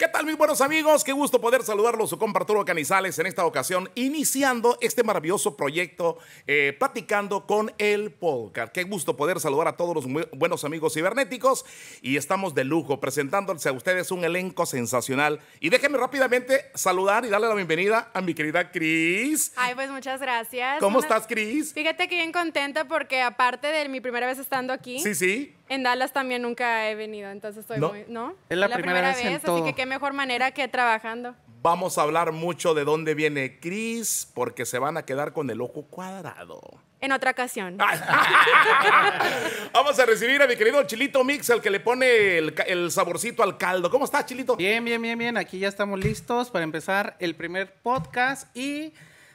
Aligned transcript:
¿Qué 0.00 0.08
tal 0.08 0.24
mis 0.24 0.38
buenos 0.38 0.62
amigos? 0.62 1.04
Qué 1.04 1.12
gusto 1.12 1.42
poder 1.42 1.62
saludarlos, 1.62 2.08
su 2.08 2.16
compa 2.18 2.40
Arturo 2.40 2.64
Canizales, 2.64 3.18
en 3.18 3.26
esta 3.26 3.44
ocasión 3.44 3.90
iniciando 3.94 4.78
este 4.80 5.02
maravilloso 5.04 5.58
proyecto, 5.58 6.16
eh, 6.46 6.74
platicando 6.78 7.46
con 7.46 7.70
el 7.76 8.10
podcast. 8.10 8.72
Qué 8.72 8.84
gusto 8.84 9.14
poder 9.14 9.40
saludar 9.40 9.68
a 9.68 9.76
todos 9.76 9.94
los 9.94 10.06
buenos 10.32 10.64
amigos 10.64 10.94
cibernéticos 10.94 11.66
y 12.00 12.16
estamos 12.16 12.54
de 12.54 12.64
lujo 12.64 12.98
presentándoles 12.98 13.66
a 13.66 13.72
ustedes 13.72 14.10
un 14.10 14.24
elenco 14.24 14.64
sensacional. 14.64 15.38
Y 15.60 15.68
déjenme 15.68 15.98
rápidamente 15.98 16.70
saludar 16.74 17.26
y 17.26 17.28
darle 17.28 17.48
la 17.48 17.54
bienvenida 17.54 18.10
a 18.14 18.22
mi 18.22 18.32
querida 18.32 18.70
Cris. 18.70 19.52
Ay, 19.56 19.74
pues 19.74 19.90
muchas 19.90 20.18
gracias. 20.18 20.78
¿Cómo 20.80 20.96
Una- 20.96 21.06
estás, 21.08 21.26
Cris? 21.26 21.74
Fíjate 21.74 22.08
que 22.08 22.14
bien 22.14 22.32
contenta 22.32 22.88
porque 22.88 23.20
aparte 23.20 23.66
de 23.66 23.86
mi 23.90 24.00
primera 24.00 24.26
vez 24.28 24.38
estando 24.38 24.72
aquí, 24.72 24.98
Sí, 25.00 25.14
sí. 25.14 25.54
en 25.68 25.82
Dallas 25.82 26.14
también 26.14 26.40
nunca 26.40 26.88
he 26.88 26.94
venido, 26.94 27.30
entonces 27.30 27.60
estoy 27.60 27.78
¿No? 27.78 27.90
muy, 27.90 28.06
¿no? 28.08 28.34
Es 28.48 28.56
la 28.56 28.70
primera 28.70 29.02
vez 29.02 29.20
en 29.20 29.34
así 29.34 29.44
todo. 29.44 29.62
que 29.62 29.74
qué 29.74 29.89
mejor 29.90 30.12
manera 30.12 30.52
que 30.52 30.68
trabajando. 30.68 31.34
Vamos 31.62 31.98
a 31.98 32.02
hablar 32.02 32.30
mucho 32.30 32.74
de 32.74 32.84
dónde 32.84 33.14
viene 33.14 33.58
Cris, 33.58 34.30
porque 34.32 34.64
se 34.64 34.78
van 34.78 34.96
a 34.96 35.04
quedar 35.04 35.32
con 35.32 35.50
el 35.50 35.60
ojo 35.60 35.82
cuadrado. 35.82 36.60
En 37.00 37.10
otra 37.10 37.32
ocasión. 37.32 37.76
Vamos 39.74 39.98
a 39.98 40.06
recibir 40.06 40.40
a 40.42 40.46
mi 40.46 40.54
querido 40.54 40.82
Chilito 40.84 41.24
Mix, 41.24 41.50
el 41.50 41.60
que 41.60 41.70
le 41.70 41.80
pone 41.80 42.38
el, 42.38 42.90
saborcito 42.92 43.42
al 43.42 43.58
caldo. 43.58 43.90
¿Cómo 43.90 44.04
está, 44.04 44.24
Chilito? 44.24 44.54
Bien, 44.56 44.84
bien, 44.84 45.02
bien, 45.02 45.18
bien. 45.18 45.36
Aquí 45.36 45.58
ya 45.58 45.66
estamos 45.68 45.98
listos 45.98 46.50
para 46.50 46.62
empezar 46.62 47.16
el 47.18 47.34
primer 47.34 47.74
podcast 47.82 48.56
y 48.56 48.92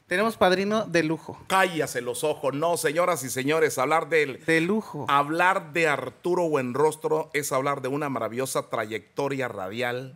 tenemos 0.08 0.38
padrino 0.38 0.86
de 0.86 1.04
lujo. 1.04 1.38
Cállase 1.48 2.00
los 2.02 2.24
ojos. 2.24 2.54
No, 2.54 2.78
señoras 2.78 3.24
y 3.24 3.30
señores, 3.30 3.78
hablar 3.78 4.08
del... 4.08 4.44
De 4.46 4.62
lujo. 4.62 5.06
Hablar 5.10 5.74
de 5.74 5.90
Arturo 5.90 6.48
Buenrostro 6.48 7.30
es 7.34 7.52
hablar 7.52 7.82
de 7.82 7.90
una 7.90 8.08
maravillosa 8.08 8.70
trayectoria 8.70 9.50
radial. 9.50 10.16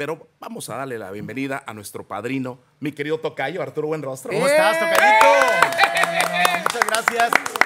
Pero 0.00 0.30
vamos 0.40 0.66
a 0.70 0.76
darle 0.76 0.96
la 0.96 1.10
bienvenida 1.10 1.62
a 1.66 1.74
nuestro 1.74 2.08
padrino, 2.08 2.58
mi 2.78 2.90
querido 2.90 3.20
tocayo, 3.20 3.60
Arturo 3.60 3.88
Buenrostro. 3.88 4.32
¿Cómo 4.32 4.46
estás, 4.46 4.78
Tocadito? 4.78 5.26
Muchas 6.62 6.86
gracias. 6.86 7.59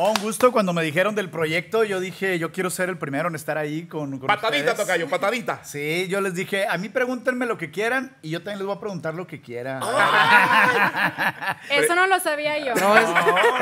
Oh, 0.00 0.10
un 0.10 0.22
gusto. 0.22 0.52
Cuando 0.52 0.72
me 0.72 0.82
dijeron 0.84 1.14
del 1.16 1.28
proyecto, 1.28 1.82
yo 1.82 1.98
dije, 1.98 2.38
yo 2.38 2.52
quiero 2.52 2.70
ser 2.70 2.88
el 2.88 2.98
primero 2.98 3.28
en 3.28 3.34
estar 3.34 3.58
ahí 3.58 3.86
con, 3.86 4.18
con 4.18 4.28
Patadita, 4.28 4.70
ustedes. 4.70 4.76
tocayo, 4.86 5.08
patadita. 5.08 5.64
Sí, 5.64 6.06
yo 6.08 6.20
les 6.20 6.34
dije, 6.34 6.68
a 6.68 6.78
mí 6.78 6.88
pregúntenme 6.88 7.46
lo 7.46 7.58
que 7.58 7.72
quieran 7.72 8.16
y 8.22 8.30
yo 8.30 8.38
también 8.38 8.58
les 8.58 8.66
voy 8.66 8.76
a 8.76 8.80
preguntar 8.80 9.14
lo 9.14 9.26
que 9.26 9.40
quieran. 9.40 9.82
Eso 11.70 11.94
no 11.96 12.06
lo 12.06 12.20
sabía 12.20 12.58
yo. 12.58 12.74
No, 12.76 12.96
es- 12.96 13.08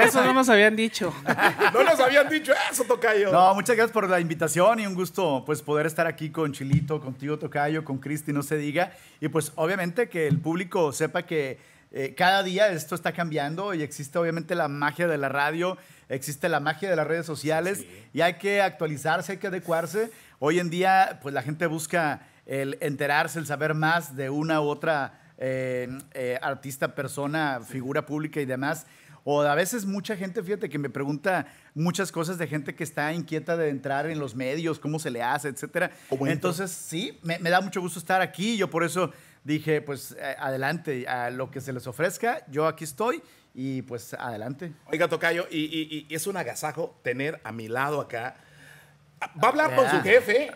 eso 0.09 0.23
no 0.25 0.33
nos 0.35 0.49
habían 0.49 0.77
dicho. 0.77 1.13
No 1.73 1.83
nos 1.83 1.99
habían 2.01 2.29
dicho 2.29 2.53
eso, 2.71 2.85
tocayo. 2.85 3.31
No, 3.33 3.55
muchas 3.55 3.77
gracias 3.77 3.93
por 3.93 4.09
la 4.09 4.21
invitación 4.21 4.81
y 4.81 4.87
un 4.87 4.95
gusto 4.95 5.43
pues 5.45 5.63
poder 5.63 5.87
estar 5.87 6.07
aquí 6.07 6.31
con 6.31 6.53
Chilito, 6.53 7.01
contigo 7.01 7.39
Tocayo, 7.39 7.85
con 7.85 7.99
Cristi, 7.99 8.33
no 8.33 8.43
se 8.43 8.57
diga. 8.57 8.93
Y 9.21 9.29
pues 9.29 9.53
obviamente 9.57 10.09
que 10.09 10.27
el 10.27 10.39
público 10.39 10.93
sepa 10.93 11.23
que 11.23 11.59
eh, 11.99 12.15
cada 12.15 12.43
día 12.43 12.69
esto 12.69 12.95
está 12.95 13.13
cambiando 13.13 13.73
y 13.73 13.83
existe 13.83 14.19
obviamente 14.19 14.55
la 14.55 14.69
magia 14.69 15.09
de 15.09 15.17
la 15.17 15.31
radio, 15.31 15.79
existe 16.11 16.51
la 16.51 16.61
magia 16.61 16.91
de 16.91 16.97
las 16.97 17.07
redes 17.07 17.25
sociales 17.25 17.87
y 18.13 18.21
hay 18.21 18.35
que 18.35 18.61
actualizarse, 18.61 19.33
hay 19.33 19.39
que 19.39 19.47
adecuarse. 19.47 20.11
Hoy 20.39 20.59
en 20.59 20.69
día 20.69 21.21
pues 21.23 21.35
la 21.35 21.41
gente 21.41 21.67
busca 21.67 22.21
el 22.45 22.77
enterarse, 22.83 23.39
el 23.39 23.47
saber 23.47 23.73
más 23.73 24.15
de 24.15 24.29
una 24.29 24.61
u 24.61 24.65
otra 24.65 25.23
eh, 25.39 25.89
eh, 26.13 26.39
artista, 26.43 26.95
persona, 26.95 27.63
figura 27.67 28.05
pública 28.05 28.43
y 28.43 28.45
demás. 28.45 28.87
O 29.25 29.41
a 29.41 29.55
veces 29.55 29.87
mucha 29.87 30.17
gente, 30.17 30.43
fíjate, 30.43 30.69
que 30.69 30.79
me 30.79 30.91
pregunta 30.91 31.47
muchas 31.75 32.13
cosas 32.13 32.37
de 32.37 32.47
gente 32.47 32.75
que 32.75 32.85
está 32.85 33.11
inquieta 33.15 33.57
de 33.57 33.71
entrar 33.71 34.05
en 34.05 34.19
los 34.19 34.35
medios, 34.35 34.79
cómo 34.79 34.99
se 34.99 35.11
le 35.11 35.23
hace, 35.23 35.49
etcétera. 35.49 35.91
Entonces, 36.27 36.71
sí, 36.71 37.19
me, 37.23 37.39
me 37.39 37.49
da 37.49 37.63
mucho 37.63 37.81
gusto 37.81 37.99
estar 37.99 38.21
aquí. 38.21 38.59
Yo 38.59 38.69
por 38.69 38.85
eso 38.85 39.13
dije, 39.47 39.81
pues, 39.81 40.13
eh, 40.19 40.37
adelante, 40.39 41.07
a 41.09 41.31
lo 41.31 41.51
que 41.51 41.61
se 41.61 41.73
les 41.73 41.87
ofrezca, 41.87 42.45
yo 42.51 42.67
aquí 42.67 42.85
estoy 42.85 43.23
y 43.55 43.83
pues 43.83 44.13
adelante. 44.15 44.73
Oiga, 44.87 45.09
Tocayo, 45.09 45.47
y, 45.51 45.59
y- 45.65 46.07
y 46.09 46.15
es 46.15 46.27
un 46.27 46.37
agasajo 46.37 46.99
tener 47.03 47.41
a 47.45 47.53
mi 47.53 47.69
lado 47.69 48.01
acá. 48.01 48.37
Va 49.43 49.49
a 49.49 49.51
hablar 49.51 49.75
con 49.75 49.89
su 49.89 49.97
Ya. 49.97 50.03
jefe. 50.03 50.51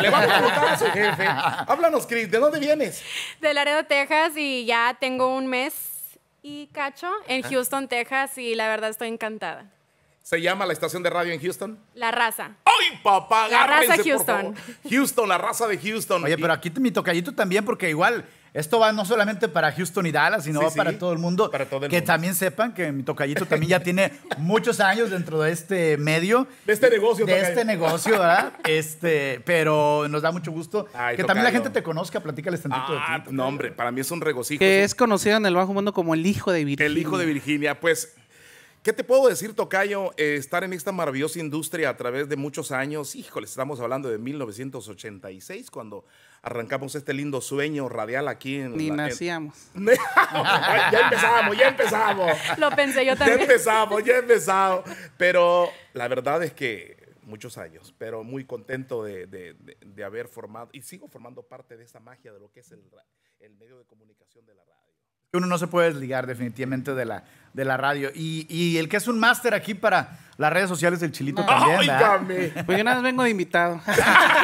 Le 0.00 0.08
va 0.10 0.22
a 0.22 0.26
preguntar 0.26 0.64
a 0.68 0.78
su 0.78 0.86
jefe. 0.86 1.26
Háblanos, 1.26 2.06
Cris, 2.06 2.30
¿de 2.30 2.38
dónde 2.38 2.58
vienes? 2.58 3.02
De 3.40 3.52
Laredo, 3.52 3.84
Texas 3.84 4.32
y 4.36 4.64
ya 4.64 4.96
tengo 4.98 5.36
un 5.36 5.48
mes 5.48 6.18
y 6.40 6.68
cacho 6.68 7.10
en 7.28 7.42
Houston, 7.42 7.88
Texas 7.88 8.38
y 8.38 8.54
la 8.54 8.68
verdad 8.68 8.88
estoy 8.90 9.08
encantada. 9.08 9.66
¿Se 10.22 10.40
llama 10.40 10.64
la 10.66 10.72
estación 10.72 11.02
de 11.02 11.10
radio 11.10 11.32
en 11.32 11.40
Houston? 11.40 11.78
La 11.94 12.10
raza. 12.10 12.52
¡Ay, 12.64 12.98
papá! 13.02 13.48
La 13.48 13.66
raza 13.66 13.94
agárrense, 13.94 13.96
por 13.96 14.06
Houston. 14.26 14.54
favor. 14.54 14.54
Houston, 14.90 15.28
la 15.28 15.38
raza 15.38 15.66
de 15.66 15.78
Houston. 15.78 16.24
Oye, 16.24 16.36
pero 16.38 16.52
aquí 16.52 16.70
mi 16.78 16.90
tocallito 16.92 17.32
también, 17.34 17.64
porque 17.64 17.88
igual 17.90 18.24
esto 18.52 18.78
va 18.78 18.92
no 18.92 19.04
solamente 19.04 19.48
para 19.48 19.72
Houston 19.72 20.06
y 20.06 20.12
Dallas, 20.12 20.44
sino 20.44 20.60
Sí, 20.60 20.64
va 20.66 20.70
sí, 20.72 20.76
para 20.78 20.98
todo 20.98 21.12
el 21.12 21.18
mundo. 21.18 21.50
para 21.50 21.64
todo 21.66 21.84
el 21.86 21.90
que 21.90 21.96
mundo. 21.96 22.06
también 22.06 22.34
sepan 22.34 22.74
que 22.74 22.92
mi 22.92 23.02
tocallito 23.02 23.46
también 23.46 23.70
ya 23.70 23.80
tiene 23.82 24.12
muchos 24.38 24.78
años 24.80 25.10
dentro 25.10 25.40
de 25.40 25.50
este 25.52 25.96
medio. 25.96 26.46
De 26.66 26.74
este 26.74 26.90
negocio, 26.90 27.24
De 27.26 27.32
tocayo. 27.32 27.48
este 27.48 27.64
negocio, 27.64 28.12
¿verdad? 28.12 28.52
Este, 28.68 29.40
pero 29.46 30.06
nos 30.08 30.22
da 30.22 30.30
mucho 30.32 30.52
gusto 30.52 30.86
Ay, 30.94 31.16
que 31.16 31.24
también 31.24 31.44
la 31.44 31.50
gente 31.50 31.70
te 31.70 31.82
conozca, 31.82 32.20
platícales 32.20 32.60
tantito 32.62 32.84
Ah, 32.90 33.18
de 33.18 33.30
ti. 33.30 33.34
no, 33.34 33.46
hombre, 33.48 33.72
para 33.72 33.90
mí 33.90 34.00
es 34.00 34.10
un 34.10 34.20
regocijo. 34.20 34.58
Que 34.60 34.84
es 34.84 34.94
conocido 34.94 35.38
en 35.38 35.46
el 35.46 35.54
bajo 35.54 35.72
mundo 35.72 35.92
como 35.92 36.14
el 36.14 36.24
hijo 36.26 36.52
de 36.52 36.64
Virginia. 36.64 36.86
El 36.86 36.98
hijo 36.98 37.18
de 37.18 37.24
Virginia. 37.26 37.80
Pues, 37.80 38.14
¿qué 38.82 38.92
te 38.92 39.04
puedo 39.04 39.28
decir, 39.28 39.54
Tocayo? 39.54 40.10
Eh, 40.16 40.36
estar 40.36 40.64
en 40.64 40.72
esta 40.72 40.92
maravillosa 40.92 41.38
industria 41.38 41.88
a 41.90 41.96
través 41.96 42.28
de 42.28 42.36
muchos 42.36 42.72
años. 42.72 43.14
Híjole, 43.14 43.46
estamos 43.46 43.80
hablando 43.80 44.08
de 44.08 44.18
1986, 44.18 45.70
cuando 45.70 46.04
arrancamos 46.42 46.94
este 46.94 47.12
lindo 47.12 47.40
sueño 47.40 47.88
radial 47.88 48.28
aquí 48.28 48.56
en. 48.56 48.76
Ni 48.76 48.86
la- 48.88 48.92
en- 48.92 48.96
nacíamos. 48.96 49.54
ya 49.74 51.00
empezamos, 51.04 51.56
ya 51.58 51.68
empezamos. 51.68 52.32
Lo 52.58 52.70
pensé 52.70 53.04
yo 53.04 53.12
Ya 53.12 53.16
también. 53.16 53.40
empezamos, 53.42 54.04
ya 54.04 54.16
empezamos. 54.18 54.84
Pero 55.16 55.68
la 55.92 56.08
verdad 56.08 56.42
es 56.42 56.52
que 56.52 56.98
muchos 57.22 57.58
años, 57.58 57.94
pero 57.98 58.24
muy 58.24 58.44
contento 58.44 59.04
de, 59.04 59.26
de- 59.26 59.54
de- 59.54 59.76
de 59.80 60.04
haber 60.04 60.26
formado 60.28 60.68
y 60.72 60.82
sigo 60.82 61.06
formando 61.08 61.42
parte 61.42 61.76
de 61.76 61.84
esta 61.84 62.00
magia 62.00 62.32
de 62.32 62.40
lo 62.40 62.50
que 62.50 62.60
es 62.60 62.72
el, 62.72 62.82
el 63.40 63.54
medio 63.56 63.78
de 63.78 63.84
comunicación 63.84 64.44
de 64.46 64.54
la 64.54 64.64
radio. 64.64 64.80
Uno 65.32 65.46
no 65.46 65.58
se 65.58 65.68
puede 65.68 65.92
desligar 65.92 66.26
definitivamente 66.26 66.92
de 66.92 67.04
la, 67.04 67.22
de 67.52 67.64
la 67.64 67.76
radio. 67.76 68.10
Y, 68.12 68.46
y 68.48 68.78
el 68.78 68.88
que 68.88 68.96
es 68.96 69.06
un 69.06 69.20
máster 69.20 69.54
aquí 69.54 69.74
para 69.74 70.18
las 70.36 70.52
redes 70.52 70.68
sociales 70.68 70.98
del 70.98 71.12
Chilito 71.12 71.46
también. 71.46 71.78
¡Óigame! 71.78 72.48
Pues 72.66 72.76
yo 72.76 72.82
nada 72.82 72.96
más 72.96 73.04
vengo 73.04 73.22
de 73.22 73.30
invitado. 73.30 73.80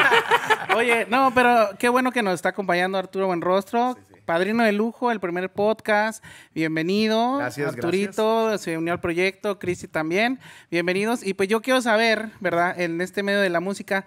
Oye, 0.76 1.04
no, 1.10 1.32
pero 1.34 1.70
qué 1.80 1.88
bueno 1.88 2.12
que 2.12 2.22
nos 2.22 2.34
está 2.34 2.50
acompañando 2.50 2.98
Arturo 2.98 3.26
Buenrostro, 3.26 3.98
padrino 4.24 4.62
de 4.62 4.70
lujo, 4.70 5.10
el 5.10 5.18
primer 5.18 5.50
podcast. 5.50 6.22
Bienvenido. 6.54 7.38
Gracias, 7.38 7.74
Arturito 7.74 8.56
se 8.56 8.78
unió 8.78 8.92
al 8.92 9.00
proyecto, 9.00 9.58
Cristi 9.58 9.88
también. 9.88 10.38
Bienvenidos. 10.70 11.26
Y 11.26 11.34
pues 11.34 11.48
yo 11.48 11.62
quiero 11.62 11.82
saber, 11.82 12.30
¿verdad? 12.38 12.78
En 12.78 13.00
este 13.00 13.24
medio 13.24 13.40
de 13.40 13.50
la 13.50 13.58
música, 13.58 14.06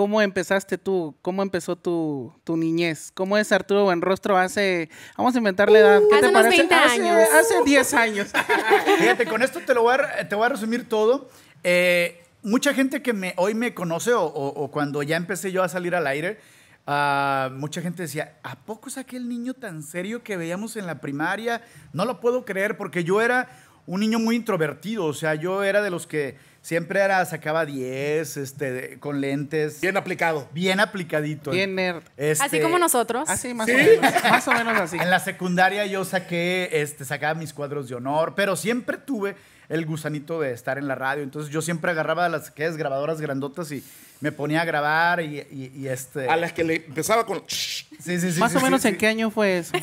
¿cómo 0.00 0.22
empezaste 0.22 0.78
tú? 0.78 1.14
¿Cómo 1.20 1.42
empezó 1.42 1.76
tu, 1.76 2.32
tu 2.42 2.56
niñez? 2.56 3.12
¿Cómo 3.12 3.36
es 3.36 3.52
Arturo 3.52 3.84
Buenrostro 3.84 4.34
hace, 4.38 4.88
vamos 5.14 5.34
a 5.34 5.38
inventar 5.38 5.70
la 5.70 5.78
edad? 5.78 6.00
¿Qué 6.08 6.14
Hace 6.14 6.22
te 6.22 6.28
unos 6.30 6.42
parece? 6.42 6.56
20 6.62 6.74
Hace- 6.74 7.02
años. 7.08 7.28
Hace 7.38 7.54
10 7.66 7.94
años. 7.94 8.28
Fíjate, 8.98 9.26
con 9.26 9.42
esto 9.42 9.60
te 9.60 9.74
lo 9.74 9.82
voy 9.82 9.96
a, 9.96 10.26
te 10.26 10.34
voy 10.34 10.46
a 10.46 10.48
resumir 10.48 10.88
todo. 10.88 11.28
Eh, 11.62 12.22
mucha 12.42 12.72
gente 12.72 13.02
que 13.02 13.12
me, 13.12 13.34
hoy 13.36 13.52
me 13.52 13.74
conoce 13.74 14.14
o, 14.14 14.22
o- 14.24 14.64
o 14.64 14.70
cuando 14.70 15.02
ya 15.02 15.18
empecé 15.18 15.52
yo 15.52 15.62
a 15.62 15.68
salir 15.68 15.94
al 15.94 16.06
aire, 16.06 16.38
ah, 16.86 17.50
mucha 17.52 17.82
gente 17.82 18.04
decía, 18.04 18.38
¿a 18.42 18.56
poco 18.56 18.88
es 18.88 18.96
aquel 18.96 19.28
niño 19.28 19.52
tan 19.52 19.82
serio 19.82 20.22
que 20.22 20.38
veíamos 20.38 20.76
en 20.76 20.86
la 20.86 21.02
primaria? 21.02 21.60
No 21.92 22.06
lo 22.06 22.20
puedo 22.20 22.46
creer 22.46 22.78
porque 22.78 23.04
yo 23.04 23.20
era 23.20 23.50
un 23.84 24.00
niño 24.00 24.18
muy 24.18 24.36
introvertido, 24.36 25.04
o 25.04 25.12
sea, 25.12 25.34
yo 25.34 25.62
era 25.62 25.82
de 25.82 25.90
los 25.90 26.06
que 26.06 26.36
siempre 26.62 27.00
era, 27.00 27.24
sacaba 27.24 27.64
10, 27.66 28.36
este, 28.36 28.98
con 28.98 29.20
lentes, 29.20 29.80
bien, 29.80 29.94
Bien 29.94 29.96
aplicado. 29.96 30.48
aplicadito. 30.80 31.50
Bien 31.50 31.74
nerd. 31.74 32.02
Este, 32.16 32.44
Así 32.44 32.60
como 32.60 32.78
nosotros. 32.78 33.28
Así, 33.28 33.54
más 33.54 33.66
¿Sí? 33.66 33.72
o 33.72 33.76
menos. 33.76 34.24
Más 34.30 34.48
o 34.48 34.52
menos 34.52 34.80
así. 34.80 34.96
en 34.98 35.10
la 35.10 35.20
secundaria 35.20 35.86
yo 35.86 36.04
saqué, 36.04 36.68
este, 36.72 37.04
sacaba 37.04 37.34
mis 37.34 37.52
cuadros 37.52 37.88
de 37.88 37.94
honor, 37.94 38.34
pero 38.36 38.56
siempre 38.56 38.98
tuve 38.98 39.36
el 39.70 39.86
gusanito 39.86 40.38
de 40.40 40.52
estar 40.52 40.76
en 40.76 40.86
la 40.86 40.94
radio. 40.96 41.22
Entonces 41.22 41.50
yo 41.50 41.62
siempre 41.62 41.90
agarraba 41.92 42.28
las 42.28 42.50
que 42.50 42.66
es 42.66 42.76
grabadoras 42.76 43.20
grandotas 43.22 43.72
y 43.72 43.82
me 44.20 44.30
ponía 44.32 44.60
a 44.60 44.64
grabar 44.66 45.22
y, 45.22 45.38
y- 45.50 45.72
y 45.74 45.88
este. 45.88 46.28
A 46.28 46.36
las 46.36 46.52
que 46.52 46.62
le 46.64 46.76
empezaba 46.86 47.24
con. 47.24 47.42
Sí, 47.48 47.86
sí, 47.98 48.20
sí, 48.32 48.38
Más 48.38 48.50
sí, 48.52 48.58
o 48.58 48.60
sí, 48.60 48.64
menos 48.66 48.82
sí. 48.82 48.88
en 48.88 48.98
qué 48.98 49.06
año 49.06 49.30
fue 49.30 49.56
eso. 49.58 49.72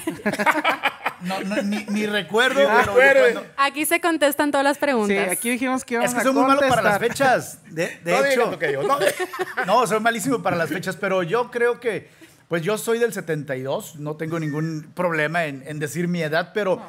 No, 1.22 1.40
no, 1.42 1.56
ni, 1.64 1.84
ni 1.90 2.06
recuerdo. 2.06 2.60
Ni 2.62 2.68
pero 2.96 3.22
cuando- 3.34 3.52
Aquí 3.58 3.86
se 3.88 4.00
contestan 4.00 4.52
todas 4.52 4.64
las 4.64 4.76
Sí, 4.78 4.82
preguntas. 4.82 5.30
aquí 5.32 5.50
dijimos 5.50 5.84
que 5.84 5.96
íbamos 5.96 6.12
Es 6.12 6.16
que 6.18 6.24
soy 6.24 6.32
muy 6.34 6.44
malo 6.44 6.62
para 6.70 6.84
las 6.84 7.00
fechas. 7.00 7.60
De, 7.74 7.88
de 8.04 8.12
no 8.12 8.24
hecho, 8.26 8.58
no. 8.84 9.00
no, 9.66 9.88
soy 9.88 10.00
malísimo 10.00 10.44
para 10.44 10.56
las 10.56 10.70
fechas, 10.70 10.96
pero 10.96 11.24
yo 11.24 11.50
creo 11.50 11.80
que, 11.80 12.08
pues 12.48 12.62
yo 12.62 12.78
soy 12.78 13.00
del 13.00 13.14
72, 13.14 13.96
no 13.96 14.16
tengo 14.16 14.40
ningún 14.40 14.92
problema 14.94 15.46
en, 15.46 15.64
en 15.66 15.80
decir 15.80 16.08
mi 16.08 16.22
edad, 16.22 16.52
pero 16.54 16.84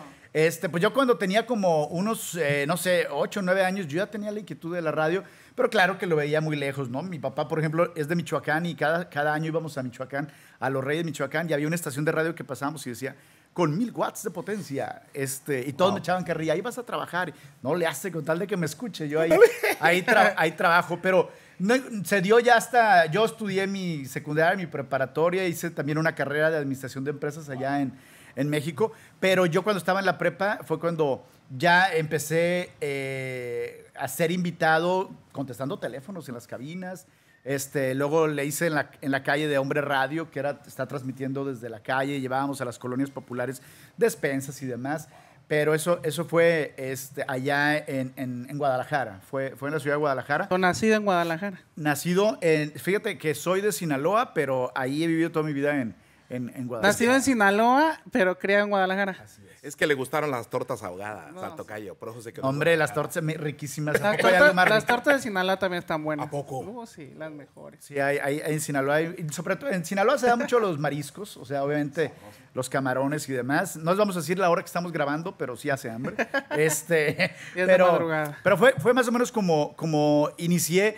Este, 0.47 0.69
pues 0.69 0.81
yo 0.81 0.93
cuando 0.95 1.19
tenía 1.19 1.47
como 1.47 1.87
unos, 1.89 2.37
eh, 2.37 2.65
no 2.69 2.77
sé, 2.77 3.09
8 3.11 3.41
o 3.41 3.43
9 3.43 3.65
años, 3.65 3.89
yo 3.89 3.97
ya 3.97 4.07
tenía 4.09 4.31
la 4.31 4.39
inquietud 4.39 4.73
de 4.73 4.81
la 4.81 4.93
radio, 4.93 5.25
pero 5.57 5.69
claro 5.69 5.99
que 5.99 6.07
lo 6.07 6.15
veía 6.15 6.41
muy 6.41 6.55
lejos, 6.57 6.89
¿no? 6.89 7.03
Mi 7.03 7.19
papá, 7.19 7.49
por 7.49 7.59
ejemplo, 7.59 7.93
es 7.97 8.07
de 8.07 8.15
Michoacán 8.15 8.65
y 8.65 8.77
cada, 8.77 9.09
cada 9.11 9.35
año 9.35 9.47
íbamos 9.47 9.77
a 9.79 9.83
Michoacán, 9.83 10.31
a 10.61 10.71
los 10.71 10.85
Reyes 10.85 11.03
de 11.03 11.11
Michoacán, 11.11 11.51
y 11.51 11.55
había 11.55 11.67
una 11.67 11.75
estación 11.75 12.05
de 12.05 12.13
radio 12.13 12.37
que 12.37 12.45
pasábamos 12.45 12.87
y 12.87 12.91
decía, 12.91 13.17
con 13.53 13.77
mil 13.77 13.91
watts 13.91 14.23
de 14.23 14.31
potencia, 14.31 15.03
este, 15.13 15.65
y 15.69 15.73
todos 15.73 15.93
me 15.93 15.99
echaban 15.99 16.23
carrilla, 16.23 16.53
ahí 16.53 16.61
vas 16.61 16.79
a 16.79 16.85
trabajar, 16.85 17.33
no 17.61 17.75
le 17.75 17.89
hace 17.89 18.13
con 18.13 18.25
tal 18.25 18.39
de 18.39 18.47
que 18.47 18.57
me 18.57 18.67
escuche, 18.67 19.09
yo 19.09 19.21
ahí, 19.21 19.31
ahí, 19.81 20.03
tra- 20.03 20.35
ahí 20.37 20.53
trabajo, 20.53 21.01
pero 21.03 21.33
no- 21.59 21.75
se 22.05 22.21
dio 22.21 22.39
ya 22.39 22.57
hasta, 22.57 23.07
yo 23.07 23.25
estudié 23.25 23.67
mi 23.67 24.05
secundaria, 24.07 24.57
mi 24.57 24.67
preparatoria, 24.67 25.45
hice 25.49 25.71
también 25.71 25.99
una 25.99 26.15
carrera 26.15 26.49
de 26.49 26.59
administración 26.59 27.03
de 27.03 27.11
empresas 27.11 27.49
allá 27.49 27.81
en, 27.81 27.93
en 28.39 28.49
México, 28.49 28.93
pero 29.21 29.45
yo 29.47 29.63
cuando 29.63 29.79
estaba 29.79 30.01
en 30.01 30.07
la 30.07 30.17
prepa 30.17 30.61
fue 30.65 30.79
cuando 30.81 31.27
ya 31.57 31.93
empecé 31.95 32.71
eh, 32.81 33.87
a 33.97 34.09
ser 34.09 34.31
invitado 34.31 35.11
contestando 35.33 35.79
teléfonos 35.79 36.29
en 36.29 36.35
las 36.35 36.47
cabinas. 36.47 37.07
Este, 37.45 37.95
luego 37.95 38.27
le 38.27 38.45
hice 38.45 38.67
en 38.67 38.75
la, 38.75 38.91
en 39.01 39.11
la 39.11 39.23
calle 39.23 39.49
de 39.49 39.57
Hombre 39.59 39.81
Radio, 39.81 40.31
que 40.31 40.39
era, 40.41 40.61
está 40.67 40.87
transmitiendo 40.87 41.45
desde 41.45 41.69
la 41.71 41.81
calle, 41.81 42.21
llevábamos 42.21 42.61
a 42.61 42.65
las 42.65 42.79
colonias 42.79 43.11
populares 43.11 43.63
despensas 43.97 44.61
y 44.63 44.67
demás. 44.67 45.09
Pero 45.47 45.73
eso, 45.73 45.99
eso 46.03 46.27
fue 46.27 46.75
este, 46.77 47.25
allá 47.27 47.79
en, 47.79 48.13
en- 48.17 48.47
en 48.51 48.59
Guadalajara, 48.59 49.21
fue, 49.31 49.55
fue 49.57 49.69
en 49.71 49.75
la 49.75 49.81
ciudad 49.81 49.97
de 49.97 50.01
Guadalajara. 50.01 50.49
Yo 50.51 50.59
nacido 50.59 50.97
en 50.97 51.05
Guadalajara. 51.07 51.63
Nacido 51.75 52.37
en, 52.43 52.73
fíjate 52.73 53.17
que 53.17 53.35
soy 53.35 53.63
de 53.63 53.73
Sinaloa, 53.73 54.35
pero 54.35 54.71
ahí 54.75 55.03
he 55.03 55.07
vivido 55.07 55.31
toda 55.33 55.47
mi 55.47 55.55
vida 55.55 55.81
en, 55.81 55.95
en, 56.31 56.51
en 56.55 56.67
Guadalajara. 56.67 56.93
Nacido 56.93 57.15
en 57.15 57.23
Sinaloa, 57.23 57.99
pero 58.11 58.39
criado 58.39 58.65
en 58.65 58.71
Guadalajara. 58.71 59.17
Es 59.63 59.75
que 59.75 59.87
le 59.87 59.95
gustaron 59.95 60.31
las 60.31 60.49
tortas 60.49 60.83
ahogadas 60.83 61.35
al 61.43 61.57
tocayo, 61.57 61.95
por 61.97 62.11
eso 62.11 62.23
se 62.23 62.33
quedó. 62.33 62.47
Hombre, 62.47 62.77
las 62.77 62.95
tortas 62.95 63.23
riquísimas. 63.25 64.01
Las, 64.01 64.17
tortas, 64.19 64.55
las 64.55 65.05
de 65.05 65.19
Sinaloa 65.21 65.59
también 65.59 65.81
están 65.81 66.05
buenas. 66.05 66.27
¿A 66.27 66.31
poco? 66.31 66.61
Uh, 66.61 66.87
sí, 66.87 67.13
las 67.17 67.33
mejores. 67.33 67.85
Sí, 67.85 67.99
hay, 67.99 68.19
hay- 68.19 68.41
hay 68.41 68.53
en 68.55 68.61
Sinaloa, 68.61 68.97
hay- 68.97 69.27
sobre 69.33 69.57
todo 69.57 69.71
en 69.71 69.85
Sinaloa 69.85 70.17
se 70.19 70.27
dan 70.27 70.39
mucho 70.39 70.61
los 70.61 70.79
mariscos, 70.79 71.37
o 71.37 71.45
sea, 71.45 71.65
obviamente 71.65 72.13
los 72.55 72.69
camarones 72.69 73.29
y 73.29 73.33
demás. 73.33 73.77
No 73.77 73.91
les 73.91 73.99
vamos 73.99 74.17
a 74.17 74.21
decir 74.21 74.39
la 74.39 74.49
hora 74.51 74.63
que 74.63 74.67
estamos 74.67 74.93
grabando, 74.93 75.37
pero 75.37 75.57
sí 75.57 75.71
hace 75.71 75.91
hambre. 75.91 76.15
Este, 76.51 77.35
Y 77.57 77.61
es 77.61 77.67
de 77.67 77.67
pero, 77.73 77.93
madrugada. 77.93 78.39
pero 78.43 78.57
fue, 78.57 78.75
fue 78.79 78.95
más 78.95 79.09
o 79.09 79.13
menos 79.13 79.33
como, 79.33 79.75
como 79.77 80.31
inicié. 80.39 80.97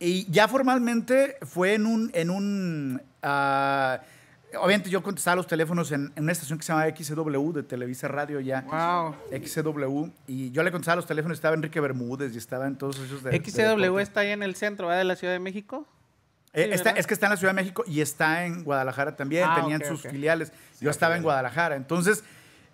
Y- 0.00 0.30
ya 0.30 0.48
formalmente 0.48 1.36
fue 1.42 1.74
en 1.74 1.86
un... 1.86 2.10
En 2.14 2.30
un 2.30 3.02
ah, 3.22 4.00
obviamente 4.58 4.90
yo 4.90 5.02
contestaba 5.02 5.36
los 5.36 5.46
teléfonos 5.46 5.92
en, 5.92 6.12
en 6.16 6.22
una 6.24 6.32
estación 6.32 6.58
que 6.58 6.64
se 6.64 6.72
llama 6.72 6.86
XW 6.94 7.52
de 7.52 7.62
Televisa 7.62 8.08
Radio 8.08 8.40
ya. 8.40 8.62
Wow. 8.62 9.14
XW. 9.44 10.06
Y 10.26 10.50
yo 10.50 10.62
le 10.62 10.70
contestaba 10.70 10.96
los 10.96 11.06
teléfonos, 11.06 11.38
estaba 11.38 11.54
Enrique 11.54 11.80
Bermúdez 11.80 12.34
y 12.34 12.38
estaba 12.38 12.66
en 12.66 12.76
todos 12.76 12.98
esos 12.98 13.22
de... 13.22 13.30
deporte. 13.88 14.02
está 14.02 14.20
ahí 14.20 14.30
en 14.30 14.42
el 14.42 14.54
centro, 14.56 14.86
¿verdad? 14.88 15.00
De 15.00 15.04
la 15.04 15.16
Ciudad 15.16 15.32
de 15.32 15.38
México. 15.40 15.86
Eh, 16.52 16.64
Sí, 16.68 16.70
está- 16.74 16.90
es 16.90 17.06
que 17.06 17.14
está 17.14 17.26
en 17.26 17.30
la 17.30 17.36
Ciudad 17.36 17.52
de 17.54 17.62
México 17.62 17.84
y 17.86 18.00
está 18.00 18.44
en 18.44 18.64
Guadalajara 18.64 19.14
también. 19.16 19.44
Ah, 19.48 19.60
Tenían 19.60 19.84
sus 19.84 20.02
filiales. 20.02 20.52
Yo 20.80 20.90
estaba 20.90 21.16
en 21.16 21.22
Guadalajara. 21.22 21.76
Entonces, 21.76 22.24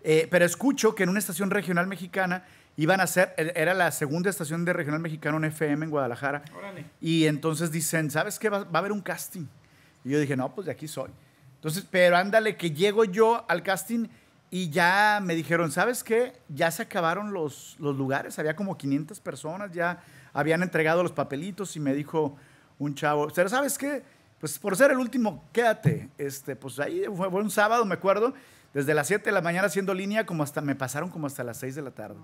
eh, 0.02 0.28
pero 0.30 0.44
escucho 0.44 0.94
que 0.94 1.02
en 1.02 1.10
una 1.10 1.18
estación 1.18 1.50
regional 1.50 1.86
mexicana 1.86 2.44
iban 2.78 3.00
a 3.00 3.04
hacer, 3.04 3.34
eh, 3.36 3.52
era 3.56 3.74
la 3.74 3.90
segunda 3.90 4.30
estación 4.30 4.64
de 4.64 4.72
regional 4.72 5.00
mexicano 5.00 5.36
en 5.38 5.44
FM 5.44 5.84
en 5.84 5.90
Guadalajara. 5.90 6.42
Y 7.00 7.26
entonces 7.26 7.70
dicen, 7.70 8.10
¿sabes 8.10 8.38
qué? 8.38 8.48
Va, 8.48 8.64
va 8.64 8.70
a 8.74 8.78
haber 8.78 8.92
un 8.92 9.00
casting. 9.02 9.46
Y 10.04 10.10
yo 10.10 10.20
dije, 10.20 10.36
no, 10.36 10.54
pues 10.54 10.66
de 10.66 10.72
aquí 10.72 10.86
soy. 10.88 11.10
Entonces, 11.56 11.86
pero 11.90 12.16
ándale, 12.16 12.56
que 12.56 12.70
llego 12.70 13.04
yo 13.04 13.44
al 13.48 13.62
casting 13.62 14.06
y 14.50 14.70
ya 14.70 15.20
me 15.22 15.34
dijeron, 15.34 15.72
¿sabes 15.72 16.04
qué? 16.04 16.34
Ya 16.48 16.70
se 16.70 16.82
acabaron 16.82 17.32
los, 17.32 17.76
los 17.78 17.96
lugares, 17.96 18.38
había 18.38 18.54
como 18.54 18.78
500 18.78 19.20
personas, 19.20 19.72
ya 19.72 20.00
habían 20.32 20.62
entregado 20.62 21.02
los 21.02 21.12
papelitos 21.12 21.76
y 21.76 21.80
me 21.80 21.94
dijo 21.94 22.36
un 22.78 22.94
chavo, 22.94 23.28
¿pero 23.34 23.48
sabes 23.48 23.76
qué? 23.78 24.02
Pues 24.38 24.58
por 24.58 24.76
ser 24.76 24.90
el 24.90 24.98
último, 24.98 25.44
quédate. 25.52 26.10
Este, 26.18 26.54
pues 26.56 26.78
ahí 26.78 27.04
fue, 27.14 27.30
fue 27.30 27.40
un 27.40 27.50
sábado, 27.50 27.84
me 27.84 27.94
acuerdo, 27.94 28.34
desde 28.74 28.94
las 28.94 29.06
7 29.06 29.24
de 29.24 29.32
la 29.32 29.40
mañana 29.40 29.66
haciendo 29.66 29.94
línea, 29.94 30.26
como 30.26 30.42
hasta, 30.42 30.60
me 30.60 30.74
pasaron 30.74 31.10
como 31.10 31.26
hasta 31.26 31.42
las 31.42 31.56
6 31.56 31.74
de 31.74 31.82
la 31.82 31.90
tarde. 31.90 32.16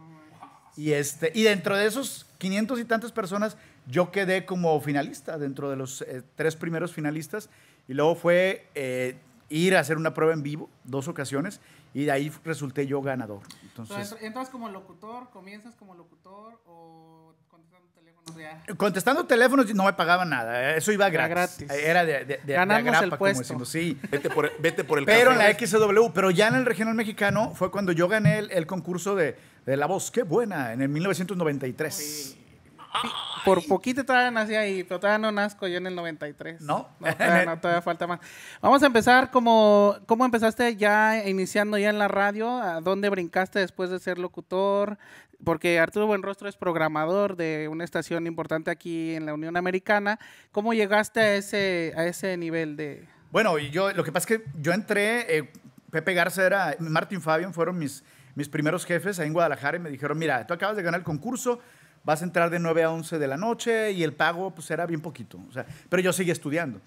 Y, 0.76 0.92
este, 0.92 1.32
y 1.34 1.42
dentro 1.42 1.76
de 1.76 1.86
esos 1.86 2.26
500 2.38 2.80
y 2.80 2.84
tantas 2.84 3.12
personas, 3.12 3.56
yo 3.86 4.10
quedé 4.10 4.44
como 4.44 4.78
finalista, 4.80 5.38
dentro 5.38 5.70
de 5.70 5.76
los 5.76 6.02
eh, 6.02 6.22
tres 6.34 6.56
primeros 6.56 6.92
finalistas. 6.92 7.50
Y 7.88 7.94
luego 7.94 8.14
fue 8.14 8.66
eh, 8.74 9.16
ir 9.48 9.76
a 9.76 9.80
hacer 9.80 9.96
una 9.96 10.14
prueba 10.14 10.32
en 10.32 10.42
vivo, 10.42 10.70
dos 10.84 11.08
ocasiones, 11.08 11.60
y 11.94 12.04
de 12.04 12.12
ahí 12.12 12.32
resulté 12.44 12.86
yo 12.86 13.02
ganador. 13.02 13.40
Entonces, 13.62 14.16
¿Entras 14.22 14.48
como 14.48 14.68
locutor, 14.70 15.28
comienzas 15.30 15.74
como 15.74 15.94
locutor 15.94 16.58
o 16.66 17.34
contestando 17.50 17.88
teléfonos 17.94 18.36
ya? 18.38 18.74
contestando 18.76 19.26
teléfonos 19.26 19.74
no 19.74 19.84
me 19.84 19.92
pagaban 19.92 20.30
nada, 20.30 20.72
eh, 20.74 20.78
eso 20.78 20.90
iba 20.92 21.06
Era 21.08 21.28
gratis. 21.28 21.66
gratis. 21.66 21.84
Era 21.84 22.04
de, 22.06 22.12
de, 22.12 22.24
de- 22.24 22.40
de 22.44 22.52
Ganamos 22.54 22.80
agrapa, 22.86 23.04
el 23.04 23.10
como 23.10 23.18
puesto. 23.18 23.40
decimos, 23.42 23.68
sí. 23.68 23.98
Vete 24.10 24.30
por, 24.30 24.50
vete 24.60 24.84
por 24.84 24.98
el 25.00 25.04
Pero 25.04 25.32
en 25.32 25.38
la 25.38 25.52
XW, 25.52 26.12
pero 26.14 26.30
ya 26.30 26.48
en 26.48 26.54
el 26.54 26.64
regional 26.64 26.94
mexicano 26.94 27.52
fue 27.54 27.70
cuando 27.70 27.92
yo 27.92 28.08
gané 28.08 28.38
el, 28.38 28.50
el 28.52 28.66
concurso 28.66 29.14
de, 29.14 29.36
de 29.66 29.76
La 29.76 29.84
Voz. 29.86 30.10
¡Qué 30.10 30.22
buena! 30.22 30.72
En 30.72 30.80
el 30.80 30.88
1993. 30.88 32.36
Por 33.44 33.66
poquito 33.66 34.04
todavía 34.04 34.30
nací 34.30 34.54
ahí, 34.54 34.84
pero 34.84 35.00
todavía 35.00 35.18
no 35.18 35.32
nazco 35.32 35.66
yo 35.66 35.78
en 35.78 35.86
el 35.86 35.94
93. 35.94 36.60
¿No? 36.60 36.88
todavía, 37.00 37.44
no, 37.44 37.58
todavía 37.58 37.82
falta 37.82 38.06
más. 38.06 38.20
Vamos 38.60 38.82
a 38.82 38.86
empezar 38.86 39.30
como, 39.30 39.96
¿cómo 40.06 40.24
empezaste 40.24 40.76
ya 40.76 41.26
iniciando 41.26 41.76
ya 41.78 41.90
en 41.90 41.98
la 41.98 42.08
radio? 42.08 42.50
¿A 42.50 42.80
dónde 42.80 43.08
brincaste 43.08 43.58
después 43.58 43.90
de 43.90 43.98
ser 43.98 44.18
locutor? 44.18 44.98
Porque 45.44 45.80
Arturo 45.80 46.06
Buenrostro 46.06 46.48
es 46.48 46.56
programador 46.56 47.36
de 47.36 47.68
una 47.68 47.84
estación 47.84 48.26
importante 48.26 48.70
aquí 48.70 49.14
en 49.14 49.26
la 49.26 49.34
Unión 49.34 49.56
Americana. 49.56 50.20
¿Cómo 50.52 50.72
llegaste 50.72 51.20
a 51.20 51.34
ese, 51.34 51.92
a 51.96 52.06
ese 52.06 52.36
nivel 52.36 52.76
de...? 52.76 53.08
Bueno, 53.32 53.58
yo, 53.58 53.92
lo 53.92 54.04
que 54.04 54.12
pasa 54.12 54.32
es 54.32 54.38
que 54.38 54.44
yo 54.60 54.72
entré, 54.72 55.38
eh, 55.38 55.52
Pepe 55.90 56.14
Garza 56.14 56.46
era, 56.46 56.76
Martín 56.78 57.20
Fabian 57.20 57.52
fueron 57.52 57.78
mis, 57.78 58.04
mis 58.34 58.48
primeros 58.48 58.84
jefes 58.84 59.18
ahí 59.18 59.26
en 59.26 59.32
Guadalajara 59.32 59.78
y 59.78 59.80
me 59.80 59.90
dijeron, 59.90 60.18
mira, 60.18 60.46
tú 60.46 60.54
acabas 60.54 60.76
de 60.76 60.82
ganar 60.82 61.00
el 61.00 61.04
concurso, 61.04 61.60
vas 62.04 62.20
a 62.22 62.24
entrar 62.24 62.50
de 62.50 62.58
9 62.58 62.82
a 62.84 62.90
11 62.90 63.18
de 63.18 63.26
la 63.26 63.36
noche 63.36 63.92
y 63.92 64.02
el 64.02 64.12
pago 64.12 64.54
pues 64.54 64.70
era 64.70 64.86
bien 64.86 65.00
poquito, 65.00 65.38
o 65.48 65.52
sea, 65.52 65.66
pero 65.88 66.02
yo 66.02 66.12
seguía 66.12 66.32
estudiando. 66.32 66.80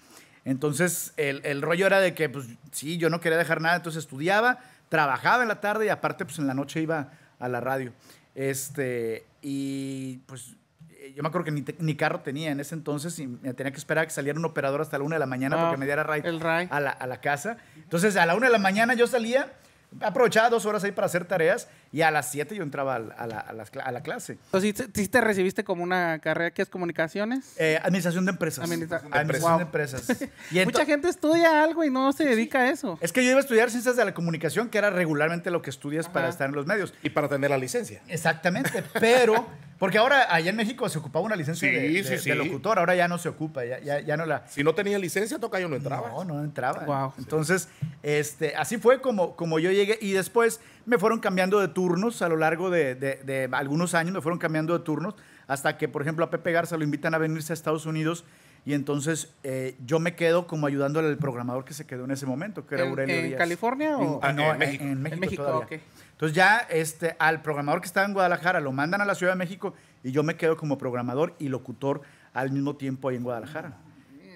Entonces, 0.44 1.12
el, 1.16 1.40
el 1.44 1.60
rollo 1.60 1.86
era 1.86 2.00
de 2.00 2.14
que, 2.14 2.28
pues 2.28 2.46
sí, 2.70 2.98
yo 2.98 3.10
no 3.10 3.20
quería 3.20 3.36
dejar 3.38 3.60
nada, 3.60 3.76
entonces 3.76 4.04
estudiaba, 4.04 4.58
trabajaba 4.88 5.42
en 5.42 5.48
la 5.48 5.60
tarde 5.60 5.86
y 5.86 5.88
aparte, 5.88 6.24
pues 6.24 6.38
en 6.38 6.46
la 6.46 6.54
noche 6.54 6.80
iba 6.80 7.10
a 7.40 7.48
la 7.48 7.60
radio. 7.60 7.92
Este, 8.36 9.24
y 9.42 10.18
pues 10.26 10.54
eh, 10.90 11.12
yo 11.16 11.22
me 11.24 11.28
acuerdo 11.30 11.46
que 11.46 11.50
ni, 11.50 11.62
te- 11.62 11.74
ni 11.80 11.96
carro 11.96 12.20
tenía 12.20 12.50
en 12.52 12.60
ese 12.60 12.74
entonces 12.76 13.18
y 13.18 13.26
me 13.26 13.54
tenía 13.54 13.72
que 13.72 13.78
esperar 13.78 14.04
a 14.04 14.06
que 14.06 14.12
saliera 14.12 14.38
un 14.38 14.44
operador 14.44 14.80
hasta 14.82 14.98
la 14.98 15.04
una 15.04 15.16
de 15.16 15.20
la 15.20 15.26
mañana 15.26 15.56
Ah, 15.58 15.62
porque 15.64 15.78
me 15.78 15.86
diera 15.86 16.04
ride 16.04 16.28
el 16.28 16.38
ride. 16.38 16.68
A, 16.70 16.78
la, 16.78 16.90
a 16.90 17.06
la 17.08 17.20
casa. 17.20 17.56
Entonces, 17.76 18.16
a 18.16 18.24
la 18.26 18.36
una 18.36 18.46
de 18.46 18.52
la 18.52 18.58
mañana 18.58 18.94
yo 18.94 19.06
salía, 19.08 19.52
aprovechaba 20.00 20.48
dos 20.50 20.64
horas 20.66 20.84
ahí 20.84 20.92
para 20.92 21.06
hacer 21.06 21.24
tareas 21.24 21.68
y 21.96 22.02
a 22.02 22.10
las 22.10 22.30
siete 22.30 22.54
yo 22.54 22.62
entraba 22.62 22.96
a 22.96 22.98
la, 23.26 23.38
a 23.40 23.52
las 23.54 23.72
cla- 23.72 23.80
a 23.84 23.90
la 23.90 24.02
clase. 24.02 24.32
Entonces, 24.34 24.62
¿sí 24.68 24.72
te- 24.92 25.00
¿sí 25.02 25.08
te 25.08 25.20
recibiste 25.22 25.64
como 25.64 25.82
una 25.82 26.18
carrera 26.18 26.50
que 26.50 26.60
es 26.60 26.68
comunicaciones? 26.68 27.54
Eh, 27.58 27.78
administración 27.82 28.26
de 28.26 28.32
empresas. 28.32 28.64
Administra- 28.68 28.98
Administración 28.98 29.50
Wow. 29.52 29.58
de 29.58 29.64
empresas. 29.64 30.06
Y 30.50 30.56
ento- 30.58 30.64
Mucha 30.66 30.84
gente 30.84 31.08
estudia 31.08 31.62
algo 31.62 31.84
y 31.84 31.90
no 31.90 32.12
se 32.12 32.24
dedica 32.26 32.58
a 32.60 32.68
eso. 32.70 32.98
Es 33.00 33.12
que 33.12 33.24
yo 33.24 33.30
iba 33.30 33.38
a 33.38 33.40
estudiar 33.40 33.70
ciencias 33.70 33.96
de 33.96 34.04
la 34.04 34.12
comunicación, 34.12 34.68
que 34.68 34.76
era 34.76 34.90
regularmente 34.90 35.50
lo 35.50 35.62
que 35.62 35.70
estudias 35.70 36.06
para 36.08 36.28
estar 36.28 36.48
en 36.50 36.54
los 36.54 36.66
medios. 36.66 36.92
Y 37.02 37.08
para 37.08 37.28
tener 37.30 37.48
la 37.50 37.56
licencia. 37.56 38.02
Exactamente, 38.08 38.84
pero 39.00 39.46
porque 39.78 39.96
ahora 39.98 40.34
allá 40.34 40.50
en 40.50 40.56
México 40.56 40.88
se 40.90 40.98
ocupaba 40.98 41.24
una 41.24 41.36
licencia 41.36 41.68
Sí, 41.68 41.74
de, 41.74 41.80
de- 42.02 42.18
sí, 42.18 42.28
de 42.28 42.36
locutor, 42.36 42.78
ahora 42.78 42.94
ya 42.94 43.08
no 43.08 43.16
se 43.16 43.28
ocupa, 43.30 43.64
ya, 43.64 43.78
ya, 43.80 44.00
ya 44.00 44.16
no 44.18 44.26
la... 44.26 44.46
Si 44.48 44.62
no 44.62 44.74
tenía 44.74 44.98
licencia, 44.98 45.38
tocayo 45.38 45.66
no 45.68 45.76
entraba. 45.76 46.08
No, 46.10 46.24
no 46.24 46.42
entraba. 46.44 46.84
Wow. 46.84 47.14
Entonces, 47.18 47.68
este, 48.02 48.54
así 48.56 48.76
fue 48.78 49.00
como, 49.00 49.34
como 49.36 49.58
yo 49.58 49.70
llegué 49.70 49.98
y 50.00 50.12
después 50.12 50.60
me 50.86 50.98
fueron 50.98 51.18
cambiando 51.20 51.60
de 51.60 51.68
turnos 51.68 52.22
a 52.22 52.28
lo 52.28 52.36
largo 52.36 52.70
de, 52.70 52.94
de- 52.94 53.16
de 53.24 53.48
algunos 53.52 53.94
años, 53.94 54.14
me 54.14 54.20
fueron 54.20 54.38
cambiando 54.38 54.76
de 54.78 54.84
turnos 54.84 55.14
hasta 55.46 55.76
que, 55.76 55.88
por 55.88 56.02
ejemplo, 56.02 56.24
a 56.24 56.30
Pepe 56.30 56.52
Garza 56.52 56.76
lo 56.76 56.84
invitan 56.84 57.14
a 57.14 57.18
venirse 57.18 57.52
a 57.52 57.54
Estados 57.54 57.86
Unidos 57.86 58.24
y 58.64 58.72
entonces 58.74 59.32
eh, 59.44 59.76
yo 59.86 60.00
me 60.00 60.16
quedo 60.16 60.46
como 60.48 60.66
ayudándole 60.66 61.06
al 61.08 61.18
programador 61.18 61.64
que 61.64 61.72
se 61.72 61.86
quedó 61.86 62.04
en 62.04 62.10
ese 62.10 62.26
momento, 62.26 62.66
que 62.66 62.74
era 62.74 62.84
¿En, 62.84 62.90
Aurelio 62.90 63.14
en 63.16 63.26
Díaz. 63.28 63.38
California 63.38 63.96
o...? 63.96 64.18
Ah, 64.22 64.30
En- 64.30 64.36
no, 64.36 64.52
en 64.52 64.58
México. 64.58 64.84
En, 64.84 65.02
México, 65.02 65.14
En 65.14 65.20
México, 65.20 65.42
todavía. 65.44 65.66
ok. 65.66 65.82
Entonces 66.12 66.34
ya 66.36 66.58
este, 66.70 67.14
al 67.18 67.42
programador 67.42 67.80
que 67.80 67.86
estaba 67.86 68.06
en 68.06 68.12
Guadalajara 68.12 68.60
lo 68.60 68.72
mandan 68.72 69.00
a 69.00 69.04
la 69.04 69.14
Ciudad 69.14 69.32
de 69.34 69.38
México 69.38 69.74
y 70.02 70.10
yo 70.12 70.22
me 70.22 70.36
quedo 70.36 70.56
como 70.56 70.78
programador 70.78 71.34
y 71.38 71.48
locutor 71.48 72.00
al 72.32 72.50
mismo 72.50 72.74
tiempo 72.76 73.08
ahí 73.08 73.16
en 73.16 73.22
Guadalajara. 73.22 73.76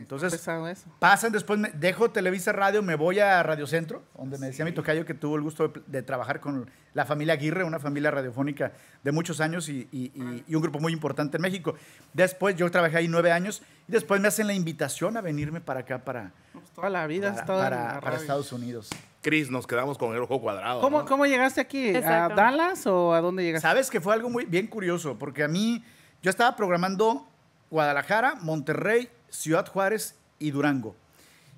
Entonces 0.00 0.35
eso. 0.35 0.90
pasan 0.99 1.30
después, 1.33 1.59
me- 1.59 1.71
dejo 1.71 2.11
Televisa 2.11 2.52
Radio, 2.52 2.83
me 2.83 2.95
voy 2.97 3.19
a 3.21 3.42
Radio 3.42 3.66
Centro, 3.66 4.02
donde 4.16 4.38
me 4.38 4.47
decía 4.49 4.64
mi 4.64 4.73
tocayo 4.73 5.04
que 5.04 5.14
tuvo 5.14 5.37
el 5.37 5.42
gusto 5.42 5.69
de, 5.69 5.83
de 5.87 6.02
trabajar 6.02 6.40
con 6.40 6.71
la 6.95 7.04
familia 7.07 7.35
Aguirre, 7.35 7.62
una 7.64 7.78
familia 7.78 8.11
radiofónica 8.11 8.73
de 9.04 9.12
muchos 9.12 9.40
años 9.40 9.69
y, 9.69 9.88
y- 9.92 10.11
y- 10.14 10.45
y 10.49 10.54
un 10.54 10.62
grupo 10.62 10.80
muy 10.80 10.92
importante 10.92 11.37
en 11.37 11.42
México. 11.42 11.75
Después 12.12 12.57
yo 12.57 12.71
trabajé 12.71 12.97
ahí 12.99 13.09
nueve 13.09 13.30
años 13.30 13.62
y 13.88 13.92
después 13.92 14.21
me 14.21 14.28
hacen 14.28 14.47
la 14.47 14.54
invitación 14.54 15.16
a 15.16 15.21
venirme 15.21 15.61
para 15.61 15.80
acá, 15.80 15.99
para, 16.04 16.33
Pues 16.52 16.71
toda 16.71 16.90
la 16.90 17.07
vida 17.07 17.33
para, 17.35 17.47
para- 17.47 17.95
la 17.95 18.00
para. 18.00 18.16
Estados 18.16 18.52
Unidos. 18.52 18.90
Chris, 19.23 19.50
nos 19.50 19.66
quedamos 19.66 19.99
con 19.99 20.14
el 20.16 20.23
ojo 20.23 20.40
cuadrado. 20.40 20.80
¿Cómo, 20.80 21.00
¿no? 21.00 21.04
¿Cómo 21.04 21.26
llegaste 21.26 21.61
aquí? 21.61 21.95
¿A. 21.95 22.28
Dallas 22.30 22.87
o 22.87 23.12
a 23.12 23.21
dónde 23.21 23.42
llegaste? 23.45 23.69
Sabes 23.69 23.90
que 23.90 24.00
fue 24.00 24.14
algo 24.14 24.30
muy 24.30 24.47
bien 24.47 24.66
curioso, 24.66 25.19
porque 25.19 25.45
a 25.45 25.49
mí, 25.49 25.85
yo 26.23 26.30
estaba 26.30 26.57
programando 26.57 27.28
Guadalajara, 27.71 28.35
Monterrey, 28.40 29.09
Ciudad 29.31 29.67
Juárez 29.67 30.17
y 30.39 30.51
Durango. 30.51 30.95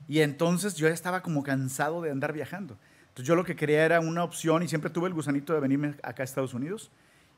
Y 0.08 0.20
entonces 0.20 0.74
yo 0.74 0.88
ya 0.88 0.94
estaba 0.94 1.22
como 1.22 1.42
cansado 1.42 2.02
de 2.02 2.10
andar 2.10 2.32
viajando. 2.32 2.76
Entonces 3.08 3.26
yo 3.26 3.34
lo 3.34 3.44
que 3.44 3.56
quería 3.56 3.84
era 3.84 4.00
una 4.00 4.24
opción 4.24 4.62
y 4.62 4.68
siempre 4.68 4.90
tuve 4.90 5.08
el 5.08 5.14
gusanito 5.14 5.52
de 5.52 5.60
venirme 5.60 5.94
acá 6.02 6.22
a 6.22 6.24
Estados 6.24 6.54
Unidos. 6.54 6.90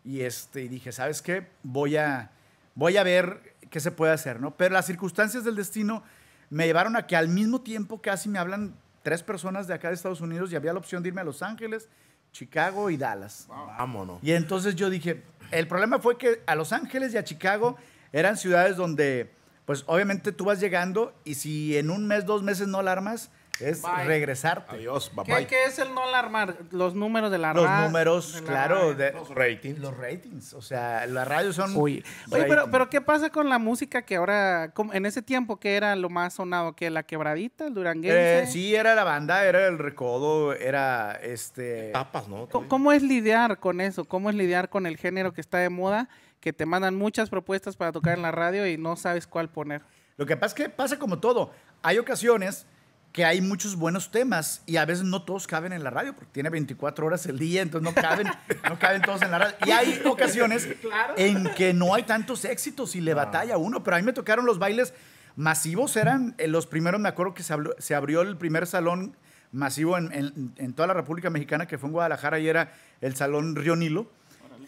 Y, 0.05 0.21
este, 0.21 0.63
y 0.63 0.69
dije, 0.69 0.93
¿sabes 0.93 1.23
qué? 1.23 1.47
Voy 1.63 1.97
a, 1.97 2.31
voy 2.75 2.97
a 2.97 3.03
ver 3.03 3.55
qué 3.71 3.81
se 3.81 3.91
puede 3.91 4.13
hacer, 4.13 4.41
¿no? 4.41 4.57
Pero 4.57 4.75
las 4.75 4.87
circunstancias 4.87 5.45
del 5.45 5.57
destino 5.57 6.03
me 6.51 6.67
llevaron 6.67 6.95
a 6.95 7.07
que 7.07 7.17
al 7.17 7.29
mismo 7.29 7.63
tiempo 7.63 8.01
casi 8.01 8.29
me 8.29 8.39
hablan 8.39 8.75
tres 9.03 9.23
personas 9.23 9.67
de 9.67 9.75
acá 9.75 9.89
de 9.89 9.95
Estados 9.95 10.21
Unidos 10.21 10.53
y 10.53 10.57
había 10.57 10.73
la 10.73 10.79
opción 10.79 11.03
de 11.03 11.09
irme 11.09 11.21
a 11.21 11.25
Los 11.25 11.43
Ángeles, 11.43 11.89
Chicago 12.33 12.91
y 12.91 12.97
Dallas. 12.97 13.47
Vámonos. 13.49 14.19
Y 14.23 14.33
entonces 14.33 14.77
yo 14.77 14.91
dije, 14.91 15.23
el 15.51 15.69
problema 15.69 15.99
fue 15.99 16.19
que 16.19 16.43
a 16.47 16.55
Los 16.55 16.73
Ángeles 16.73 17.15
y 17.15 17.17
a 17.17 17.25
Chicago 17.25 17.77
eran 18.13 18.37
ciudades 18.37 18.77
donde, 18.77 19.33
pues 19.65 19.85
obviamente 19.87 20.33
tú 20.33 20.45
vas 20.45 20.61
llegando 20.61 21.15
y 21.25 21.35
si 21.35 21.77
en 21.79 21.91
un 21.91 22.07
mes, 22.07 22.27
dos 22.27 22.43
meses 22.43 22.69
no 22.69 22.83
la 22.83 22.93
armas, 22.93 23.31
es 23.61 23.83
Bye. 23.83 24.05
regresarte. 24.05 24.75
Adiós, 24.75 25.13
bye 25.15 25.25
¿Qué, 25.25 25.33
bye. 25.33 25.47
qué 25.47 25.65
es 25.67 25.79
el 25.79 25.95
no 25.95 26.03
alarmar? 26.03 26.57
Los 26.73 26.97
números 26.97 27.31
de 27.31 27.39
la 27.39 27.55
Los 27.55 27.65
ra- 27.65 27.85
números, 27.87 28.43
claro, 28.45 28.75
radio. 28.75 28.95
de, 28.97 29.13
Los 29.13 29.29
ratings. 29.33 29.79
los 29.79 29.97
ratings. 29.97 30.55
O 30.55 30.61
sea, 30.61 31.07
las 31.07 31.29
radios 31.29 31.55
son... 31.55 31.73
Oye, 31.77 32.03
oye, 32.33 32.45
pero, 32.49 32.69
pero 32.69 32.91
¿qué 32.91 33.01
pasa 33.01 33.31
con 33.31 33.49
la 33.49 33.61
música 33.61 34.03
que 34.03 34.17
ahora, 34.17 34.73
como 34.75 34.93
en 34.93 35.07
ese 35.07 35.23
tiempo 35.23 35.61
que 35.61 35.77
era 35.77 35.95
lo 35.95 36.11
más 36.11 36.35
sonado? 36.35 36.75
que 36.75 36.91
¿La 36.91 37.05
quebradita, 37.05 37.69
el 37.69 37.75
duranguense? 37.75 38.41
Eh, 38.43 38.47
sí, 38.49 38.75
era 38.75 38.97
la 38.97 39.05
banda, 39.05 39.45
era 39.45 39.69
el 39.69 39.79
recodo, 39.79 40.53
era 40.53 41.13
este... 41.23 41.91
Tapas, 41.93 42.27
¿no? 42.27 42.49
¿Cómo, 42.49 42.69
cómo 42.69 42.91
es 42.91 43.05
lidiar 43.05 43.61
con 43.61 43.81
eso? 43.81 44.05
¿Cómo 44.05 44.31
es 44.31 44.35
lidiar 44.37 44.69
con 44.69 44.85
el 44.85 44.97
género 44.97 45.33
que 45.33 45.41
está 45.41 45.59
de 45.59 45.69
moda? 45.69 46.09
Que 46.45 46.53
te 46.53 46.67
mandan 46.67 46.95
muchas 46.95 47.31
propuestas 47.31 47.75
para 47.75 47.91
tocar 47.91 48.19
en 48.19 48.21
la 48.23 48.31
radio 48.31 48.67
y 48.67 48.77
no 48.77 48.97
sabes 48.97 49.27
cuál 49.27 49.49
poner. 49.49 49.81
Lo 50.19 50.27
que 50.27 50.37
pasa 50.37 50.55
es 50.55 50.63
que 50.63 50.69
pasa 50.69 50.99
como 50.99 51.19
todo. 51.19 51.51
Hay 51.83 51.97
ocasiones 51.97 52.67
que 53.13 53.25
hay 53.25 53.41
muchos 53.41 53.77
buenos 53.77 54.11
temas 54.11 54.63
y 54.67 54.77
a 54.77 54.85
veces 54.85 55.05
no 55.05 55.23
todos 55.25 55.47
caben 55.47 55.73
en 55.73 55.83
la 55.83 55.89
radio 55.89 56.15
porque 56.15 56.29
tiene 56.33 56.51
24 56.51 57.07
horas 57.07 57.25
el 57.25 57.39
día, 57.39 57.63
entonces 57.63 57.95
no 57.95 57.99
caben, 57.99 58.27
no 58.69 58.79
caben 58.79 59.01
todos 59.01 59.23
en 59.23 59.31
la 59.31 59.39
radio. 59.39 59.55
Y 59.65 59.71
hay 59.71 60.03
ocasiones 60.05 60.69
en 61.17 61.45
que 61.55 61.73
no 61.73 61.95
hay 61.95 62.03
tantos 62.03 62.45
éxitos 62.45 62.95
y 62.95 63.01
le 63.01 63.15
batalla 63.15 63.57
uno, 63.57 63.83
pero 63.83 63.97
a 63.97 64.01
mí 64.01 64.05
me 64.05 64.13
tocaron 64.13 64.45
los 64.45 64.59
bailes 64.59 64.93
masivos, 65.37 65.97
eran 65.97 66.35
eh, 66.39 66.47
los 66.47 66.67
primeros, 66.67 67.01
me 67.01 67.09
acuerdo 67.09 67.33
que 67.35 67.43
se, 67.43 67.95
abrió 67.95 68.21
el 68.23 68.37
primer 68.37 68.67
salón 68.67 69.17
masivo 69.51 69.97
en, 69.97 70.13
en- 70.13 70.53
en 70.57 70.75
toda 70.75 70.89
la 70.89 70.95
República 70.95 71.31
Mexicana, 71.31 71.67
que 71.67 71.79
fue 71.79 71.89
en 71.89 71.93
Guadalajara 71.95 72.39
y 72.39 72.49
era 72.49 72.73
el 73.01 73.17
Salón 73.17 73.57
Río 73.57 73.77
Nilo, 73.77 74.11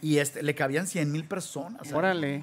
y 0.03 0.19
este, 0.19 0.43
le 0.43 0.55
cabían 0.55 0.87
100 0.87 1.11
mil 1.13 1.25
personas. 1.27 1.93
Órale. 1.93 2.43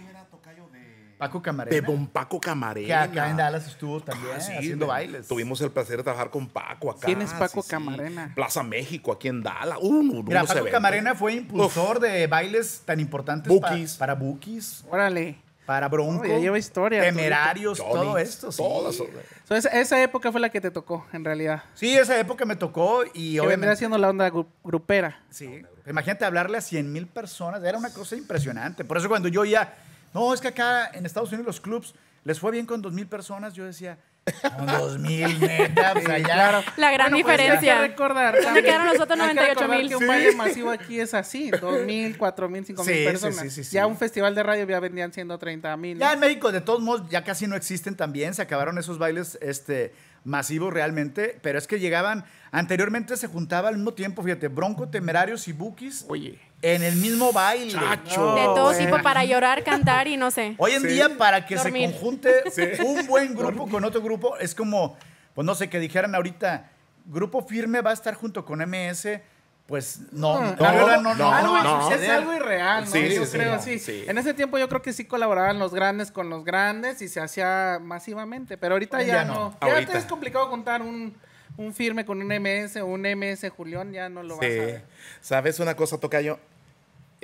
Paco 1.17 1.37
De 1.39 1.43
Camarena, 1.43 1.87
Don 1.87 2.07
Paco 2.07 2.41
Camarena. 2.41 2.87
que 2.87 2.93
acá 2.93 3.29
en 3.29 3.37
Dallas 3.37 3.65
estuvo 3.65 4.01
también 4.01 4.33
Ah, 4.35 4.41
sí, 4.41 4.51
haciendo 4.57 4.85
de- 4.85 4.89
bailes. 4.89 5.27
Tuvimos 5.27 5.61
el 5.61 5.71
placer 5.71 5.95
de 5.97 6.03
trabajar 6.03 6.29
con 6.29 6.49
Paco 6.49 6.91
acá. 6.91 7.05
¿Quién 7.05 7.21
es 7.21 7.31
Paco 7.31 7.61
sí, 7.61 7.67
sí. 7.67 7.69
Camarena? 7.69 8.33
Plaza 8.35 8.61
México, 8.61 9.13
aquí 9.13 9.29
en 9.29 9.41
Dallas. 9.41 9.77
Uh, 9.81 10.21
Mira, 10.23 10.43
Paco. 10.43 10.65
Camarena 10.69 11.15
fue 11.15 11.33
impulsor 11.35 12.01
de 12.01 12.27
bailes 12.27 12.81
tan 12.83 12.99
importantes 12.99 13.57
pa- 13.57 13.69
Bookies. 13.69 13.95
para 13.95 14.15
Bookies, 14.15 14.83
Órale. 14.89 15.37
Para 15.65 15.87
Bronco, 15.87 16.25
ya 16.25 16.37
lleva 16.39 16.57
historia, 16.57 17.01
Temerarios, 17.01 17.79
Johnny, 17.79 17.93
todo 17.93 18.17
esto. 18.17 18.51
Sí. 18.51 18.57
todo 18.57 18.89
eso. 18.89 19.05
So, 19.47 19.55
esa, 19.55 19.69
esa 19.69 20.01
época 20.03 20.31
fue 20.31 20.41
la 20.41 20.49
que 20.49 20.59
te 20.59 20.71
tocó, 20.71 21.05
en 21.13 21.23
realidad. 21.23 21.63
Sí, 21.73 21.95
esa 21.95 22.19
época 22.19 22.45
me 22.45 22.55
tocó 22.55 23.03
y 23.05 23.09
Que 23.09 23.19
vendría 23.21 23.43
obviamente... 23.45 23.75
siendo 23.77 23.97
la 23.97 24.09
onda 24.09 24.29
gru- 24.31 24.47
grupera. 24.63 25.21
Sí, 25.29 25.63
imagínate 25.87 26.25
hablarle 26.25 26.57
a 26.57 26.61
100 26.61 26.91
mil 26.91 27.07
personas, 27.07 27.63
era 27.63 27.77
una 27.77 27.91
cosa 27.93 28.15
impresionante. 28.15 28.83
Por 28.83 28.97
eso 28.97 29.07
cuando 29.07 29.27
yo 29.29 29.45
ya, 29.45 29.73
no, 30.13 30.33
es 30.33 30.41
que 30.41 30.49
acá 30.49 30.89
en 30.93 31.05
Estados 31.05 31.29
Unidos 31.31 31.45
los 31.47 31.61
clubs 31.61 31.93
les 32.25 32.39
fue 32.39 32.51
bien 32.51 32.65
con 32.65 32.81
2 32.81 32.91
mil 32.93 33.07
personas, 33.07 33.53
yo 33.53 33.65
decía, 33.65 33.97
con 34.57 34.65
2 34.65 34.99
mil, 34.99 35.39
neta, 35.39 35.93
pues 35.93 36.07
allá. 36.07 36.63
La 36.77 36.91
gran 36.91 37.11
Bueno, 37.11 37.25
pues, 37.25 37.37
diferencia. 37.37 37.73
hay 37.81 37.81
que 37.81 37.87
recordar. 37.91 38.35
¿Dónde 38.41 38.63
quedaron 38.63 38.87
los 38.87 38.99
otros 38.99 39.19
Hay 39.19 39.27
que 39.29 39.33
98 39.35 39.59
recordar 39.59 39.79
mil? 39.79 39.89
que 39.89 39.95
un 39.97 40.07
baile 40.07 40.35
masivo 40.35 40.69
aquí 40.71 40.99
es 40.99 41.13
así: 41.13 41.51
2 41.51 41.81
mil, 41.85 42.17
4 42.17 42.49
mil, 42.49 42.65
5 42.65 42.83
mil 42.83 42.93
Sí, 42.93 42.99
sí, 42.99 43.05
personas. 43.05 43.37
sí, 43.39 43.49
sí, 43.49 43.63
sí. 43.65 43.71
Ya 43.73 43.85
un 43.85 43.97
festival 43.97 44.33
de 44.35 44.43
radio 44.43 44.65
ya 44.67 44.79
vendían 44.79 45.11
siendo 45.11 45.37
30 45.37 45.75
mil. 45.77 45.97
Ya 45.97 46.13
en 46.13 46.19
México, 46.19 46.51
de 46.51 46.61
todos 46.61 46.81
modos, 46.81 47.09
ya 47.09 47.23
casi 47.23 47.47
no 47.47 47.55
existen 47.55 47.95
también. 47.95 48.33
Se 48.33 48.41
acabaron 48.41 48.77
esos 48.77 48.97
bailes 48.97 49.37
este, 49.41 49.93
masivos 50.23 50.73
realmente. 50.73 51.37
Pero 51.41 51.57
es 51.59 51.67
que 51.67 51.79
llegaban. 51.79 52.23
Anteriormente 52.51 53.17
se 53.17 53.27
juntaba 53.27 53.69
al 53.69 53.75
mismo 53.75 53.93
tiempo, 53.93 54.23
fíjate, 54.23 54.47
Bronco, 54.47 54.87
Temerarios 54.87 55.47
y 55.47 55.53
Bookies 55.53 56.05
Oye. 56.07 56.39
En 56.63 56.81
el 56.81 56.95
mismo 56.95 57.31
baile. 57.31 57.73
Chacho. 57.73 58.33
De 58.35 58.41
todo 58.45 58.73
güey. 58.73 58.85
tipo 58.85 58.99
para 59.03 59.23
llorar, 59.25 59.63
cantar 59.63 60.07
y 60.07 60.17
no 60.17 60.31
sé. 60.31 60.55
Hoy 60.57 60.71
en 60.71 60.81
día, 60.83 61.09
para 61.17 61.45
que 61.45 61.55
Dormir. 61.55 61.89
se 61.89 61.93
conjunte 61.99 62.43
un 62.83 63.05
buen 63.05 63.35
grupo 63.37 63.67
con 63.69 63.83
otro 63.85 64.01
grupo, 64.01 64.37
es 64.37 64.55
como, 64.55 64.97
pues 65.35 65.45
no 65.45 65.53
sé, 65.55 65.69
que 65.69 65.79
dijeran 65.79 66.15
ahorita, 66.15 66.69
Grupo 67.05 67.45
Firme 67.45 67.81
va 67.81 67.91
a 67.91 67.93
estar 67.93 68.15
junto 68.15 68.43
con 68.45 68.59
MS. 68.59 69.07
Pues 69.65 69.99
no, 70.11 70.39
No, 70.41 70.55
la 70.59 70.71
verdad 70.73 71.01
no, 71.01 71.15
no, 71.15 71.63
no, 71.63 71.91
es 71.91 72.09
algo 72.09 72.33
irreal, 72.33 72.83
¿no? 72.83 72.91
Sí, 72.91 73.13
yo 73.15 73.25
sí, 73.25 73.37
creo, 73.37 73.61
sí, 73.61 73.79
sí. 73.79 74.01
sí. 74.01 74.03
En 74.07 74.17
ese 74.17 74.33
tiempo 74.33 74.57
yo 74.57 74.67
creo 74.67 74.81
que 74.81 74.91
sí 74.91 75.05
colaboraban 75.05 75.57
los 75.57 75.73
grandes 75.73 76.11
con 76.11 76.29
los 76.29 76.43
grandes 76.43 77.01
y 77.01 77.07
se 77.07 77.21
hacía 77.21 77.79
masivamente, 77.81 78.57
pero 78.57 78.75
ahorita 78.75 78.97
Hoy 78.97 79.05
ya 79.05 79.23
no. 79.23 79.55
Ya 79.61 79.73
Ahorita. 79.73 79.97
es 79.97 80.03
complicado 80.03 80.49
contar 80.49 80.81
un, 80.81 81.15
un 81.55 81.73
firme 81.73 82.03
con 82.05 82.21
un 82.21 82.27
MS 82.27 82.75
o 82.81 82.85
un 82.87 83.03
MS 83.03 83.49
Julián, 83.55 83.93
ya 83.93 84.09
no 84.09 84.21
lo 84.21 84.35
vas 84.35 84.45
a 84.45 84.49
Sí. 84.51 84.57
ver. 84.59 84.83
¿Sabes 85.21 85.59
una 85.61 85.75
cosa, 85.77 85.97
Tocayo? 85.97 86.39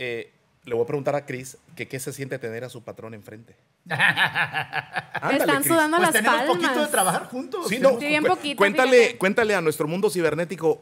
Eh, 0.01 0.32
le 0.63 0.75
voy 0.75 0.84
a 0.84 0.88
preguntar 0.88 1.13
a 1.15 1.25
Chris 1.25 1.58
que 1.75 1.88
qué 1.88 2.00
se 2.00 2.13
siente 2.13 2.39
tener 2.39 2.63
a 2.63 2.70
su 2.70 2.84
patrón 2.84 3.13
enfrente. 3.13 3.56
Me 3.86 3.96
Ándale, 3.96 5.38
están 5.39 5.56
Chris. 5.58 5.68
sudando 5.68 5.98
Pues 5.98 6.08
las 6.08 6.13
tenemos 6.13 6.39
palmas. 6.39 6.56
poquito 6.58 6.82
de 6.82 6.88
trabajar 6.88 7.24
juntos. 7.25 7.68
Sí, 7.68 7.79
no, 7.79 8.00
Sí, 8.00 8.08
bien 8.08 8.22
cu- 8.24 8.29
poquito, 8.29 8.58
cuéntale, 8.58 8.98
fíjate. 8.98 9.18
cuéntale 9.18 9.56
a 9.56 9.62
nuestro 9.62 9.88
mundo 9.88 10.10
cibernético 10.10 10.82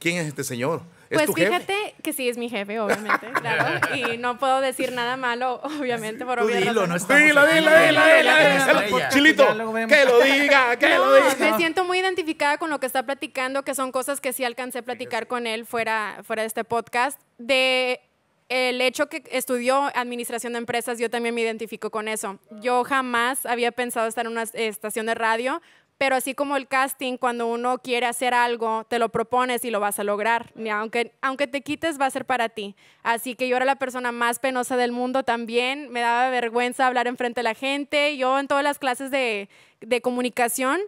quién 0.00 0.16
es 0.18 0.26
este 0.28 0.42
señor. 0.42 0.82
¿Es 1.10 1.18
Pues 1.18 1.26
tu 1.26 1.34
jefe? 1.34 1.46
fíjate 1.50 1.94
que 2.02 2.12
sí 2.12 2.28
es 2.28 2.38
mi 2.38 2.48
jefe, 2.48 2.80
obviamente, 2.80 3.30
claro. 3.40 3.94
Y 3.94 4.16
no 4.18 4.38
puedo 4.38 4.60
decir 4.60 4.90
nada 4.92 5.16
malo, 5.16 5.60
obviamente, 5.62 6.24
por 6.24 6.40
obvias 6.40 6.60
dilo, 6.60 6.86
no 6.86 6.96
Dilo, 6.98 7.46
dilo, 7.46 7.70
dilo. 7.70 9.08
Chilito, 9.10 9.46
que 9.88 10.04
lo 10.06 10.20
diga, 10.20 10.76
que 10.78 10.88
lo 10.96 11.14
diga. 11.14 11.34
me 11.38 11.56
siento 11.58 11.84
muy 11.84 11.98
identificada 11.98 12.58
con 12.58 12.70
lo 12.70 12.80
que 12.80 12.86
está 12.86 13.02
platicando, 13.04 13.62
que 13.64 13.74
son 13.74 13.92
cosas 13.92 14.20
que 14.20 14.32
sí 14.32 14.44
alcancé 14.44 14.78
a 14.78 14.82
platicar 14.82 15.26
con 15.26 15.46
él 15.46 15.66
fuera, 15.66 16.20
fuera 16.24 16.42
de 16.42 16.48
este 16.48 16.64
podcast. 16.64 17.20
De 17.38 18.00
el 18.48 18.80
hecho 18.80 19.08
que 19.08 19.22
estudió 19.30 19.90
administración 19.94 20.52
de 20.52 20.58
empresas, 20.58 20.98
yo 20.98 21.10
también 21.10 21.34
me 21.34 21.40
identifico 21.40 21.90
con 21.90 22.08
eso. 22.08 22.38
Yo 22.60 22.84
jamás 22.84 23.46
había 23.46 23.72
pensado 23.72 24.06
estar 24.06 24.26
en 24.26 24.32
una 24.32 24.42
estación 24.42 25.06
de 25.06 25.14
radio, 25.14 25.62
pero 25.96 26.16
así 26.16 26.34
como 26.34 26.56
el 26.56 26.66
casting, 26.66 27.16
cuando 27.16 27.46
uno 27.46 27.78
quiere 27.78 28.06
hacer 28.06 28.34
algo, 28.34 28.84
te 28.84 28.98
lo 28.98 29.10
propones 29.10 29.64
y 29.64 29.70
lo 29.70 29.80
vas 29.80 29.98
a 29.98 30.04
lograr. 30.04 30.52
Aunque, 30.72 31.14
aunque 31.22 31.46
te 31.46 31.62
quites, 31.62 32.00
va 32.00 32.06
a 32.06 32.10
ser 32.10 32.26
para 32.26 32.48
ti. 32.48 32.74
Así 33.02 33.36
que 33.36 33.48
yo 33.48 33.56
era 33.56 33.64
la 33.64 33.76
persona 33.76 34.10
más 34.10 34.40
penosa 34.40 34.76
del 34.76 34.92
mundo 34.92 35.22
también. 35.22 35.90
Me 35.90 36.00
daba 36.00 36.30
vergüenza 36.30 36.86
hablar 36.86 37.06
enfrente 37.06 37.40
de 37.40 37.44
la 37.44 37.54
gente. 37.54 38.16
Yo 38.16 38.38
en 38.38 38.48
todas 38.48 38.64
las 38.64 38.78
clases 38.78 39.10
de, 39.10 39.48
de 39.80 40.00
comunicación 40.00 40.80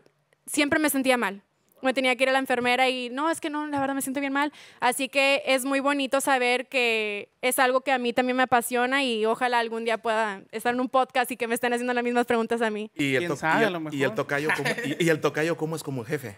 siempre 0.44 0.80
me 0.80 0.90
sentía 0.90 1.16
mal. 1.16 1.42
Me 1.82 1.92
tenía 1.92 2.16
que 2.16 2.24
ir 2.24 2.28
a 2.30 2.32
la 2.32 2.38
enfermera 2.38 2.88
y 2.88 3.10
no, 3.10 3.30
es 3.30 3.40
que 3.40 3.50
no, 3.50 3.66
la 3.66 3.78
verdad 3.80 3.94
me 3.94 4.02
siento 4.02 4.20
bien 4.20 4.32
mal. 4.32 4.52
Así 4.80 5.08
que 5.08 5.42
es 5.46 5.64
muy 5.64 5.80
bonito 5.80 6.20
saber 6.20 6.66
que 6.68 7.28
es 7.42 7.58
algo 7.58 7.82
que 7.82 7.92
a 7.92 7.98
mí 7.98 8.12
también 8.12 8.36
me 8.36 8.42
apasiona 8.44 9.04
y 9.04 9.24
ojalá 9.26 9.58
algún 9.58 9.84
día 9.84 9.98
pueda 9.98 10.42
estar 10.52 10.72
en 10.74 10.80
un 10.80 10.88
podcast 10.88 11.30
y 11.30 11.36
que 11.36 11.46
me 11.46 11.54
estén 11.54 11.72
haciendo 11.72 11.92
las 11.92 12.02
mismas 12.02 12.24
preguntas 12.26 12.62
a 12.62 12.70
mí. 12.70 12.90
Y 12.94 13.14
el, 13.16 13.22
el- 13.66 13.72
y 13.92 14.02
el 14.02 14.14
tocayo, 14.14 14.48
¿cómo, 14.56 14.68
y, 14.84 15.04
y 15.04 15.08
el 15.10 15.20
tocayo, 15.20 15.56
¿cómo 15.56 15.76
es 15.76 15.82
como 15.82 16.02
jefe? 16.04 16.36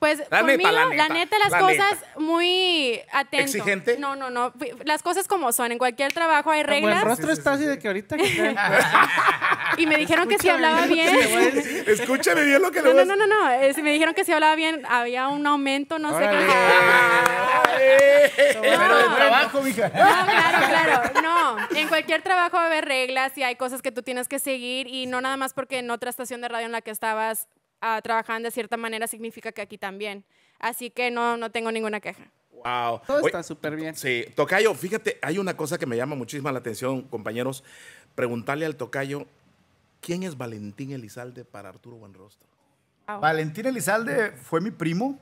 Pues 0.00 0.18
La 0.30 0.38
conmigo, 0.40 0.56
neta, 0.56 0.72
la 0.72 0.84
la 0.94 1.08
neta, 1.10 1.38
las 1.38 1.50
la 1.50 1.58
cosas 1.58 1.76
neta. 2.00 2.06
muy 2.16 3.00
atento. 3.12 3.44
¿Exigente? 3.44 3.98
No, 3.98 4.16
no, 4.16 4.30
no. 4.30 4.52
Las 4.84 5.02
cosas 5.02 5.28
como 5.28 5.52
son. 5.52 5.72
En 5.72 5.78
cualquier 5.78 6.10
trabajo 6.12 6.50
hay 6.50 6.62
reglas. 6.62 7.04
rostro 7.04 7.30
está 7.30 7.52
así 7.52 7.64
de 7.66 7.78
que 7.78 7.86
ahorita 7.86 8.16
que 8.16 8.24
trae- 8.24 8.56
Y 9.76 9.86
me 9.86 9.96
dijeron 9.98 10.26
que 10.26 10.38
si 10.38 10.48
hablaba 10.48 10.86
bien. 10.86 11.14
Escúchame 11.86 12.44
bien 12.44 12.62
lo 12.62 12.70
que 12.70 12.80
le 12.80 12.88
No, 12.88 12.94
voy 12.94 13.04
no, 13.06 13.12
a 13.12 13.16
no, 13.16 13.26
no, 13.26 13.44
no. 13.44 13.50
Eh, 13.52 13.74
si 13.74 13.82
me 13.82 13.92
dijeron 13.92 14.14
que 14.14 14.24
si 14.24 14.32
hablaba 14.32 14.54
bien, 14.56 14.82
había 14.88 15.28
un 15.28 15.46
aumento, 15.46 15.98
no 15.98 16.10
sé 16.10 16.16
Órale. 16.16 16.46
qué. 16.46 16.52
Pero 18.60 18.96
de 18.96 19.04
No. 19.04 19.14
trabajo, 19.16 19.60
mija. 19.62 19.88
No, 19.88 19.92
claro, 20.26 20.68
claro. 20.68 21.20
No, 21.22 21.56
en 21.76 21.88
cualquier 21.88 22.22
trabajo 22.22 22.56
va 22.56 22.64
a 22.64 22.66
haber 22.66 22.84
reglas 22.86 23.36
y 23.36 23.42
hay 23.42 23.56
cosas 23.56 23.82
que 23.82 23.92
tú 23.92 24.02
tienes 24.02 24.28
que 24.28 24.38
seguir 24.38 24.86
y 24.86 25.06
no 25.06 25.20
nada 25.20 25.36
más 25.36 25.52
porque 25.54 25.78
en 25.78 25.90
otra 25.90 26.10
estación 26.10 26.40
de 26.40 26.48
radio 26.48 26.66
en 26.66 26.72
la 26.72 26.80
que 26.80 26.90
estabas 26.90 27.48
ah, 27.80 28.00
trabajando 28.02 28.46
de 28.46 28.50
cierta 28.52 28.76
manera 28.76 29.06
significa 29.06 29.52
que 29.52 29.60
aquí 29.62 29.78
también. 29.78 30.24
Así 30.58 30.90
que 30.90 31.10
no, 31.10 31.36
no 31.36 31.50
tengo 31.50 31.72
ninguna 31.72 32.00
queja. 32.00 32.24
Wow. 32.52 33.00
Todo 33.06 33.18
Oye, 33.18 33.26
está 33.26 33.42
súper 33.42 33.74
bien. 33.76 33.94
Sí, 33.94 34.26
Tocayo, 34.34 34.74
fíjate, 34.74 35.18
hay 35.22 35.38
una 35.38 35.56
cosa 35.56 35.78
que 35.78 35.86
me 35.86 35.96
llama 35.96 36.14
muchísima 36.14 36.52
la 36.52 36.58
atención, 36.58 37.02
compañeros. 37.02 37.64
Preguntarle 38.14 38.66
al 38.66 38.76
Tocayo, 38.76 39.26
¿quién 40.02 40.22
es 40.24 40.36
Valentín 40.36 40.92
Elizalde 40.92 41.44
para 41.44 41.70
Arturo 41.70 41.96
Buenrostro? 41.96 42.46
Valentín 43.06 43.66
Elizalde 43.66 44.32
fue 44.32 44.60
mi 44.60 44.70
primo. 44.70 45.18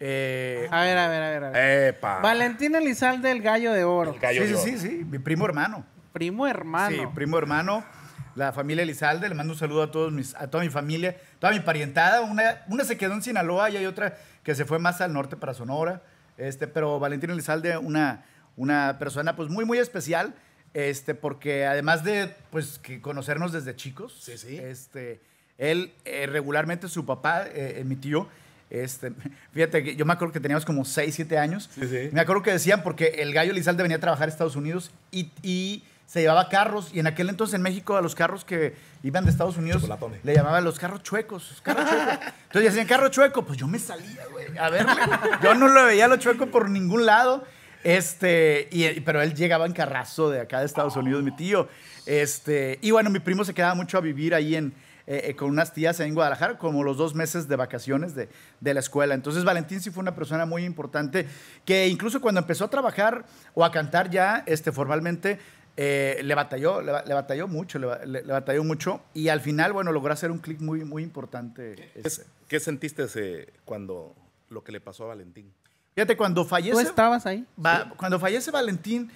Eh, 0.00 0.66
A 0.70 0.82
ver, 0.82 0.98
a 0.98 1.08
ver, 1.08 1.22
a 1.22 1.30
ver. 1.30 1.44
a 1.44 1.50
ver. 1.50 1.88
Epa. 1.94 2.18
Valentín 2.20 2.74
Elizalde, 2.74 3.30
el 3.30 3.40
gallo 3.42 3.72
de 3.72 3.84
oro. 3.84 4.12
El 4.14 4.18
gallo 4.18 4.42
sí, 4.42 4.48
de 4.52 4.56
sí, 4.58 4.70
oro. 4.70 4.78
sí, 4.80 4.88
sí, 4.88 5.04
mi 5.04 5.18
primo 5.18 5.44
hermano. 5.44 5.86
Primo 6.12 6.46
hermano. 6.46 6.96
Sí, 6.96 7.02
primo 7.14 7.38
hermano, 7.38 7.84
la 8.34 8.52
familia 8.52 8.82
Elizalde. 8.82 9.28
Le 9.28 9.34
mando 9.34 9.52
un 9.52 9.58
saludo 9.58 9.82
a, 9.82 9.90
todos 9.90 10.12
mis, 10.12 10.34
a 10.34 10.48
toda 10.50 10.62
mi 10.64 10.70
familia, 10.70 11.16
toda 11.38 11.52
mi 11.52 11.60
parientada. 11.60 12.20
Una, 12.22 12.62
una 12.68 12.84
se 12.84 12.96
quedó 12.96 13.14
en 13.14 13.22
Sinaloa 13.22 13.70
y 13.70 13.76
hay 13.76 13.86
otra 13.86 14.16
que 14.42 14.54
se 14.54 14.64
fue 14.64 14.78
más 14.78 15.00
al 15.00 15.12
norte 15.12 15.36
para 15.36 15.54
Sonora. 15.54 16.02
Este, 16.38 16.66
pero 16.66 16.98
Valentín 16.98 17.30
Elizalde, 17.30 17.76
una, 17.76 18.24
una 18.56 18.98
persona 18.98 19.36
pues 19.36 19.48
muy, 19.48 19.64
muy 19.64 19.78
especial. 19.78 20.34
Este, 20.72 21.14
porque 21.16 21.66
además 21.66 22.04
de 22.04 22.32
pues 22.50 22.78
que 22.78 23.00
conocernos 23.00 23.50
desde 23.52 23.74
chicos, 23.74 24.16
Sí, 24.22 24.38
sí. 24.38 24.56
este, 24.56 25.20
él 25.58 25.92
eh, 26.04 26.26
regularmente 26.30 26.86
su 26.88 27.04
papá, 27.04 27.44
eh, 27.52 27.82
mi 27.84 27.96
tío, 27.96 28.28
este, 28.70 29.10
fíjate 29.52 29.82
que 29.82 29.96
yo 29.96 30.06
me 30.06 30.12
acuerdo 30.12 30.32
que 30.32 30.38
teníamos 30.38 30.64
como 30.64 30.84
6, 30.84 31.12
7 31.12 31.38
años. 31.38 31.68
Sí, 31.74 31.88
sí. 31.88 32.08
Me 32.12 32.20
acuerdo 32.20 32.44
que 32.44 32.52
decían 32.52 32.84
porque 32.84 33.06
el 33.18 33.34
gallo 33.34 33.50
Elizalde 33.50 33.82
venía 33.82 33.96
a 33.96 34.00
trabajar 34.00 34.28
a 34.28 34.30
Estados 34.30 34.54
Unidos 34.54 34.92
y, 35.10 35.32
y 35.42 35.82
se 36.10 36.22
llevaba 36.22 36.48
carros. 36.48 36.90
Y 36.92 36.98
en 36.98 37.06
aquel 37.06 37.28
entonces 37.28 37.54
en 37.54 37.62
México 37.62 37.96
a 37.96 38.02
los 38.02 38.16
carros 38.16 38.44
que 38.44 38.74
iban 39.04 39.24
de 39.24 39.30
Estados 39.30 39.56
Unidos 39.56 39.88
le 40.24 40.34
llamaban 40.34 40.64
los 40.64 40.76
carros 40.76 41.04
chuecos. 41.04 41.50
los 41.50 41.60
carros 41.60 41.88
chuecos. 41.88 42.18
Entonces 42.50 42.72
decían 42.72 42.88
carro 42.88 43.08
chueco. 43.10 43.44
Pues 43.44 43.56
yo 43.56 43.68
me 43.68 43.78
salía, 43.78 44.26
güey, 44.32 44.58
a 44.58 44.70
verle. 44.70 44.92
Yo 45.40 45.54
no 45.54 45.68
lo 45.68 45.84
veía 45.84 46.08
lo 46.08 46.16
chueco 46.16 46.46
por 46.46 46.68
ningún 46.68 47.06
lado. 47.06 47.44
Este, 47.84 48.68
y, 48.72 49.00
pero 49.00 49.22
él 49.22 49.34
llegaba 49.34 49.66
en 49.66 49.72
carrazo 49.72 50.30
de 50.30 50.40
acá 50.40 50.58
de 50.58 50.66
Estados 50.66 50.96
Unidos, 50.96 51.22
mi 51.22 51.30
tío. 51.36 51.68
Este, 52.06 52.80
y 52.82 52.90
bueno, 52.90 53.08
mi 53.08 53.20
primo 53.20 53.44
se 53.44 53.54
quedaba 53.54 53.76
mucho 53.76 53.96
a 53.96 54.00
vivir 54.00 54.34
ahí 54.34 54.56
en, 54.56 54.74
eh, 55.06 55.30
eh, 55.30 55.36
con 55.36 55.48
unas 55.48 55.72
tías 55.72 55.98
en 56.00 56.14
Guadalajara, 56.14 56.58
como 56.58 56.82
los 56.82 56.96
dos 56.96 57.14
meses 57.14 57.48
de 57.48 57.56
vacaciones 57.56 58.14
de, 58.14 58.28
de 58.60 58.74
la 58.74 58.80
escuela. 58.80 59.14
Entonces 59.14 59.44
Valentín 59.44 59.80
sí 59.80 59.90
fue 59.90 60.02
una 60.02 60.14
persona 60.14 60.44
muy 60.44 60.64
importante, 60.64 61.26
que 61.64 61.88
incluso 61.88 62.20
cuando 62.20 62.40
empezó 62.40 62.66
a 62.66 62.70
trabajar 62.70 63.24
o 63.54 63.64
a 63.64 63.70
cantar 63.70 64.10
ya 64.10 64.42
este, 64.46 64.72
formalmente, 64.72 65.38
eh, 65.82 66.20
le 66.22 66.34
batalló, 66.34 66.82
le, 66.82 66.92
ba- 66.92 67.04
le 67.06 67.14
batalló 67.14 67.48
mucho, 67.48 67.78
le, 67.78 67.86
ba- 67.86 68.04
le- 68.04 68.22
le 68.22 68.32
batalló 68.32 68.62
mucho. 68.64 69.00
Y 69.14 69.28
al 69.28 69.40
final, 69.40 69.72
bueno, 69.72 69.92
logró 69.92 70.12
hacer 70.12 70.30
un 70.30 70.38
clic 70.38 70.60
muy, 70.60 70.84
muy 70.84 71.02
importante. 71.02 71.90
ese. 71.94 72.26
¿Qué 72.48 72.60
sentiste 72.60 73.06
cuando 73.64 74.14
lo 74.50 74.62
que 74.62 74.72
le 74.72 74.80
pasó 74.80 75.04
a 75.04 75.08
Valentín? 75.08 75.50
Fíjate, 75.94 76.18
cuando 76.18 76.42
¿Tú 76.42 76.48
fallece... 76.48 76.82
estabas 76.82 77.24
ahí? 77.24 77.46
Va- 77.64 77.92
Cuando 77.96 78.18
fallece 78.20 78.50
Valentín, 78.50 79.10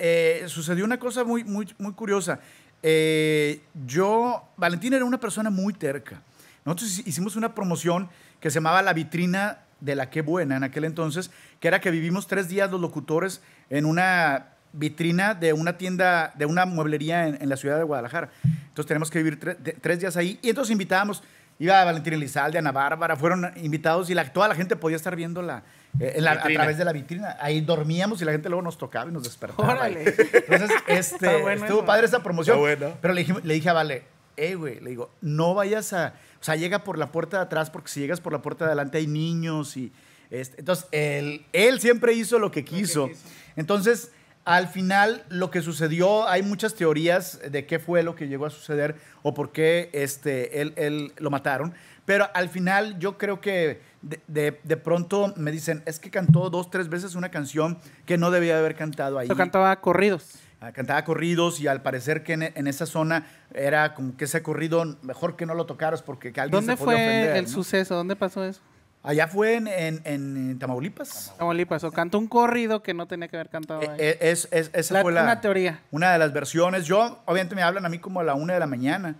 eh, 0.00 0.44
sucedió 0.48 0.84
una 0.84 0.98
cosa 0.98 1.22
muy, 1.22 1.44
muy, 1.44 1.72
muy 1.78 1.92
curiosa. 1.92 2.40
Eh, 2.82 3.60
yo, 3.86 4.48
Valentín 4.56 4.94
era 4.94 5.04
una 5.04 5.20
persona 5.20 5.48
muy 5.50 5.74
terca. 5.74 6.22
Nosotros 6.64 6.90
hici- 6.90 7.06
hicimos 7.06 7.36
una 7.36 7.54
promoción 7.54 8.08
que 8.40 8.50
se 8.50 8.54
llamaba 8.56 8.82
La 8.82 8.94
Vitrina 8.94 9.58
de 9.80 9.94
la 9.94 10.10
Qué 10.10 10.22
Buena 10.22 10.56
en 10.56 10.64
aquel 10.64 10.84
entonces, 10.84 11.30
que 11.60 11.68
era 11.68 11.80
que 11.80 11.90
vivimos 11.92 12.26
tres 12.26 12.48
días 12.48 12.70
los 12.70 12.80
locutores 12.80 13.42
en 13.70 13.84
una 13.86 14.54
vitrina 14.72 15.34
de 15.34 15.52
una 15.52 15.76
tienda, 15.78 16.32
de 16.36 16.46
una 16.46 16.66
mueblería 16.66 17.26
en, 17.28 17.38
en 17.42 17.48
la 17.48 17.56
ciudad 17.56 17.76
de 17.78 17.84
Guadalajara. 17.84 18.30
Entonces 18.44 18.86
tenemos 18.86 19.10
que 19.10 19.18
vivir 19.22 19.38
tre- 19.40 19.56
de- 19.58 19.72
tres 19.72 20.00
días 20.00 20.16
ahí. 20.16 20.38
Y 20.42 20.48
entonces 20.50 20.70
invitábamos, 20.72 21.22
iba 21.58 21.84
Valentín 21.84 22.12
Elizalde, 22.14 22.58
Ana 22.58 22.72
Bárbara, 22.72 23.16
fueron 23.16 23.50
invitados 23.56 24.08
y 24.10 24.14
la- 24.14 24.32
toda 24.32 24.48
la 24.48 24.54
gente 24.54 24.76
podía 24.76 24.96
estar 24.96 25.16
viendo 25.16 25.42
la, 25.42 25.62
eh, 25.98 26.12
en 26.16 26.24
la- 26.24 26.32
a 26.32 26.42
través 26.48 26.78
de 26.78 26.84
la 26.84 26.92
vitrina. 26.92 27.36
Ahí 27.40 27.60
dormíamos 27.60 28.22
y 28.22 28.24
la 28.24 28.32
gente 28.32 28.48
luego 28.48 28.62
nos 28.62 28.78
tocaba 28.78 29.10
y 29.10 29.12
nos 29.12 29.24
despertaba. 29.24 29.72
Órale. 29.74 30.04
Entonces, 30.48 30.70
este, 30.86 31.36
bueno 31.42 31.62
estuvo 31.64 31.78
eso. 31.80 31.86
padre 31.86 32.06
esa 32.06 32.22
promoción. 32.22 32.56
Está 32.56 32.60
bueno. 32.86 32.96
Pero 33.02 33.14
le 33.14 33.20
dije, 33.24 33.34
le 33.42 33.54
dije 33.54 33.68
a 33.68 33.72
Vale, 33.72 34.04
eh, 34.36 34.54
güey, 34.54 34.80
le 34.80 34.90
digo, 34.90 35.10
no 35.20 35.54
vayas 35.54 35.92
a, 35.92 36.14
o 36.40 36.44
sea, 36.44 36.56
llega 36.56 36.84
por 36.84 36.96
la 36.96 37.12
puerta 37.12 37.38
de 37.38 37.42
atrás 37.42 37.68
porque 37.70 37.88
si 37.90 38.00
llegas 38.00 38.20
por 38.20 38.32
la 38.32 38.40
puerta 38.40 38.64
de 38.64 38.68
adelante 38.70 38.96
hay 38.98 39.06
niños 39.06 39.76
y, 39.76 39.92
este, 40.30 40.60
entonces, 40.60 40.86
él, 40.92 41.44
él 41.52 41.80
siempre 41.80 42.12
hizo 42.14 42.38
lo 42.38 42.50
que 42.52 42.64
quiso. 42.64 43.10
Entonces, 43.56 44.12
al 44.56 44.68
final, 44.68 45.24
lo 45.28 45.50
que 45.50 45.62
sucedió, 45.62 46.28
hay 46.28 46.42
muchas 46.42 46.74
teorías 46.74 47.40
de 47.50 47.66
qué 47.66 47.78
fue 47.78 48.02
lo 48.02 48.14
que 48.14 48.28
llegó 48.28 48.46
a 48.46 48.50
suceder 48.50 48.96
o 49.22 49.32
por 49.34 49.52
qué 49.52 49.90
este, 49.92 50.60
él, 50.60 50.72
él 50.76 51.12
lo 51.18 51.30
mataron. 51.30 51.74
Pero 52.04 52.28
al 52.34 52.48
final, 52.48 52.98
yo 52.98 53.16
creo 53.18 53.40
que 53.40 53.80
de, 54.02 54.20
de- 54.26 54.60
de 54.62 54.76
pronto 54.76 55.32
me 55.36 55.52
dicen, 55.52 55.82
es 55.86 56.00
que 56.00 56.10
cantó 56.10 56.50
dos, 56.50 56.70
tres 56.70 56.88
veces 56.88 57.14
una 57.14 57.30
canción 57.30 57.78
que 58.06 58.18
no 58.18 58.30
debía 58.30 58.58
haber 58.58 58.74
cantado 58.74 59.18
ahí. 59.18 59.28
Yo 59.28 59.36
cantaba 59.36 59.80
corridos. 59.80 60.32
Ah, 60.62 60.72
Cantaba 60.72 61.02
corridos 61.04 61.58
y 61.60 61.68
al 61.68 61.80
parecer 61.80 62.22
que 62.22 62.34
en, 62.34 62.42
en 62.42 62.66
esa 62.66 62.84
zona 62.84 63.26
era 63.54 63.94
como 63.94 64.16
que 64.18 64.24
ese 64.26 64.42
corrido 64.42 64.84
mejor 65.02 65.34
que 65.36 65.46
no 65.46 65.54
lo 65.54 65.64
tocaras 65.64 66.02
porque 66.02 66.32
que 66.34 66.40
alguien 66.40 66.60
¿Dónde 66.60 66.76
se 66.76 66.84
podía 66.84 66.98
fue 66.98 67.06
ofender, 67.06 67.36
el 67.36 67.44
¿no? 67.44 67.50
suceso? 67.50 67.94
¿Dónde 67.94 68.14
pasó 68.16 68.44
eso? 68.44 68.60
Allá 69.02 69.28
fue 69.28 69.54
en, 69.54 69.66
en- 69.66 70.02
en 70.04 70.58
Tamaulipas. 70.58 71.32
Tamaulipas. 71.38 71.82
O 71.84 71.90
cantó 71.92 72.18
un 72.18 72.26
corrido 72.26 72.82
que 72.82 72.92
no 72.92 73.06
tenía 73.06 73.28
que 73.28 73.36
haber 73.36 73.48
cantado 73.48 73.80
Eh, 73.82 73.88
ahí. 73.88 73.96
eh, 73.98 74.18
es, 74.20 74.46
es- 74.50 74.70
esa 74.74 74.94
La- 74.94 75.02
fue 75.02 75.12
la, 75.12 75.22
una 75.22 75.40
teoría. 75.40 75.80
Una 75.90 76.12
de 76.12 76.18
las 76.18 76.32
versiones. 76.34 76.84
Yo, 76.86 77.22
obviamente, 77.24 77.54
me 77.54 77.62
hablan 77.62 77.86
a 77.86 77.88
mí 77.88 77.98
como 77.98 78.20
a 78.20 78.24
la 78.24 78.34
una 78.34 78.52
de 78.54 78.60
la 78.60 78.66
mañana. 78.66 79.16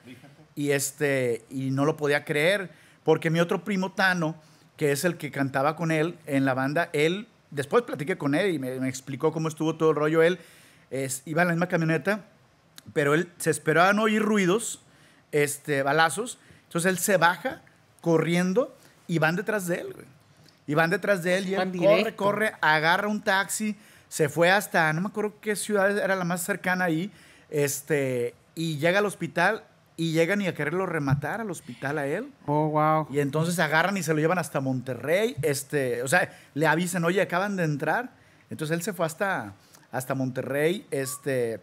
Y, 0.55 0.73
este, 0.73 1.45
y 1.49 1.71
no 1.71 1.87
lo 1.87 1.97
podía 1.97 2.25
creer. 2.27 2.71
Porque 3.05 3.31
mi 3.31 3.41
otro 3.41 3.65
primo 3.65 3.93
Tano, 3.93 4.35
que 4.77 4.93
es 4.93 5.05
el 5.05 5.17
que 5.17 5.31
cantaba 5.31 5.77
con 5.77 5.91
él 5.91 6.19
en 6.27 6.45
la 6.45 6.53
banda, 6.53 6.91
él, 6.93 7.29
después 7.51 7.83
platiqué 7.85 8.19
con 8.19 8.35
él 8.35 8.55
y 8.55 8.59
me, 8.59 8.79
me 8.81 8.89
explicó 8.89 9.33
cómo 9.33 9.49
estuvo 9.49 9.77
todo 9.77 9.91
el 9.91 9.97
rollo. 9.97 10.23
Él 10.23 10.39
es, 10.91 11.23
iba 11.25 11.41
en 11.41 11.49
la 11.49 11.55
misma 11.55 11.69
camioneta, 11.69 12.27
pero 12.93 13.15
él 13.15 13.31
se 13.39 13.49
esperaba 13.51 13.95
no 13.95 14.03
oír 14.03 14.21
ruidos, 14.23 14.83
este, 15.33 15.83
balazos. 15.83 16.39
Entonces 16.65 16.91
él 16.91 16.99
se 16.99 17.17
baja 17.17 17.63
corriendo 18.03 18.77
y 19.11 19.19
van 19.19 19.35
detrás 19.35 19.67
de 19.67 19.81
él, 19.81 19.93
güey. 19.93 20.07
Y 20.69 20.75
van 20.75 20.89
detrás 20.89 21.25
de 21.25 21.37
él 21.37 21.49
y 21.49 21.55
él 21.55 21.73
corre, 21.73 22.15
corre, 22.15 22.53
agarra 22.61 23.09
un 23.09 23.21
taxi, 23.21 23.77
se 24.09 24.29
fue 24.29 24.53
hasta, 24.53 24.93
no 24.93 25.01
me 25.01 25.09
acuerdo 25.09 25.35
qué 25.41 25.57
ciudad 25.57 25.99
era 25.99 26.15
la 26.15 26.25
más 26.25 26.45
cercana 26.45 26.85
ahí, 26.85 27.11
este, 27.49 28.37
y 28.55 28.79
llega 28.79 29.01
al 29.01 29.07
hospital 29.07 29.65
y 29.97 30.13
llegan 30.13 30.41
y 30.41 30.47
a 30.47 30.55
quererlo 30.55 30.87
rematar 30.87 31.41
al 31.41 31.51
hospital 31.51 31.99
a 31.99 32.07
él. 32.07 32.31
Oh, 32.47 32.69
wow. 32.69 33.09
Y 33.11 33.19
entonces 33.19 33.59
agarran 33.59 33.97
y 33.97 34.05
se 34.05 34.15
lo 34.15 34.21
llevan 34.21 34.39
hasta 34.39 34.61
Monterrey. 34.61 35.35
Este, 35.43 36.03
o 36.05 36.09
sea, 36.09 36.31
le 36.55 36.69
avisan, 36.69 37.05
oye, 37.05 37.21
acaban 37.21 37.57
de 37.57 37.65
entrar. 37.65 38.11
Entonces 38.49 38.77
él 38.77 38.83
se 38.83 38.93
fue 38.93 39.07
hasta, 39.07 39.55
hasta 39.91 40.15
Monterrey. 40.15 40.87
Este, 40.93 41.61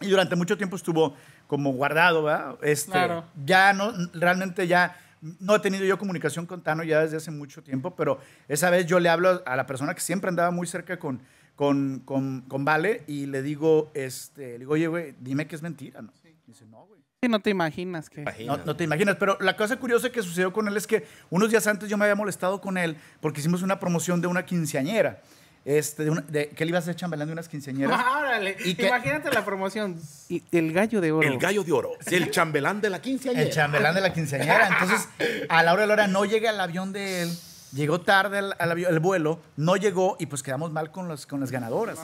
y 0.00 0.08
durante 0.08 0.34
mucho 0.34 0.56
tiempo 0.56 0.76
estuvo 0.76 1.14
como 1.46 1.74
guardado, 1.74 2.22
¿verdad? 2.22 2.56
Este, 2.62 2.92
Claro. 2.92 3.24
Ya 3.44 3.74
no, 3.74 3.92
realmente 4.14 4.66
ya 4.66 4.96
no 5.20 5.56
he 5.56 5.60
tenido 5.60 5.84
yo 5.84 5.98
comunicación 5.98 6.46
con 6.46 6.62
Tano 6.62 6.82
ya 6.82 7.00
desde 7.00 7.16
hace 7.16 7.30
mucho 7.30 7.62
tiempo, 7.62 7.94
pero 7.96 8.18
esa 8.48 8.70
vez 8.70 8.86
yo 8.86 9.00
le 9.00 9.08
hablo 9.08 9.42
a 9.46 9.56
la 9.56 9.66
persona 9.66 9.94
que 9.94 10.00
siempre 10.00 10.28
andaba 10.28 10.50
muy 10.50 10.66
cerca 10.66 10.98
con, 10.98 11.22
con, 11.54 12.00
con, 12.04 12.42
con 12.42 12.64
Vale 12.64 13.02
y 13.06 13.26
le 13.26 13.42
digo, 13.42 13.90
este, 13.94 14.52
le 14.52 14.58
digo, 14.60 14.74
oye, 14.74 14.86
güey, 14.86 15.14
dime 15.20 15.46
que 15.46 15.56
es 15.56 15.62
mentira, 15.62 16.02
¿no? 16.02 16.12
Y 16.24 16.52
dice, 16.52 16.64
no, 16.66 16.86
güey. 16.86 17.00
Sí, 17.22 17.30
no 17.30 17.40
te 17.40 17.50
imaginas 17.50 18.10
que... 18.10 18.24
No, 18.46 18.58
no 18.58 18.76
te 18.76 18.84
imaginas, 18.84 19.16
pero 19.16 19.38
la 19.40 19.56
cosa 19.56 19.78
curiosa 19.78 20.10
que 20.10 20.22
sucedió 20.22 20.52
con 20.52 20.68
él 20.68 20.76
es 20.76 20.86
que 20.86 21.06
unos 21.30 21.50
días 21.50 21.66
antes 21.66 21.88
yo 21.88 21.96
me 21.96 22.04
había 22.04 22.14
molestado 22.14 22.60
con 22.60 22.76
él 22.76 22.96
porque 23.20 23.40
hicimos 23.40 23.62
una 23.62 23.80
promoción 23.80 24.20
de 24.20 24.26
una 24.26 24.44
quinceañera, 24.44 25.22
este, 25.66 26.04
de 26.04 26.10
una- 26.10 26.20
de- 26.22 26.48
que 26.50 26.62
él 26.62 26.68
iba 26.70 26.78
a 26.78 26.82
ser 26.82 26.94
chambelán 26.94 27.26
de 27.26 27.32
unas 27.32 27.48
quinceañeras. 27.48 28.00
Órale. 28.18 28.56
¿Y? 28.64 28.80
Imagínate 28.86 29.30
la 29.32 29.44
promoción. 29.44 30.00
Y 30.28 30.42
el 30.52 30.72
gallo 30.72 31.00
de 31.00 31.10
oro. 31.12 31.28
El 31.28 31.38
gallo 31.38 31.64
de 31.64 31.72
oro. 31.72 31.90
El 32.06 32.30
chambelán 32.30 32.80
de 32.80 32.88
la 32.88 33.02
quinceañera. 33.02 33.42
El 33.44 33.52
chambelán 33.52 33.94
de 33.94 34.00
la 34.00 34.12
quinceañera. 34.12 34.68
Entonces, 34.68 35.08
a 35.48 35.62
la 35.64 35.72
hora 35.72 35.82
de 35.82 35.86
la 35.88 35.92
hora 35.94 36.06
no 36.06 36.24
llega 36.24 36.50
el 36.50 36.60
avión 36.60 36.92
de 36.92 37.22
él, 37.22 37.36
llegó 37.72 38.00
tarde 38.00 38.38
al, 38.38 38.54
al 38.58 38.70
avión- 38.70 38.92
el 38.92 39.00
vuelo, 39.00 39.40
no 39.56 39.74
llegó 39.76 40.16
y 40.20 40.26
pues 40.26 40.42
quedamos 40.44 40.70
mal 40.70 40.92
con, 40.92 41.08
las 41.08 41.26
con 41.26 41.40
las 41.40 41.50
ganadoras. 41.50 41.98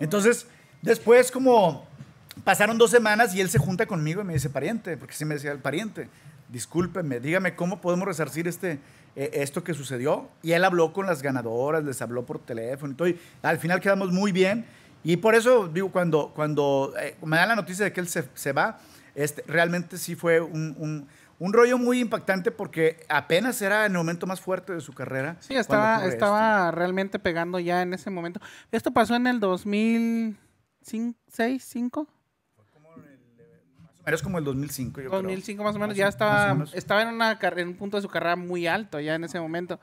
Entonces, 0.00 0.46
después 0.80 1.30
como 1.30 1.86
pasaron 2.42 2.78
dos 2.78 2.90
semanas 2.90 3.34
y 3.34 3.40
él 3.42 3.50
se 3.50 3.58
junta 3.58 3.84
conmigo 3.86 4.22
y 4.22 4.24
me 4.24 4.32
dice, 4.32 4.48
pariente, 4.50 4.96
porque 4.96 5.14
sí 5.14 5.24
me 5.26 5.34
decía 5.34 5.52
el 5.52 5.58
pariente, 5.58 6.08
discúlpeme, 6.48 7.20
dígame 7.20 7.54
cómo 7.54 7.80
podemos 7.80 8.06
resarcir 8.08 8.48
este, 8.48 8.78
eh, 9.16 9.30
esto 9.34 9.62
que 9.64 9.74
sucedió. 9.74 10.28
Y 10.42 10.52
él 10.52 10.64
habló 10.64 10.92
con 10.92 11.06
las 11.06 11.22
ganadoras, 11.22 11.84
les 11.84 12.00
habló 12.02 12.24
por 12.24 12.38
teléfono 12.40 12.92
y 12.92 12.96
todo. 12.96 13.08
Y 13.08 13.18
al 13.42 13.58
final 13.58 13.80
quedamos 13.80 14.12
muy 14.12 14.32
bien. 14.32 14.64
Y 15.02 15.16
por 15.18 15.34
eso, 15.34 15.68
digo, 15.68 15.90
cuando, 15.92 16.32
cuando 16.34 16.94
eh, 17.00 17.16
me 17.24 17.36
dan 17.36 17.48
la 17.48 17.56
noticia 17.56 17.84
de 17.84 17.92
que 17.92 18.00
él 18.00 18.08
se, 18.08 18.24
se 18.34 18.52
va, 18.52 18.78
este, 19.14 19.44
realmente 19.46 19.98
sí 19.98 20.14
fue 20.14 20.40
un, 20.40 20.74
un- 20.78 21.06
un 21.40 21.52
rollo 21.52 21.76
muy 21.78 21.98
impactante 22.00 22.52
porque 22.52 23.04
apenas 23.08 23.60
era 23.60 23.84
el 23.84 23.92
momento 23.92 24.24
más 24.26 24.40
fuerte 24.40 24.72
de 24.72 24.80
su 24.80 24.92
carrera. 24.92 25.36
Sí, 25.40 25.54
estaba, 25.56 25.96
estaba 26.14 26.70
realmente 26.70 27.18
pegando 27.18 27.58
ya 27.58 27.82
en 27.82 27.92
ese 27.92 28.08
momento. 28.08 28.40
Esto 28.70 28.92
pasó 28.92 29.16
en 29.16 29.26
el 29.26 29.40
2006, 29.40 31.64
5, 31.64 32.06
esto. 34.04 34.10
Era 34.10 34.22
como 34.22 34.38
el 34.38 34.44
2005, 34.44 35.00
yo 35.00 35.08
creo. 35.10 35.22
2005 35.22 35.62
más 35.64 35.74
o 35.76 35.78
menos. 35.78 35.88
Más 35.90 35.96
Ya 35.96 36.08
estaba, 36.08 36.54
menos. 36.54 36.74
estaba 36.74 37.02
en, 37.02 37.08
una, 37.08 37.38
en 37.40 37.68
un 37.68 37.74
punto 37.74 37.96
de 37.96 38.02
su 38.02 38.08
carrera 38.08 38.36
muy 38.36 38.66
alto 38.66 39.00
ya 39.00 39.14
en 39.14 39.24
ese 39.24 39.40
momento. 39.40 39.80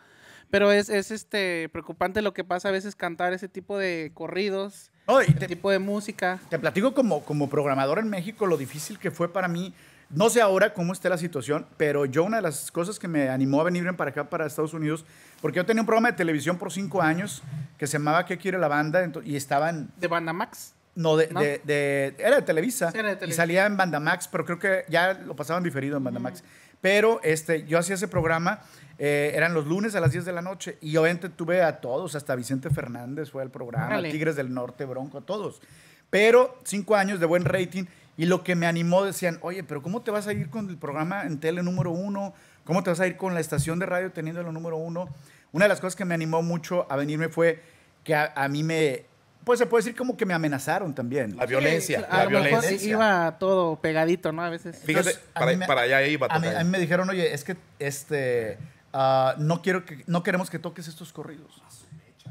Pero 0.49 0.71
es, 0.71 0.89
es 0.89 1.11
este 1.11 1.69
preocupante 1.69 2.21
lo 2.21 2.33
que 2.33 2.43
pasa 2.43 2.69
a 2.69 2.71
veces 2.71 2.95
cantar 2.95 3.31
ese 3.33 3.47
tipo 3.47 3.77
de 3.77 4.11
corridos, 4.13 4.91
y 5.07 5.31
ese 5.31 5.33
te, 5.33 5.47
tipo 5.47 5.71
de 5.71 5.79
música. 5.79 6.39
te 6.49 6.59
platico 6.59 6.93
como, 6.93 7.23
como 7.23 7.49
programador 7.49 7.99
en 7.99 8.09
México 8.09 8.45
lo 8.45 8.57
difícil 8.57 8.99
que 8.99 9.11
fue 9.11 9.31
para 9.31 9.47
mí 9.47 9.73
no 10.13 10.29
sé 10.29 10.41
ahora 10.41 10.73
cómo 10.73 10.91
está 10.91 11.07
la 11.07 11.17
situación, 11.17 11.65
pero 11.77 12.03
yo 12.05 12.25
una 12.25 12.35
de 12.37 12.43
las 12.43 12.69
cosas 12.69 12.99
que 12.99 13.07
me 13.07 13.29
animó 13.29 13.61
a 13.61 13.63
venirme 13.63 13.93
para 13.93 14.11
acá, 14.11 14.29
para 14.29 14.45
Estados 14.45 14.73
Unidos, 14.73 15.05
porque 15.41 15.55
yo 15.55 15.65
tenía 15.65 15.81
un 15.83 15.85
programa 15.85 16.11
de 16.11 16.17
televisión 16.17 16.57
por 16.57 16.69
cinco 16.69 17.01
años 17.01 17.41
que 17.77 17.87
se 17.87 17.93
llamaba 17.93 18.25
¿Qué 18.25 18.37
quiere 18.37 18.57
la 18.59 18.67
banda? 18.67 19.05
ento- 19.05 19.21
Y 19.25 19.37
estaba 19.37 19.69
en... 19.69 19.89
¿De 19.95 20.07
Banda 20.09 20.33
Max? 20.33 20.73
No, 20.95 21.15
de, 21.15 21.27
¿No? 21.29 21.39
de- 21.39 21.61
de- 21.63 22.15
era 22.19 22.35
de 22.37 22.41
Televisa. 22.41 22.91
Sí, 22.91 22.97
era 22.97 23.09
de 23.09 23.13
Y 23.13 23.17
Televisa. 23.17 23.41
salía 23.41 23.65
en 23.65 23.77
Bandamax, 23.77 24.27
pero 24.27 24.45
creo 24.45 24.59
que 24.59 24.83
ya 24.89 25.13
lo 25.13 25.35
pasaban 25.35 25.63
diferido 25.63 25.97
en 25.97 26.03
Bandamax. 26.03 26.43
Pero 26.81 27.19
este, 27.23 27.65
yo 27.65 27.77
hacía 27.77 27.95
ese 27.95 28.07
programa, 28.07 28.61
eh, 28.97 29.31
eran 29.35 29.53
los 29.53 29.67
lunes 29.67 29.95
a 29.95 29.99
las 29.99 30.11
10 30.11 30.25
de 30.25 30.33
la 30.33 30.41
noche. 30.41 30.77
Y 30.81 30.97
obviamente 30.97 31.29
tuve 31.29 31.61
a 31.61 31.79
todos, 31.79 32.15
hasta 32.15 32.35
Vicente 32.35 32.69
Fernández 32.69 33.29
fue 33.31 33.41
al 33.43 33.51
programa. 33.51 34.01
Tigres 34.01 34.35
del 34.35 34.53
Norte, 34.53 34.85
Bronco, 34.85 35.19
a 35.19 35.21
todos. 35.21 35.61
Pero 36.09 36.59
cinco 36.63 36.95
años 36.95 37.19
de 37.19 37.25
buen 37.25 37.45
rating. 37.45 37.85
Y 38.17 38.25
lo 38.25 38.43
que 38.43 38.55
me 38.55 38.67
animó 38.67 39.05
decían, 39.05 39.37
oye, 39.41 39.63
pero 39.63 39.81
¿cómo 39.81 40.01
te 40.01 40.11
vas 40.11 40.27
a 40.27 40.33
ir 40.33 40.49
con 40.49 40.69
el 40.69 40.77
programa 40.77 41.23
en 41.25 41.39
tele 41.39 41.63
número 41.63 41.91
uno? 41.91 42.33
¿Cómo 42.65 42.83
te 42.83 42.89
vas 42.89 42.99
a 42.99 43.07
ir 43.07 43.15
con 43.15 43.33
la 43.33 43.39
estación 43.39 43.79
de 43.79 43.85
radio 43.85 44.11
teniendo 44.11 44.41
el 44.41 44.51
número 44.53 44.75
uno? 44.77 45.07
Una 45.53 45.65
de 45.65 45.69
las 45.69 45.79
cosas 45.79 45.95
que 45.95 46.05
me 46.05 46.13
animó 46.13 46.41
mucho 46.41 46.85
a 46.91 46.97
venirme 46.97 47.29
fue 47.29 47.61
que 48.03 48.13
a, 48.13 48.33
a 48.35 48.47
mí 48.49 48.63
me, 48.63 49.05
pues 49.43 49.59
se 49.59 49.65
puede 49.65 49.83
decir 49.83 49.95
como 49.97 50.15
que 50.15 50.25
me 50.25 50.33
amenazaron 50.33 50.93
también. 50.93 51.35
La 51.35 51.45
violencia, 51.45 52.01
la 52.11 52.25
lo 52.25 52.39
mejor 52.39 52.61
violencia. 52.61 52.89
iba 52.89 53.37
todo 53.39 53.75
pegadito, 53.81 54.31
¿no? 54.31 54.43
A 54.43 54.49
veces. 54.49 54.77
Fíjate, 54.83 55.09
Entonces, 55.11 55.21
para, 55.33 55.51
mí 55.51 55.57
me- 55.57 55.65
para 55.67 55.81
allá 55.81 56.01
iba. 56.03 56.27
A 56.29 56.39
mí, 56.39 56.47
a 56.47 56.63
mí 56.63 56.69
me 56.69 56.79
dijeron, 56.79 57.09
oye, 57.09 57.33
es 57.33 57.43
que 57.43 57.57
este, 57.79 58.57
ah, 58.93 59.35
no, 59.37 59.61
quiero 59.61 59.83
que, 59.85 60.03
no 60.07 60.21
queremos 60.23 60.49
que 60.49 60.59
toques 60.59 60.87
estos 60.87 61.11
corridos. 61.11 61.61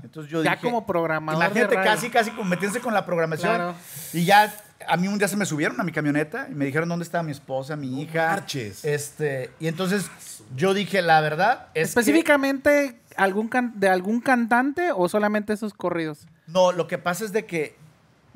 Entonces 0.03 0.33
yo 0.33 0.42
Ya 0.42 0.53
dije, 0.53 0.62
como 0.62 0.87
programador 0.87 1.44
Imagínate, 1.44 1.75
casi, 1.75 2.09
casi 2.11 2.31
como 2.31 2.44
metiéndose 2.44 2.81
con 2.81 2.94
la 2.94 3.05
programación. 3.05 3.55
Claro. 3.55 3.75
Y 4.14 4.25
ya, 4.25 4.51
a 4.88 4.96
mí 4.96 5.09
un 5.09 5.18
día 5.18 5.29
se 5.29 5.37
me 5.37 5.44
subieron 5.44 5.79
a 5.79 5.85
mi 5.85 5.92
camioneta 5.92 6.46
y 6.51 6.55
me 6.55 6.64
dijeron 6.64 6.88
dónde 6.88 7.03
estaba 7.05 7.23
mi 7.23 7.33
esposa, 7.33 7.77
mi 7.77 8.01
hija. 8.03 8.29
marches. 8.29 8.83
Este, 8.85 9.51
y 9.61 9.66
entonces 9.66 10.11
yo 10.57 10.73
dije, 10.73 11.03
la 11.03 11.20
verdad 11.20 11.66
es 11.75 11.92
que- 11.94 12.01
Específicamente 12.01 12.99
algún 13.16 13.49
can- 13.49 13.79
de 13.79 13.88
algún 13.88 14.20
cantante 14.23 14.90
o 14.94 15.07
solamente 15.09 15.53
esos 15.53 15.75
corridos. 15.75 16.27
No, 16.52 16.72
lo 16.72 16.86
que 16.86 16.98
pasa 16.98 17.24
es 17.24 17.32
de 17.32 17.46
que 17.46 17.76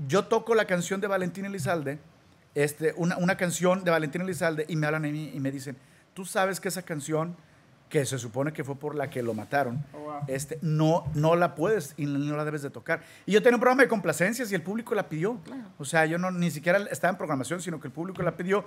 yo 0.07 0.25
toco 0.25 0.55
la 0.55 0.67
canción 0.67 1.01
de 1.01 1.07
Valentín 1.07 1.45
Elizalde, 1.45 1.99
este, 2.55 2.95
una, 2.97 3.17
una 3.17 3.37
canción 3.37 3.85
de 3.85 3.91
Valentín 3.91 4.23
Elizalde, 4.23 4.65
y 4.69 4.77
me 4.77 4.87
hablan 4.87 5.05
a 5.05 5.09
mí 5.09 5.31
y 5.35 5.41
me 5.41 5.51
dicen, 5.51 5.77
tú 6.15 6.25
sabes 6.25 6.61
que 6.61 6.69
esa 6.69 6.83
canción, 6.83 7.37
que 7.89 8.05
se 8.07 8.19
supone 8.19 8.53
que 8.53 8.65
fue 8.65 8.77
por 8.77 8.95
la 8.95 9.11
que 9.11 9.23
lo 9.23 9.35
mataron, 9.35 9.85
este, 10.27 10.59
no, 10.63 11.05
no 11.15 11.37
la 11.37 11.55
puedes 11.55 11.95
y 11.97 12.07
no 12.07 12.37
la 12.37 12.45
debes 12.45 12.63
de 12.63 12.71
tocar. 12.71 13.03
Y 13.27 13.33
yo 13.33 13.43
tenía 13.43 13.57
un 13.57 13.61
programa 13.61 13.83
de 13.83 13.89
complacencias 13.89 14.51
y 14.51 14.55
el 14.55 14.63
público 14.63 14.95
la 14.95 15.09
pidió. 15.09 15.39
O 15.79 15.85
sea, 15.85 16.07
yo 16.07 16.19
no 16.19 16.31
ni 16.31 16.51
siquiera 16.51 16.79
estaba 16.91 17.11
en 17.13 17.19
programación, 17.19 17.61
sino 17.61 17.81
que 17.81 17.89
el 17.89 17.93
público 17.93 18.23
la 18.23 18.37
pidió. 18.37 18.65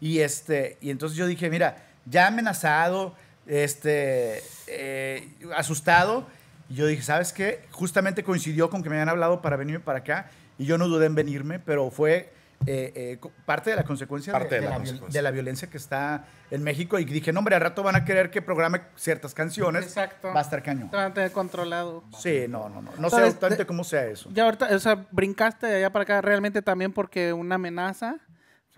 Y, 0.00 0.20
este, 0.20 0.78
y 0.80 0.90
entonces 0.90 1.18
yo 1.18 1.26
dije, 1.26 1.50
mira, 1.50 1.88
ya 2.06 2.28
amenazado, 2.28 3.14
este, 3.46 4.42
eh, 4.66 5.28
asustado, 5.54 6.26
y 6.70 6.74
yo 6.74 6.86
dije, 6.86 7.02
¿sabes 7.02 7.32
qué? 7.34 7.64
Justamente 7.72 8.22
coincidió 8.24 8.70
con 8.70 8.82
que 8.82 8.88
me 8.88 8.94
habían 8.96 9.08
hablado 9.10 9.42
para 9.42 9.56
venirme 9.56 9.80
para 9.84 9.98
acá 9.98 10.30
y 10.56 10.64
yo 10.64 10.78
no 10.78 10.88
dudé 10.88 11.06
en 11.06 11.14
venirme, 11.14 11.58
pero 11.58 11.90
fue 11.90 12.32
eh, 12.66 12.92
eh, 12.94 13.18
parte 13.46 13.70
de 13.70 13.76
la 13.76 13.84
consecuencia, 13.84 14.32
Parte 14.34 14.56
de 14.56 14.60
la 14.60 14.72
viol- 14.72 14.76
consecuencia. 14.78 15.18
de 15.18 15.22
la 15.22 15.30
violencia 15.30 15.70
que 15.70 15.78
está 15.78 16.24
en 16.50 16.62
México. 16.62 16.98
Y 16.98 17.06
dije, 17.06 17.32
no, 17.32 17.38
hombre, 17.38 17.54
al 17.54 17.62
rato 17.62 17.82
van 17.82 17.96
a 17.96 18.04
querer 18.04 18.30
que 18.30 18.42
programe 18.42 18.82
ciertas 18.96 19.32
canciones. 19.32 19.84
Exacto. 19.84 20.28
Va 20.28 20.40
a 20.40 20.42
estar 20.42 20.62
cañón. 20.62 20.90
Te 20.90 20.96
van 20.96 21.10
a 21.10 21.14
tener 21.14 21.32
controlado. 21.32 22.04
Sí, 22.18 22.44
no, 22.48 22.68
no, 22.68 22.82
no. 22.82 22.90
No 22.90 22.90
sé 22.90 22.96
Entonces, 22.98 23.24
exactamente 23.28 23.62
de- 23.62 23.66
cómo 23.66 23.82
sea 23.82 24.04
eso. 24.06 24.28
Ya 24.34 24.44
ahorita, 24.44 24.68
o 24.76 24.78
sea, 24.78 25.06
brincaste 25.10 25.66
de 25.68 25.76
allá 25.76 25.90
para 25.90 26.02
acá 26.02 26.20
realmente 26.20 26.60
también 26.60 26.92
porque 26.92 27.32
una 27.32 27.54
amenaza. 27.54 28.16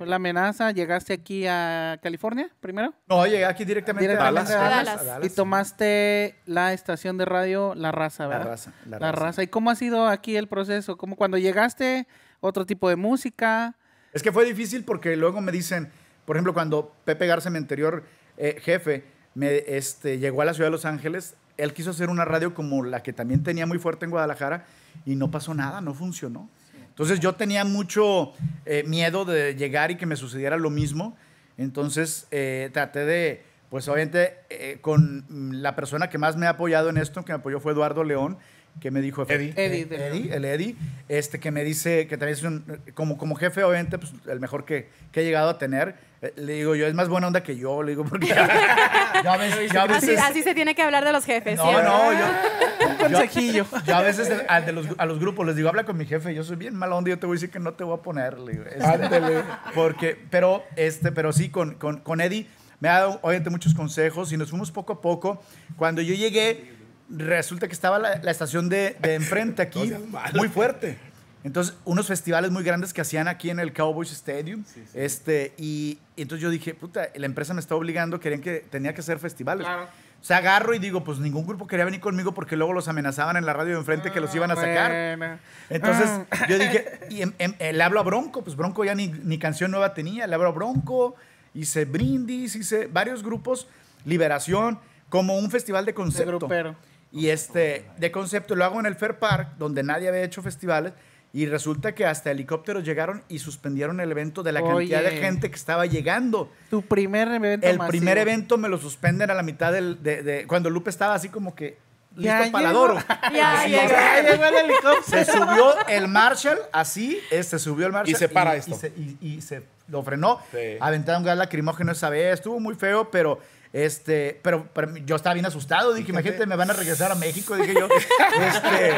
Fue 0.02 0.08
la 0.08 0.16
amenaza. 0.16 0.72
Llegaste 0.72 1.12
aquí 1.12 1.46
a 1.46 1.98
California 2.02 2.50
primero. 2.60 2.92
No, 3.08 3.24
llegué 3.24 3.44
aquí 3.44 3.64
directamente, 3.64 4.08
Directamente 4.08 4.52
a 4.52 4.56
a 4.56 4.68
Dallas. 4.68 4.84
Dallas. 4.86 5.00
a 5.00 5.04
Dallas. 5.04 5.30
Y 5.30 5.34
tomaste 5.34 6.34
la 6.46 6.72
estación 6.72 7.18
de 7.18 7.24
radio 7.24 7.74
La 7.76 7.92
Raza, 7.92 8.24
La 8.24 8.28
¿verdad? 8.28 8.46
raza. 8.46 8.72
La, 8.86 8.98
La 8.98 9.12
raza. 9.12 9.24
raza. 9.26 9.42
¿Y 9.44 9.46
cómo 9.46 9.70
ha 9.70 9.76
sido 9.76 10.08
aquí 10.08 10.36
el 10.36 10.48
proceso? 10.48 10.96
¿Cómo 10.96 11.14
cuando 11.16 11.38
llegaste, 11.38 12.08
otro 12.40 12.66
tipo 12.66 12.88
de 12.88 12.96
música? 12.96 13.76
Es 14.12 14.22
que 14.22 14.32
fue 14.32 14.44
difícil 14.44 14.84
porque 14.84 15.16
luego 15.16 15.40
me 15.40 15.52
dicen, 15.52 15.90
por 16.24 16.36
ejemplo, 16.36 16.52
cuando 16.52 16.92
Pepe 17.04 17.26
Garza, 17.26 17.48
mi 17.50 17.58
anterior 17.58 18.02
eh, 18.36 18.56
jefe, 18.60 19.04
me, 19.34 19.58
este, 19.68 20.18
llegó 20.18 20.42
a 20.42 20.44
la 20.44 20.52
ciudad 20.54 20.66
de 20.66 20.72
Los 20.72 20.84
Ángeles, 20.84 21.34
él 21.56 21.72
quiso 21.74 21.90
hacer 21.90 22.10
una 22.10 22.24
radio 22.24 22.54
como 22.54 22.82
la 22.82 23.02
que 23.02 23.12
también 23.12 23.42
tenía 23.42 23.66
muy 23.66 23.78
fuerte 23.78 24.04
en 24.04 24.10
Guadalajara 24.10 24.64
y 25.06 25.14
no 25.14 25.30
pasó 25.30 25.54
nada, 25.54 25.80
no 25.80 25.94
funcionó. 25.94 26.50
Entonces 26.92 27.20
yo 27.20 27.34
tenía 27.34 27.64
mucho 27.64 28.34
eh, 28.66 28.84
miedo 28.86 29.24
de 29.24 29.54
llegar 29.54 29.90
y 29.90 29.96
que 29.96 30.04
me 30.04 30.14
sucediera 30.14 30.58
lo 30.58 30.68
mismo. 30.68 31.16
Entonces 31.56 32.26
eh, 32.30 32.68
traté 32.74 33.06
de, 33.06 33.42
pues 33.70 33.88
obviamente, 33.88 34.34
eh, 34.50 34.76
con 34.82 35.24
la 35.62 35.74
persona 35.74 36.10
que 36.10 36.18
más 36.18 36.36
me 36.36 36.46
ha 36.46 36.50
apoyado 36.50 36.90
en 36.90 36.98
esto, 36.98 37.24
que 37.24 37.32
me 37.32 37.38
apoyó 37.38 37.60
fue 37.60 37.72
Eduardo 37.72 38.04
León, 38.04 38.36
que 38.80 38.90
me 38.90 39.00
dijo, 39.00 39.22
Eddie. 39.28 39.52
Eddie 39.56 39.86
Eddie, 39.90 40.34
el 40.34 40.44
Eddie, 40.44 40.76
este, 41.08 41.38
que 41.38 41.50
me 41.50 41.62
dice 41.62 42.06
que 42.08 42.16
también 42.16 42.36
es 42.38 42.42
un, 42.42 42.64
como, 42.94 43.16
como 43.16 43.34
jefe, 43.36 43.62
obviamente, 43.62 43.98
pues, 43.98 44.12
el 44.26 44.40
mejor 44.40 44.64
que, 44.64 44.88
que 45.12 45.20
he 45.20 45.24
llegado 45.24 45.50
a 45.50 45.58
tener. 45.58 45.94
Eh, 46.20 46.32
Le 46.36 46.54
digo 46.54 46.74
yo, 46.74 46.86
es 46.86 46.94
más 46.94 47.08
buena 47.08 47.26
onda 47.28 47.42
que 47.42 47.56
yo, 47.56 47.82
le 47.82 47.90
digo, 47.92 48.04
porque 48.04 48.28
yo 48.28 48.34
a 49.30 49.36
veces, 49.36 49.72
yo 49.72 49.80
a 49.80 49.84
Así, 49.84 50.06
veces- 50.06 50.20
así 50.20 50.42
se 50.42 50.54
tiene 50.54 50.74
que 50.74 50.82
hablar 50.82 51.04
de 51.04 51.12
los 51.12 51.24
jefes. 51.24 51.56
no, 51.56 51.64
siempre. 51.64 51.84
no, 51.84 52.12
yo, 52.12 52.88
Un 52.88 52.96
consejillo. 52.96 53.66
yo 53.86 53.96
a 53.96 54.02
veces 54.02 54.32
a, 54.48 54.60
de 54.60 54.72
los, 54.72 54.86
a 54.98 55.06
los 55.06 55.18
grupos 55.20 55.46
les 55.46 55.54
digo, 55.56 55.68
habla 55.68 55.84
con 55.84 55.96
mi 55.96 56.06
jefe, 56.06 56.34
yo 56.34 56.42
soy 56.42 56.56
bien 56.56 56.74
mala 56.74 56.96
onda, 56.96 57.10
yo 57.10 57.18
te 57.18 57.26
voy 57.26 57.34
a 57.34 57.36
decir 57.36 57.50
que 57.50 57.58
no 57.60 57.74
te 57.74 57.84
voy 57.84 57.96
a 57.98 58.02
poner. 58.02 58.38
le 58.38 58.52
digo, 58.52 58.64
este, 58.64 59.42
Porque, 59.74 60.18
pero, 60.30 60.64
este, 60.76 61.12
pero 61.12 61.32
sí, 61.32 61.50
con, 61.50 61.74
con, 61.74 62.00
con 62.00 62.20
Eddie 62.20 62.46
me 62.80 62.88
ha 62.88 62.94
dado 62.98 63.20
obviamente 63.22 63.48
muchos 63.50 63.74
consejos 63.74 64.32
y 64.32 64.36
nos 64.36 64.50
fuimos 64.50 64.72
poco 64.72 64.94
a 64.94 65.00
poco. 65.00 65.40
Cuando 65.76 66.02
yo 66.02 66.14
llegué, 66.14 66.72
resulta 67.16 67.66
que 67.68 67.72
estaba 67.74 67.98
la, 67.98 68.16
la 68.22 68.30
estación 68.30 68.68
de, 68.68 68.96
de 69.00 69.14
enfrente 69.14 69.62
aquí, 69.62 69.92
muy 70.34 70.48
fuerte. 70.48 70.98
Entonces, 71.44 71.74
unos 71.84 72.06
festivales 72.06 72.50
muy 72.52 72.62
grandes 72.62 72.92
que 72.92 73.00
hacían 73.00 73.26
aquí 73.26 73.50
en 73.50 73.58
el 73.58 73.72
Cowboys 73.72 74.12
Stadium. 74.12 74.64
Este, 74.94 75.52
y, 75.58 75.98
y 76.14 76.22
entonces 76.22 76.40
yo 76.42 76.50
dije, 76.50 76.72
puta, 76.72 77.08
la 77.16 77.26
empresa 77.26 77.52
me 77.52 77.60
está 77.60 77.74
obligando, 77.74 78.20
querían 78.20 78.40
que 78.40 78.60
tenía 78.70 78.94
que 78.94 79.00
hacer 79.00 79.18
festivales. 79.18 79.66
Claro. 79.66 79.88
O 80.20 80.24
sea, 80.24 80.36
agarro 80.36 80.72
y 80.72 80.78
digo, 80.78 81.02
pues 81.02 81.18
ningún 81.18 81.44
grupo 81.44 81.66
quería 81.66 81.84
venir 81.84 81.98
conmigo 81.98 82.32
porque 82.32 82.54
luego 82.56 82.72
los 82.72 82.86
amenazaban 82.86 83.36
en 83.36 83.44
la 83.44 83.52
radio 83.54 83.72
de 83.72 83.78
enfrente 83.80 84.12
que 84.12 84.20
los 84.20 84.32
iban 84.36 84.52
a 84.52 84.54
sacar. 84.54 85.16
Bueno. 85.18 85.38
Entonces 85.68 86.08
Ah. 86.30 86.46
yo 86.48 86.58
dije, 86.60 87.00
y 87.10 87.22
em- 87.22 87.32
em- 87.40 87.54
eh, 87.58 87.72
le 87.72 87.82
hablo 87.82 87.98
a 87.98 88.04
Bronco, 88.04 88.44
pues 88.44 88.54
Bronco 88.54 88.84
ya 88.84 88.94
ni, 88.94 89.08
ni 89.08 89.36
canción 89.40 89.72
nueva 89.72 89.94
tenía, 89.94 90.28
le 90.28 90.34
hablo 90.36 90.46
a 90.46 90.52
Bronco, 90.52 91.16
hice 91.54 91.86
Brindis, 91.86 92.54
hice 92.54 92.86
varios 92.86 93.24
grupos, 93.24 93.66
Liberación, 94.04 94.78
como 95.08 95.36
un 95.38 95.50
festival 95.50 95.84
de 95.86 95.92
concepto. 95.94 96.38
grupero. 96.38 96.76
Y 97.12 97.28
este, 97.28 97.84
de 97.98 98.10
concepto, 98.10 98.54
lo 98.56 98.64
hago 98.64 98.80
en 98.80 98.86
el 98.86 98.94
Fair 98.94 99.18
Park, 99.18 99.50
donde 99.58 99.82
nadie 99.82 100.08
había 100.08 100.22
hecho 100.22 100.42
festivales, 100.42 100.92
y 101.34 101.46
resulta 101.46 101.94
que 101.94 102.04
hasta 102.06 102.30
helicópteros 102.30 102.84
llegaron 102.84 103.22
y 103.28 103.38
suspendieron 103.38 104.00
el 104.00 104.10
evento 104.10 104.42
de 104.42 104.52
la 104.52 104.62
cantidad 104.62 105.02
de 105.02 105.12
gente 105.12 105.50
que 105.50 105.56
estaba 105.56 105.86
llegando. 105.86 106.50
Tu 106.70 106.82
primer 106.82 107.28
evento 107.28 107.66
El 107.66 107.78
masivo. 107.78 107.90
primer 107.90 108.18
evento 108.18 108.58
me 108.58 108.68
lo 108.68 108.78
suspenden 108.78 109.30
a 109.30 109.34
la 109.34 109.42
mitad 109.42 109.72
del, 109.72 110.02
de, 110.02 110.22
de- 110.22 110.46
cuando 110.46 110.68
Lupe 110.70 110.90
estaba 110.90 111.14
así 111.14 111.28
como 111.30 111.54
que 111.54 111.78
listo 112.16 112.44
Ya 112.44 112.52
para 112.52 112.68
llegó. 112.68 112.78
Doro. 112.80 112.98
Ya 113.32 113.60
Así, 113.60 113.70
llegó. 113.70 113.88
Ya 113.88 114.22
llegó 114.30 114.44
el 114.44 114.54
helicóptero. 114.56 115.02
se 115.24 115.24
subió 115.24 115.86
el 115.88 116.08
Marshall 116.08 116.58
así, 116.72 117.18
se 117.30 117.58
subió 117.58 117.86
el 117.86 117.92
Marshall. 117.92 118.14
Y 118.14 118.18
se 118.18 118.28
para 118.28 118.54
y, 118.54 118.58
esto. 118.58 118.70
Y 118.72 118.74
se, 118.78 118.88
y- 118.88 119.16
y 119.20 119.40
se 119.40 119.62
lo 119.88 120.02
frenó. 120.02 120.38
Sí. 120.50 120.76
Aventaron 120.80 121.22
gas 121.24 121.38
lacrimógeno 121.38 121.92
esa 121.92 122.10
vez. 122.10 122.34
Estuvo 122.34 122.60
muy 122.60 122.74
feo, 122.74 123.10
pero, 123.10 123.38
este, 123.72 124.38
pero, 124.42 124.68
pero 124.74 124.94
yo 124.98 125.16
estaba 125.16 125.34
bien 125.34 125.46
asustado. 125.46 125.94
Dije, 125.94 126.10
imagínate, 126.12 126.46
me 126.46 126.56
van 126.56 126.70
a 126.70 126.74
regresar 126.74 127.10
a 127.12 127.14
México. 127.14 127.56
Dije 127.56 127.74
yo. 127.74 127.88
Este, 128.42 128.92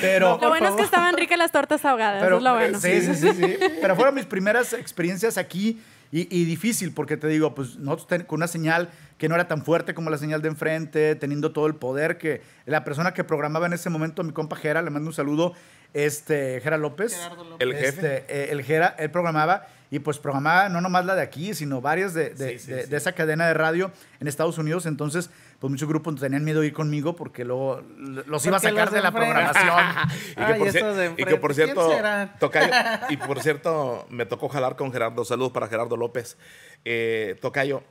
pero, 0.00 0.38
Lo 0.40 0.48
bueno 0.48 0.68
es 0.68 0.74
que 0.74 0.82
estaban 0.82 1.16
ricas 1.16 1.38
las 1.38 1.52
tortas 1.52 1.84
ahogadas, 1.84 2.22
pero, 2.22 2.36
eso 2.36 2.38
es 2.38 2.42
lo 2.44 2.54
bueno. 2.54 2.80
Sí, 2.80 3.00
sí, 3.00 3.14
sí, 3.14 3.32
sí. 3.32 3.58
Pero 3.80 3.96
fueron 3.96 4.14
mis 4.14 4.24
primeras 4.26 4.72
experiencias 4.72 5.36
aquí 5.38 5.80
y, 6.10 6.20
y 6.34 6.44
difícil, 6.44 6.92
porque 6.92 7.16
te 7.16 7.26
digo, 7.28 7.54
pues 7.54 7.76
nosotros 7.76 8.06
ten- 8.08 8.22
con 8.24 8.38
una 8.38 8.46
señal 8.48 8.88
que 9.18 9.28
no 9.28 9.34
era 9.34 9.46
tan 9.48 9.64
fuerte 9.64 9.94
como 9.94 10.10
la 10.10 10.18
señal 10.18 10.40
de 10.42 10.48
enfrente, 10.48 11.14
teniendo 11.16 11.52
todo 11.52 11.66
el 11.66 11.74
poder 11.74 12.18
que 12.18 12.40
la 12.66 12.84
persona 12.84 13.12
que 13.14 13.24
programaba 13.24 13.66
en 13.66 13.72
ese 13.74 13.90
momento, 13.90 14.22
mi 14.22 14.32
compa 14.32 14.56
Jera, 14.56 14.80
le 14.82 14.90
mando 14.90 15.08
un 15.10 15.14
saludo, 15.14 15.54
este, 15.94 16.60
Jera 16.60 16.76
López. 16.78 17.14
Gerardo 17.14 17.44
López. 17.44 17.66
El 17.66 17.74
jefe. 17.74 17.88
Este, 17.88 18.16
eh, 18.28 18.48
el 18.52 18.62
Jera, 18.62 18.94
él 18.98 19.10
programaba 19.10 19.66
y 19.90 19.98
pues 20.00 20.18
programaba 20.18 20.68
no 20.68 20.80
nomás 20.80 21.04
la 21.06 21.14
de 21.14 21.22
aquí, 21.22 21.54
sino 21.54 21.80
varias 21.80 22.12
de, 22.14 22.30
de- 22.30 22.58
Sí, 22.58 22.66
sí, 22.66 22.72
de- 22.72 22.82
sí. 22.84 22.90
de 22.90 22.96
esa 22.96 23.12
cadena 23.12 23.46
de 23.46 23.54
radio 23.54 23.90
en 24.20 24.28
Estados 24.28 24.58
Unidos. 24.58 24.84
Entonces, 24.86 25.30
pues 25.60 25.70
muchos 25.70 25.88
grupos 25.88 26.20
tenían 26.20 26.44
miedo 26.44 26.60
de 26.60 26.66
ir 26.68 26.72
conmigo 26.72 27.16
porque 27.16 27.44
luego 27.44 27.82
los 27.96 28.44
iba 28.46 28.58
a 28.58 28.60
sacar 28.60 28.90
de 28.90 29.00
la 29.00 29.10
programación. 29.12 29.84
Y 30.30 30.34
que, 30.44 30.80
por, 30.80 31.20
y 31.20 31.24
que 31.24 31.36
por 31.36 31.54
¿Quién 31.54 31.66
cierto? 31.68 31.90
Tocayo, 32.38 32.72
y 33.10 33.16
por 33.16 33.40
cierto, 33.42 34.06
me 34.10 34.26
tocó 34.26 34.48
jalar 34.48 34.76
con 34.76 34.92
Gerardo. 34.92 35.24
Saludos 35.24 35.52
para 35.52 35.68
Gerardo 35.68 35.96
López. 35.96 36.36
Eh, 36.84 37.36
Tocayo, 37.40 37.82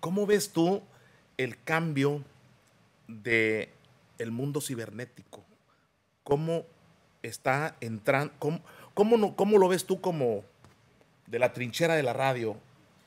¿cómo 0.00 0.26
ves 0.26 0.52
tú 0.52 0.82
el 1.36 1.60
cambio 1.62 2.22
de 3.08 3.72
el 4.18 4.30
mundo 4.30 4.60
cibernético? 4.60 5.44
¿Cómo 6.22 6.64
está 7.22 7.76
entrando? 7.80 8.32
¿Cómo, 8.38 8.60
cómo, 8.94 9.16
no- 9.16 9.34
cómo 9.36 9.58
lo 9.58 9.68
ves 9.68 9.84
tú 9.84 10.00
como 10.00 10.44
de 11.30 11.38
la 11.38 11.52
trinchera 11.52 11.94
de 11.94 12.02
la 12.02 12.12
radio? 12.12 12.56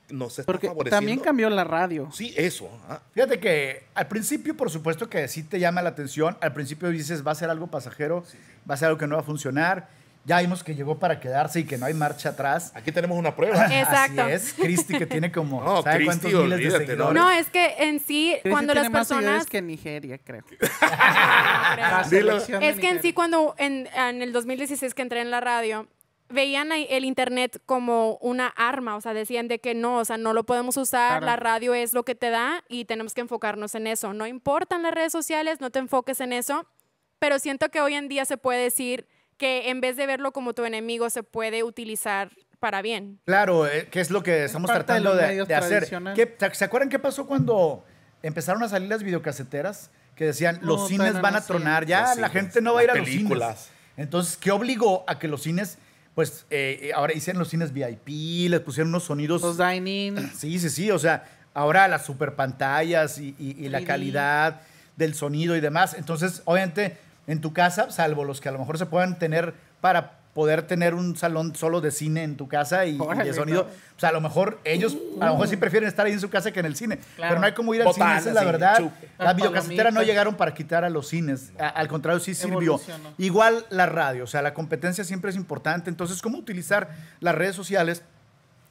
nos 0.10 0.38
está 0.40 0.44
Porque 0.52 0.68
favoreciendo. 0.68 0.98
también 0.98 1.20
cambió 1.20 1.50
la 1.50 1.64
radio. 1.64 2.10
Sí, 2.12 2.34
eso. 2.38 2.70
ah. 2.88 3.00
Fíjate 3.14 3.40
que 3.40 3.84
al 3.96 4.08
principio, 4.08 4.56
por 4.56 4.70
supuesto 4.70 5.10
que 5.10 5.28
sí 5.28 5.44
te 5.44 5.60
llama 5.60 5.82
la 5.82 5.90
atención. 5.90 6.38
Al 6.42 6.54
principio 6.54 6.90
dices, 6.90 7.26
va 7.26 7.32
a 7.32 7.36
ser 7.36 7.50
algo 7.50 7.68
pasajero, 7.68 8.24
va 8.70 8.76
a 8.76 8.78
ser 8.78 8.90
algo 8.90 9.00
que 9.00 9.08
no 9.08 9.16
va 9.16 9.22
a 9.22 9.26
funcionar. 9.26 9.88
Ya 10.26 10.40
vimos 10.40 10.64
que 10.64 10.74
llegó 10.74 11.00
para 11.00 11.20
quedarse 11.20 11.62
y 11.62 11.64
que 11.66 11.78
no 11.78 11.86
hay 11.86 11.94
marcha 11.94 12.30
atrás. 12.30 12.72
Aquí 12.76 12.92
tenemos 12.94 13.18
una 13.18 13.36
prueba. 13.36 13.66
Exacto. 13.80 14.22
Así 14.22 14.32
es. 14.34 14.54
Cristi, 14.54 14.98
que 14.98 15.06
tiene 15.06 15.32
como, 15.32 15.62
No, 15.66 15.82
¿sabe 15.82 16.06
cuántos 16.06 16.32
miles 16.32 16.60
de 16.60 16.72
seguidores? 16.86 17.14
No, 17.14 17.30
es 17.32 17.48
que 17.50 17.76
en 17.80 18.00
sí, 18.00 18.38
cuando 18.50 18.74
tiene 18.74 18.88
las 18.88 18.92
más 18.92 19.08
personas... 19.08 19.46
que 19.48 19.62
Nigeria, 19.62 20.18
creo. 20.24 20.44
Creo. 22.10 22.38
Es 22.62 22.80
que 22.80 22.90
en 22.90 23.02
sí 23.02 23.14
cuando 23.14 23.56
en, 23.58 23.88
en 23.96 24.22
el 24.22 24.32
2016 24.32 24.94
que 24.94 25.02
entré 25.02 25.22
en 25.22 25.32
la 25.32 25.42
radio, 25.42 25.88
veían 26.34 26.72
el 26.72 27.06
internet 27.06 27.62
como 27.66 28.18
una 28.18 28.48
arma, 28.48 28.96
o 28.96 29.02
sea, 29.02 29.14
decían 29.14 29.48
de 29.48 29.60
que 29.60 29.74
no, 29.76 29.98
o 30.00 30.06
sea, 30.06 30.18
no 30.18 30.34
lo 30.34 30.44
podemos 30.46 30.76
usar, 30.78 31.20
Claro. 31.20 31.26
la 31.28 31.36
radio 31.36 31.74
es 31.74 31.94
lo 31.94 32.04
que 32.04 32.16
te 32.16 32.30
da 32.30 32.64
y 32.68 32.86
tenemos 32.86 33.14
que 33.14 33.22
enfocarnos 33.22 33.76
en 33.76 33.88
eso. 33.88 34.14
No 34.14 34.28
importan 34.28 34.84
las 34.84 34.94
redes 34.94 35.12
sociales, 35.12 35.62
no 35.62 35.70
te 35.70 35.80
enfoques 35.80 36.20
en 36.20 36.34
eso, 36.34 36.68
pero 37.20 37.40
siento 37.40 37.70
que 37.70 37.80
hoy 37.82 37.94
en 37.94 38.10
día 38.10 38.26
se 38.26 38.38
puede 38.38 38.62
decir 38.64 39.08
que 39.38 39.70
en 39.70 39.80
vez 39.82 39.96
de 39.98 40.06
verlo 40.08 40.32
como 40.34 40.54
tu 40.54 40.66
enemigo, 40.66 41.10
se 41.10 41.24
puede 41.24 41.64
utilizar 41.64 42.32
para 42.60 42.82
bien. 42.82 43.20
Claro, 43.26 43.68
eh, 43.68 43.88
que 43.92 44.00
es 44.00 44.10
lo 44.10 44.24
que 44.24 44.46
estamos 44.46 44.70
de 44.70 44.76
tratando 44.76 45.10
los 45.14 45.18
de, 45.22 45.46
de 45.46 45.56
hacer. 45.56 45.88
¿Qué- 46.16 46.36
¿Se 46.54 46.66
acuerdan 46.66 46.90
qué 46.90 47.00
pasó 47.00 47.26
cuando 47.28 47.84
empezaron 48.22 48.64
a 48.64 48.70
salir 48.70 48.90
las 48.90 49.04
videocaseteras? 49.04 49.92
Que 50.16 50.26
decían, 50.26 50.60
los 50.62 50.82
No, 50.82 50.88
cines 50.88 51.08
todavía 51.08 51.22
van 51.22 51.36
a 51.36 51.46
tronar, 51.46 51.86
ya 51.86 52.02
Los 52.02 52.18
la 52.20 52.28
cines, 52.30 52.32
gente 52.32 52.62
no 52.62 52.74
va 52.76 52.82
a 52.82 52.84
ir 52.84 52.92
a 52.92 52.96
los 52.96 53.04
películas. 53.10 53.60
cines. 53.66 53.74
Entonces, 53.98 54.38
¿qué 54.38 54.52
obligó 54.52 55.04
a 55.08 55.20
que 55.20 55.28
los 55.28 55.42
cines, 55.44 55.78
pues, 56.16 56.46
eh, 56.50 56.92
ahora 56.96 57.14
hicieron 57.14 57.40
los 57.40 57.50
cines 57.50 57.74
VIP, 57.74 58.50
les 58.50 58.60
pusieron 58.60 58.90
unos 58.90 59.04
sonidos... 59.04 59.42
Los 59.42 59.58
dining. 59.58 60.16
Sí, 60.36 60.60
sí, 60.60 60.70
sí. 60.70 60.92
O 60.92 61.00
sea, 61.00 61.24
ahora 61.54 61.88
las 61.88 62.06
super 62.06 62.36
pantallas 62.36 63.18
y, 63.18 63.36
y- 63.40 63.66
y 63.66 63.70
la 63.70 63.80
3D. 63.82 63.86
calidad 63.86 64.62
del 64.96 65.16
sonido 65.16 65.56
y 65.56 65.62
demás. 65.62 65.96
Entonces, 65.98 66.42
obviamente, 66.46 66.98
en 67.28 67.42
tu 67.42 67.52
casa, 67.54 67.90
salvo 67.92 68.24
los 68.26 68.42
que 68.42 68.50
a 68.50 68.52
lo 68.52 68.60
mejor 68.60 68.78
se 68.78 68.86
puedan 68.86 69.18
tener 69.18 69.54
para 69.82 70.20
poder 70.34 70.64
tener 70.64 70.96
un 70.96 71.16
salón 71.16 71.56
solo 71.56 71.80
de 71.80 71.92
cine 71.92 72.24
en 72.24 72.38
tu 72.38 72.48
casa 72.48 72.86
y, 72.86 72.98
de 72.98 73.34
sonido. 73.34 73.64
no. 73.64 73.70
O 73.96 74.00
sea, 74.00 74.10
a 74.10 74.12
lo 74.12 74.22
mejor 74.22 74.60
ellos, 74.64 74.98
a 75.22 75.28
lo 75.28 75.34
mejor 75.34 75.48
sí 75.48 75.58
prefieren 75.58 75.88
estar 75.88 76.06
ahí 76.06 76.14
en 76.14 76.20
su 76.20 76.30
casa 76.30 76.52
que 76.52 76.60
en 76.60 76.66
el 76.66 76.76
cine. 76.76 76.98
Claro. 77.16 77.30
Pero 77.30 77.40
no 77.40 77.46
hay 77.46 77.54
como 77.54 77.74
ir 77.76 77.84
al 77.84 77.94
cine, 77.94 78.18
esa 78.18 78.30
es 78.30 78.36
la 78.36 78.44
verdad. 78.44 78.78
chupe. 78.80 79.10
Las 79.20 79.36
videocaseteras 79.36 79.94
no 79.94 80.02
llegaron 80.02 80.36
para 80.36 80.54
quitar 80.54 80.84
a 80.84 80.90
los 80.90 81.08
cines. 81.08 81.52
A- 81.60 81.68
al 81.70 81.88
contrario, 81.88 82.20
sí 82.20 82.34
sirvió. 82.34 82.74
Evolucionó. 82.74 83.14
Igual 83.20 83.66
la 83.70 83.86
radio. 83.86 84.24
O 84.24 84.28
sea, 84.28 84.42
la 84.42 84.54
competencia 84.56 85.04
siempre 85.04 85.30
es 85.30 85.36
importante. 85.36 85.90
Entonces, 85.92 86.22
¿cómo 86.22 86.38
utilizar 86.40 86.90
las 87.20 87.36
redes 87.36 87.56
sociales? 87.56 88.04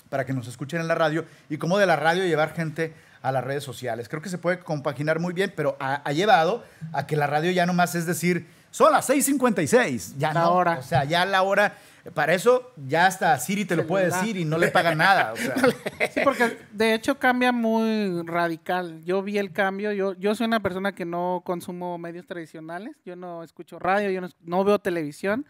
para 0.09 0.27
que 0.27 0.35
nos 0.35 0.46
escuchen 0.46 0.79
en 0.79 0.88
la 0.88 0.94
radio 0.94 1.25
y 1.48 1.57
cómo 1.57 1.79
de 1.79 1.87
la 1.87 1.96
radio 1.96 2.22
llevar 2.27 2.53
gente 2.53 2.92
a 3.22 3.33
las 3.33 3.42
redes 3.42 3.64
sociales. 3.64 4.11
Creo 4.11 4.20
que 4.20 4.29
se 4.29 4.37
puede 4.37 4.59
compaginar 4.59 5.20
muy 5.20 5.33
bien, 5.33 5.55
pero 5.57 5.75
ha, 5.81 6.03
ha 6.07 6.12
llevado 6.12 6.62
a 6.92 7.07
que 7.07 7.16
la 7.16 7.27
radio 7.27 7.51
ya 7.51 7.64
nomás 7.64 7.94
es 7.94 8.05
decir, 8.05 8.46
son 8.73 8.91
las 8.91 9.09
6.56, 9.09 10.15
ya 10.19 10.33
La 10.33 10.41
no. 10.43 10.53
hora. 10.55 10.79
O 10.79 10.83
sea, 10.83 11.05
ya 11.05 11.25
la 11.27 11.43
hora, 11.43 11.77
para 12.15 12.35
eso 12.35 12.73
ya 12.89 13.07
hasta 13.07 13.39
Siri 13.39 13.65
te 13.65 13.77
lo 13.77 13.87
puede 13.87 14.07
decir 14.07 14.37
y 14.37 14.45
no 14.45 14.59
le 14.59 14.69
pagan 14.69 14.99
nada. 14.99 15.33
O 15.33 15.37
sea, 15.37 15.55
Sí, 16.13 16.21
porque 16.25 16.59
de 16.73 16.95
hecho 16.95 17.19
cambia 17.19 17.53
muy 17.53 18.23
radical. 18.25 19.05
Yo 19.05 19.23
vi 19.23 19.39
el 19.39 19.53
cambio. 19.53 19.93
Yo, 19.93 20.15
yo 20.15 20.35
soy 20.35 20.47
una 20.47 20.61
persona 20.61 20.93
que 20.95 21.05
no 21.05 21.43
consumo 21.45 21.97
medios 21.99 22.27
tradicionales. 22.27 22.97
Yo 23.05 23.15
no 23.15 23.43
escucho 23.45 23.79
radio, 23.79 24.11
yo 24.11 24.21
no, 24.21 24.29
no 24.43 24.65
veo 24.65 24.79
televisión. 24.79 25.47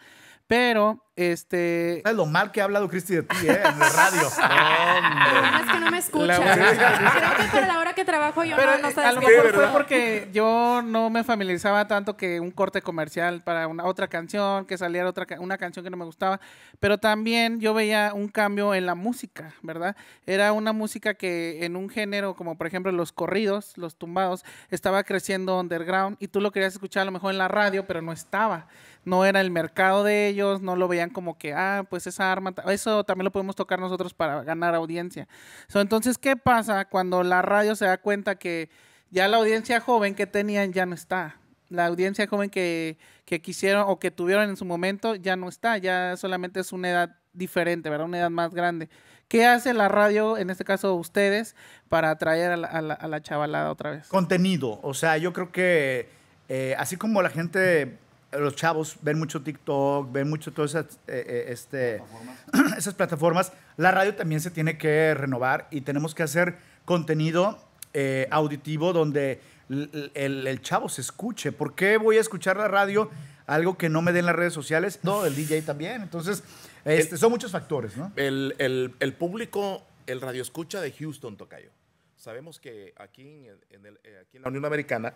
Pero, 0.53 1.03
este. 1.17 2.03
¿sabes 2.03 2.15
lo 2.15 2.27
mal 2.27 2.53
que 2.53 2.61
ha 2.61 2.65
hablado 2.65 2.87
Cristi 2.87 3.15
de 3.15 3.23
ti, 3.23 3.37
eh? 3.49 3.62
En 3.65 3.79
la 3.79 3.88
radio. 3.88 4.29
Bueno 4.37 5.57
es 5.65 5.73
que 5.73 5.81
no 5.81 5.91
me 5.91 5.97
escucha. 5.99 6.37
Creo 6.37 7.37
que 7.38 7.45
para 7.51 7.67
la 7.67 7.79
hora 7.79 7.95
que 7.95 8.05
trabajo 8.05 8.45
yo 8.45 8.57
Pero 8.57 8.73
no, 8.73 8.83
no 8.83 8.88
eh, 8.91 8.95
a 9.03 9.12
lo 9.12 9.23
mejor 9.23 9.55
fue 9.55 9.69
porque 9.69 10.29
yo 10.31 10.83
no 10.85 11.09
me 11.09 11.25
familiarizaba 11.25 11.88
tanto 11.88 12.19
que 12.19 12.38
un 12.38 12.51
corte 12.51 12.83
comercial 12.83 13.41
para 13.41 13.67
una 13.67 13.87
otra 13.87 14.09
canción, 14.09 14.67
que 14.67 14.77
saliera 14.77 15.09
otra 15.09 15.27
una 15.38 15.57
canción 15.57 15.83
que 15.85 15.91
no 15.91 15.97
me 15.97 16.05
gustaba, 16.05 16.38
pero 16.81 16.99
también 16.99 17.59
yo 17.59 17.73
veía 17.73 18.12
un 18.15 18.29
cambio 18.29 18.75
en 18.75 18.85
la 18.85 18.95
música, 18.95 19.55
¿verdad? 19.62 19.97
Era 20.27 20.53
una 20.53 20.75
música 20.75 21.15
que 21.15 21.65
en 21.65 21.77
un 21.77 21.88
género 21.88 22.37
como 22.37 22.59
por 22.59 22.67
ejemplo 22.67 22.93
los 22.93 23.11
corridos, 23.11 23.73
los 23.79 23.97
tumbados, 23.97 24.45
estaba 24.71 25.03
creciendo 25.03 25.59
underground 25.59 26.19
y 26.21 26.29
tú 26.29 26.43
lo 26.43 26.53
querías 26.53 26.75
escuchar 26.75 27.03
a 27.03 27.05
lo 27.07 27.12
mejor 27.12 27.33
en 27.33 27.38
la 27.38 27.49
radio, 27.49 27.87
pero 27.87 28.03
no 28.03 28.12
estaba. 28.12 28.67
No 29.05 29.25
era 29.25 29.41
el 29.41 29.51
mercado 29.51 30.05
de 30.05 30.29
ellos, 30.29 30.62
no 30.62 30.77
lo 30.77 30.87
veían 30.88 31.11
como 31.11 31.37
que, 31.37 31.55
ah, 31.55 31.85
pues 31.91 32.07
esa 32.07 32.31
arma, 32.31 32.55
eso 32.69 33.03
también 33.05 33.25
lo 33.25 33.33
podemos 33.33 33.57
tocar 33.57 33.81
nosotros 33.81 34.15
para 34.15 34.43
ganar 34.45 34.75
audiencia. 34.75 35.27
So, 35.67 35.81
entonces, 35.81 36.19
¿qué 36.19 36.37
pasa 36.37 36.85
cuando 36.85 37.23
la 37.25 37.43
radio 37.43 37.75
se 37.75 37.85
da 37.87 37.99
cuenta 37.99 38.37
que 38.37 38.71
ya 39.11 39.27
la 39.29 39.38
audiencia 39.38 39.81
joven 39.81 40.15
que 40.15 40.27
tenían 40.27 40.73
ya 40.73 40.87
no 40.87 40.95
está? 40.95 41.37
La 41.69 41.87
audiencia 41.87 42.27
joven 42.27 42.49
que, 42.51 42.97
que 43.25 43.41
quisieron 43.43 43.85
o 43.88 43.99
que 43.99 44.11
tuvieron 44.11 44.49
en 44.51 44.57
su 44.57 44.65
momento 44.65 45.15
ya 45.17 45.37
no 45.37 45.49
está, 45.49 45.79
ya 45.79 46.17
solamente 46.17 46.61
es 46.61 46.73
una 46.73 46.91
edad 46.91 47.17
diferente, 47.33 47.88
¿verdad? 47.91 48.07
Una 48.07 48.19
edad 48.19 48.31
más 48.31 48.55
grande. 48.55 48.88
¿Qué 49.27 49.47
hace 49.47 49.73
la 49.73 49.88
radio, 49.88 50.37
en 50.37 50.51
este 50.51 50.65
caso 50.65 50.95
ustedes, 50.95 51.57
para 51.88 52.11
atraer 52.11 52.53
a 52.53 52.57
la, 52.59 52.67
a 52.69 52.83
la- 52.83 52.95
a 52.95 53.09
la 53.09 53.23
chavalada 53.23 53.71
otra 53.71 53.91
vez? 53.93 54.07
contenido. 54.09 54.79
O 54.83 54.93
sea, 54.93 55.17
yo 55.17 55.33
creo 55.33 55.51
que 55.51 56.11
eh, 56.51 56.75
así 56.79 56.97
como 56.99 57.23
la 57.23 57.31
gente, 57.31 57.97
los 58.38 58.57
chavos 58.57 58.97
ven 59.03 59.18
mucho 59.18 59.42
TikTok, 59.42 60.11
ven 60.12 60.29
mucho 60.29 60.53
todas 60.53 60.71
esas, 60.73 60.87
eh, 61.07 61.25
eh, 61.27 61.45
este, 61.49 62.03
esas 62.79 62.95
plataformas, 62.95 63.53
la 63.77 63.90
radio 63.90 64.14
también 64.14 64.40
se 64.40 64.51
tiene 64.51 64.79
que 64.79 65.14
renovar 65.14 65.68
y 65.71 65.83
tenemos 65.83 66.14
que 66.14 66.23
hacer 66.23 66.57
contenido 66.85 67.59
eh, 67.95 68.27
auditivo 68.31 68.92
donde 68.92 69.40
el, 69.68 70.12
el 70.47 70.61
chavo 70.62 70.88
se 70.88 71.01
escuche. 71.01 71.53
¿Por 71.53 71.75
qué 71.75 71.97
voy 71.97 72.16
a 72.18 72.21
escuchar 72.21 72.57
la 72.57 72.68
radio? 72.68 73.11
Algo 73.47 73.77
que 73.77 73.88
no 73.88 74.03
me 74.03 74.12
den 74.12 74.27
las 74.27 74.37
redes 74.37 74.53
sociales. 74.53 75.01
No, 75.03 75.25
el 75.27 75.35
DJ 75.35 75.62
también. 75.62 76.03
Entonces, 76.03 76.42
este, 76.85 77.16
son 77.16 77.31
muchos 77.31 77.51
factores, 77.53 77.97
¿no? 77.97 78.12
El, 78.16 79.14
público, 79.18 79.83
el 80.07 80.21
radio 80.21 80.42
escucha 80.42 80.81
de 80.81 80.92
Houston, 80.92 81.37
Tocayo. 81.37 81.71
Sabemos 82.16 82.61
que 82.61 82.95
aquí 82.99 83.47
en, 83.49 83.57
en 83.71 83.87
el- 83.87 83.99
aquí 84.21 84.37
en 84.37 84.42
la 84.42 84.49
Unión 84.49 84.64
Americana, 84.64 85.14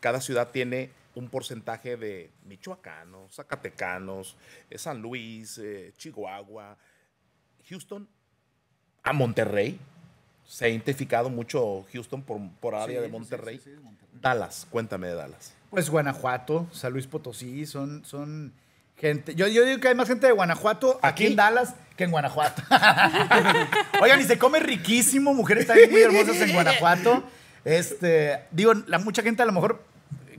cada 0.00 0.20
ciudad 0.20 0.50
tiene 0.50 0.90
un 1.14 1.28
porcentaje 1.28 1.96
de 1.96 2.30
michoacanos, 2.44 3.34
zacatecanos, 3.34 4.36
eh, 4.70 4.78
San 4.78 5.00
Luis, 5.00 5.58
eh, 5.58 5.92
Chihuahua, 5.96 6.76
Houston, 7.68 8.08
a 9.02 9.12
Monterrey. 9.12 9.78
Se 10.44 10.66
ha 10.66 10.68
identificado 10.68 11.28
mucho 11.28 11.84
Houston 11.92 12.22
por, 12.22 12.38
por 12.60 12.74
área 12.74 13.00
de 13.00 13.08
Monterrey. 13.08 13.60
Dallas, 14.12 14.66
cuéntame 14.70 15.08
de 15.08 15.14
Dallas. 15.14 15.54
Pues 15.70 15.90
Guanajuato, 15.90 16.68
San 16.70 16.92
Luis 16.92 17.06
Potosí, 17.06 17.66
son, 17.66 18.04
son 18.04 18.52
gente. 18.96 19.34
Yo, 19.34 19.48
yo 19.48 19.64
digo 19.64 19.80
que 19.80 19.88
hay 19.88 19.94
más 19.94 20.08
gente 20.08 20.26
de 20.26 20.32
Guanajuato 20.32 21.00
aquí, 21.02 21.24
¿Aquí? 21.24 21.26
en 21.26 21.36
Dallas 21.36 21.74
que 21.96 22.04
en 22.04 22.10
Guanajuato. 22.10 22.62
Oigan, 24.02 24.20
y 24.20 24.24
se 24.24 24.38
come 24.38 24.60
riquísimo, 24.60 25.34
mujeres 25.34 25.66
también 25.66 25.90
muy 25.90 26.02
hermosas 26.02 26.36
en 26.36 26.52
Guanajuato. 26.52 27.24
Este, 27.70 28.44
digo, 28.52 28.72
la 28.86 29.00
mucha 29.00 29.22
gente 29.22 29.42
a 29.42 29.46
lo 29.46 29.50
mejor 29.52 29.82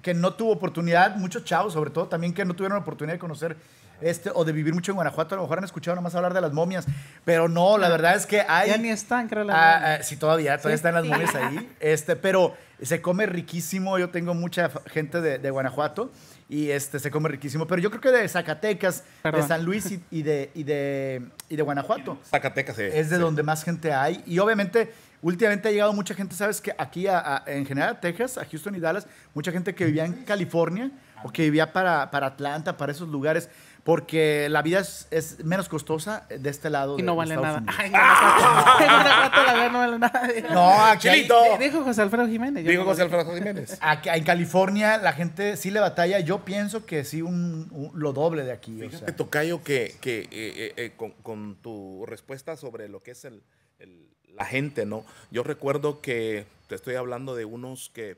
que 0.01 0.13
no 0.13 0.33
tuvo 0.33 0.53
oportunidad, 0.53 1.17
muchos 1.17 1.43
chavos 1.43 1.73
sobre 1.73 1.89
todo 1.89 2.07
también 2.07 2.33
que 2.33 2.45
no 2.45 2.55
tuvieron 2.55 2.77
oportunidad 2.77 3.15
de 3.15 3.19
conocer 3.19 3.57
este 3.99 4.31
o 4.33 4.45
de 4.45 4.53
vivir 4.53 4.73
mucho 4.73 4.91
en 4.91 4.95
Guanajuato, 4.95 5.35
a 5.35 5.37
lo 5.37 5.41
mejor 5.41 5.57
han 5.57 5.63
escuchado 5.65 5.95
nomás 5.95 6.15
hablar 6.15 6.33
de 6.33 6.39
las 6.39 6.53
momias, 6.53 6.85
pero 7.25 7.49
no, 7.49 7.77
la 7.77 7.89
verdad 7.89 8.15
es 8.15 8.25
que 8.25 8.45
hay 8.47 8.69
Ya 8.69 8.77
ni 8.77 8.89
están, 8.89 9.27
creo. 9.27 9.43
La 9.43 9.53
Ah, 9.55 9.95
ah, 9.99 10.03
sí, 10.03 10.15
todavía, 10.15 10.55
todavía 10.57 10.77
Sí. 10.77 10.79
están 10.79 10.93
las 10.93 11.03
Sí. 11.03 11.09
momias 11.09 11.35
ahí. 11.35 11.69
Este, 11.81 12.15
pero 12.15 12.55
se 12.81 13.01
come 13.01 13.25
riquísimo. 13.25 13.97
Yo 13.99 14.09
tengo 14.11 14.33
mucha 14.35 14.69
gente 14.85 15.19
de, 15.19 15.39
de 15.39 15.49
Guanajuato 15.49 16.11
y 16.47 16.69
este 16.69 16.99
se 16.99 17.09
come 17.11 17.27
riquísimo. 17.27 17.65
Pero 17.67 17.81
yo 17.81 17.89
creo 17.89 17.99
que 18.01 18.11
de 18.11 18.29
Zacatecas, 18.29 19.03
Perdón. 19.23 19.41
de 19.41 19.47
San 19.47 19.65
Luis 19.65 19.91
y, 19.91 20.01
y 20.11 20.21
de, 20.21 20.51
y, 20.53 20.61
de, 20.63 21.23
y 21.49 21.55
de 21.55 21.63
Guanajuato 21.63 22.19
Zacatecas. 22.23 22.77
eh, 22.77 22.99
es 22.99 23.09
de 23.09 23.15
sí. 23.15 23.21
donde 23.21 23.41
más 23.41 23.63
gente 23.63 23.91
hay. 23.93 24.23
Y 24.27 24.37
obviamente, 24.37 24.93
últimamente 25.21 25.67
ha 25.67 25.71
llegado 25.71 25.93
mucha 25.93 26.13
gente, 26.13 26.35
¿sabes? 26.35 26.61
Que 26.61 26.73
aquí, 26.77 27.07
a- 27.07 27.19
a- 27.37 27.43
en 27.47 27.65
general, 27.65 27.89
a 27.95 27.99
Texas, 27.99 28.37
a 28.37 28.45
Houston 28.45 28.75
y 28.75 28.79
Dallas, 28.79 29.07
mucha 29.33 29.51
gente 29.51 29.73
que 29.75 29.85
vivía 29.85 30.05
en 30.05 30.23
California 30.23 30.91
o 31.23 31.31
que 31.31 31.43
vivía 31.43 31.73
para, 31.73 32.11
para 32.11 32.27
Atlanta, 32.27 32.77
para 32.77 32.91
esos 32.91 33.07
lugares, 33.09 33.49
porque 33.83 34.49
la 34.49 34.61
vida 34.61 34.79
es, 34.81 35.07
es 35.11 35.43
menos 35.45 35.69
costosa 35.69 36.27
de 36.29 36.49
este 36.49 36.69
lado. 36.69 36.99
Y 36.99 37.03
no 37.03 37.13
de 37.13 37.17
vale 37.19 37.33
Estados 37.35 37.61
nada. 37.63 37.77
Ay, 37.79 39.69
no 39.71 39.79
vale 39.79 39.99
nada. 39.99 40.27
No, 40.51 40.83
aquí 40.85 41.07
hay-. 41.07 41.27
Dijo 41.59 41.83
José 41.83 42.01
Alfredo 42.01 42.27
Jiménez. 42.27 42.65
no 42.65 42.83
José 42.85 43.03
Alfredo 43.03 43.33
Jiménez. 43.33 43.77
Aquí, 43.81 44.09
en 44.09 44.23
California 44.23 44.97
la 44.97 45.13
gente 45.13 45.57
sí 45.57 45.71
le 45.71 45.79
batalla. 45.79 46.19
Yo 46.19 46.43
pienso 46.45 46.85
que 46.85 47.03
sí 47.03 47.21
un, 47.21 47.67
un- 47.71 47.91
lo 47.95 48.13
doble 48.13 48.43
de 48.43 48.51
aquí. 48.51 48.77
o 48.77 48.85
Fíjate, 48.89 49.05
sea. 49.05 49.15
Tocayo, 49.15 49.63
que, 49.63 49.95
que 50.01 50.19
eh, 50.21 50.27
eh, 50.31 50.73
eh, 50.77 50.93
con, 50.95 51.11
con 51.23 51.55
tu 51.61 52.05
respuesta 52.05 52.55
sobre 52.57 52.89
lo 52.89 53.01
que 53.01 53.11
es 53.11 53.25
el, 53.25 53.41
el- 53.79 54.07
la 54.37 54.45
gente, 54.45 54.85
¿no? 54.85 55.05
Yo 55.31 55.43
recuerdo 55.43 56.01
que 56.01 56.45
te 56.67 56.75
estoy 56.75 56.95
hablando 56.95 57.35
de 57.35 57.45
unos 57.45 57.89
que 57.89 58.17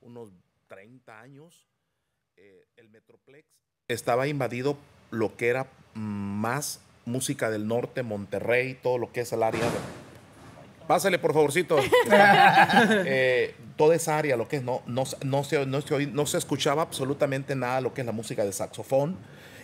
unos 0.00 0.30
30 0.68 1.20
años, 1.20 1.66
eh, 2.36 2.66
el 2.76 2.88
Metroplex 2.88 3.46
estaba 3.88 4.26
invadido 4.26 4.78
lo 5.10 5.36
que 5.36 5.48
era 5.48 5.70
más 5.94 6.80
música 7.04 7.50
del 7.50 7.66
norte, 7.66 8.02
Monterrey, 8.02 8.74
todo 8.74 8.98
lo 8.98 9.12
que 9.12 9.20
es 9.20 9.32
el 9.32 9.42
área 9.42 9.64
de 9.64 9.78
Pásale, 10.86 11.18
por 11.20 11.32
favorcito. 11.32 11.78
Eh, 13.06 13.54
toda 13.76 13.94
esa 13.94 14.18
área, 14.18 14.36
lo 14.36 14.48
que 14.48 14.56
es, 14.56 14.62
no, 14.62 14.82
no, 14.86 15.04
no, 15.22 15.44
se, 15.44 15.64
no, 15.64 15.80
se, 15.80 16.06
no 16.08 16.26
se 16.26 16.38
escuchaba 16.38 16.82
absolutamente 16.82 17.54
nada 17.54 17.80
lo 17.80 17.94
que 17.94 18.00
es 18.00 18.06
la 18.06 18.12
música 18.12 18.44
de 18.44 18.52
saxofón. 18.52 19.16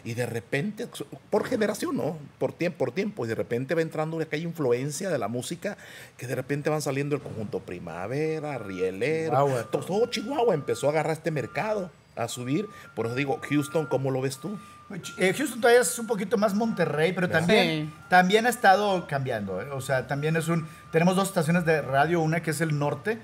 Y 0.06 0.14
de 0.14 0.24
repente, 0.24 0.86
por 1.30 1.44
generación, 1.46 1.96
¿no? 1.96 2.16
Por 2.38 2.52
tiempo, 2.52 2.78
por 2.78 2.92
tiempo. 2.92 3.24
Y 3.26 3.28
de 3.28 3.34
repente 3.34 3.74
va 3.74 3.82
entrando 3.82 4.20
aquella 4.20 4.44
influencia 4.44 5.10
de 5.10 5.18
la 5.18 5.26
música 5.28 5.76
que 6.16 6.26
de 6.28 6.34
repente 6.36 6.70
van 6.70 6.80
saliendo 6.80 7.16
el 7.16 7.20
conjunto 7.20 7.58
Primavera, 7.60 8.56
Rielero. 8.56 9.36
Todo, 9.72 9.84
todo 9.84 10.06
Chihuahua 10.06 10.54
empezó 10.54 10.86
a 10.86 10.90
agarrar 10.90 11.12
este 11.14 11.30
mercado, 11.32 11.90
a 12.14 12.28
subir. 12.28 12.66
Por 12.94 13.06
eso 13.06 13.16
digo, 13.16 13.40
Houston, 13.50 13.86
¿cómo 13.86 14.10
lo 14.12 14.20
ves 14.20 14.38
tú? 14.38 14.56
Eh, 15.18 15.34
Houston 15.36 15.60
todavía 15.60 15.82
es 15.82 15.98
un 15.98 16.06
poquito 16.06 16.38
más 16.38 16.54
Monterrey, 16.54 17.12
pero 17.12 17.28
también, 17.28 17.86
Sí. 17.88 17.94
también 18.08 18.46
ha 18.46 18.50
estado 18.50 19.08
cambiando. 19.08 19.60
¿eh? 19.60 19.66
O 19.72 19.80
sea, 19.80 20.06
también 20.06 20.36
es 20.36 20.46
un. 20.46 20.68
Tenemos 20.92 21.16
dos 21.16 21.26
estaciones 21.26 21.64
de 21.64 21.82
radio, 21.82 22.20
una 22.20 22.40
que 22.44 22.52
es 22.52 22.60
el 22.60 22.78
norte, 22.78 23.18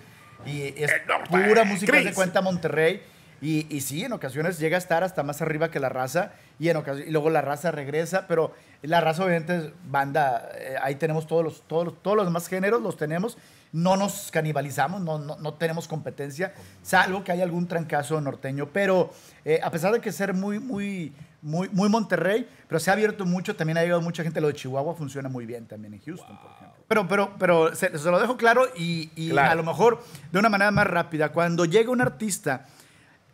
y 0.44 0.62
es 0.82 0.90
El 0.90 1.06
norte, 1.06 1.28
pura 1.30 1.62
música 1.62 1.92
Chris. 1.92 2.04
de 2.06 2.12
cuenta 2.12 2.40
Monterrey. 2.40 3.00
Y, 3.42 3.66
y 3.74 3.80
sí, 3.80 4.04
en 4.04 4.12
ocasiones 4.12 4.58
llega 4.58 4.76
a 4.76 4.78
estar 4.78 5.02
hasta 5.04 5.22
más 5.24 5.42
arriba 5.42 5.68
que 5.70 5.80
la 5.80 5.88
raza, 5.88 6.30
y, 6.60 6.68
en 6.68 6.80
y 7.06 7.10
luego 7.10 7.28
la 7.28 7.40
raza 7.42 7.72
regresa, 7.72 8.26
pero 8.28 8.54
la 8.82 9.00
raza 9.00 9.24
obviamente 9.24 9.56
es 9.56 9.64
banda, 9.90 10.48
eh, 10.56 10.76
ahí 10.80 10.94
tenemos 10.94 11.26
todos 11.26 11.42
los, 11.44 11.62
todos, 11.66 11.84
los- 11.86 12.02
todos 12.02 12.16
los 12.16 12.26
demás 12.26 12.46
géneros, 12.46 12.80
los 12.80 12.96
tenemos, 12.96 13.36
no 13.72 13.96
nos 13.96 14.30
canibalizamos, 14.30 15.00
no, 15.00 15.18
no, 15.18 15.36
no 15.38 15.54
tenemos 15.54 15.88
competencia, 15.88 16.54
salvo 16.82 17.24
que 17.24 17.32
haya 17.32 17.42
algún 17.42 17.66
trancazo 17.66 18.20
norteño, 18.20 18.68
pero 18.72 19.10
eh, 19.44 19.58
a 19.62 19.70
pesar 19.72 19.92
de 19.92 20.00
que 20.00 20.12
ser 20.12 20.34
muy, 20.34 20.60
muy, 20.60 21.12
muy, 21.42 21.68
muy 21.70 21.88
Monterrey, 21.88 22.46
pero 22.68 22.78
se 22.78 22.90
ha 22.90 22.92
abierto 22.92 23.26
mucho, 23.26 23.56
también 23.56 23.76
ha 23.78 23.82
llegado 23.82 24.00
mucha 24.02 24.22
gente, 24.22 24.40
lo 24.40 24.46
de 24.48 24.54
Chihuahua 24.54 24.94
funciona 24.94 25.28
muy 25.28 25.46
bien 25.46 25.66
también 25.66 25.94
en 25.94 26.00
Houston, 26.00 26.38
por 26.40 26.50
ejemplo. 26.52 26.84
Pero, 26.86 27.08
pero, 27.08 27.34
pero 27.40 27.74
se, 27.74 27.98
se 27.98 28.08
lo 28.10 28.20
dejo 28.20 28.36
claro 28.36 28.66
y, 28.76 29.10
y 29.16 29.30
Claro. 29.30 29.50
a 29.50 29.54
lo 29.56 29.64
mejor 29.64 30.00
de 30.30 30.38
una 30.38 30.48
manera 30.48 30.70
más 30.70 30.86
rápida, 30.86 31.32
cuando 31.32 31.64
llega 31.64 31.90
un 31.90 32.00
artista 32.02 32.66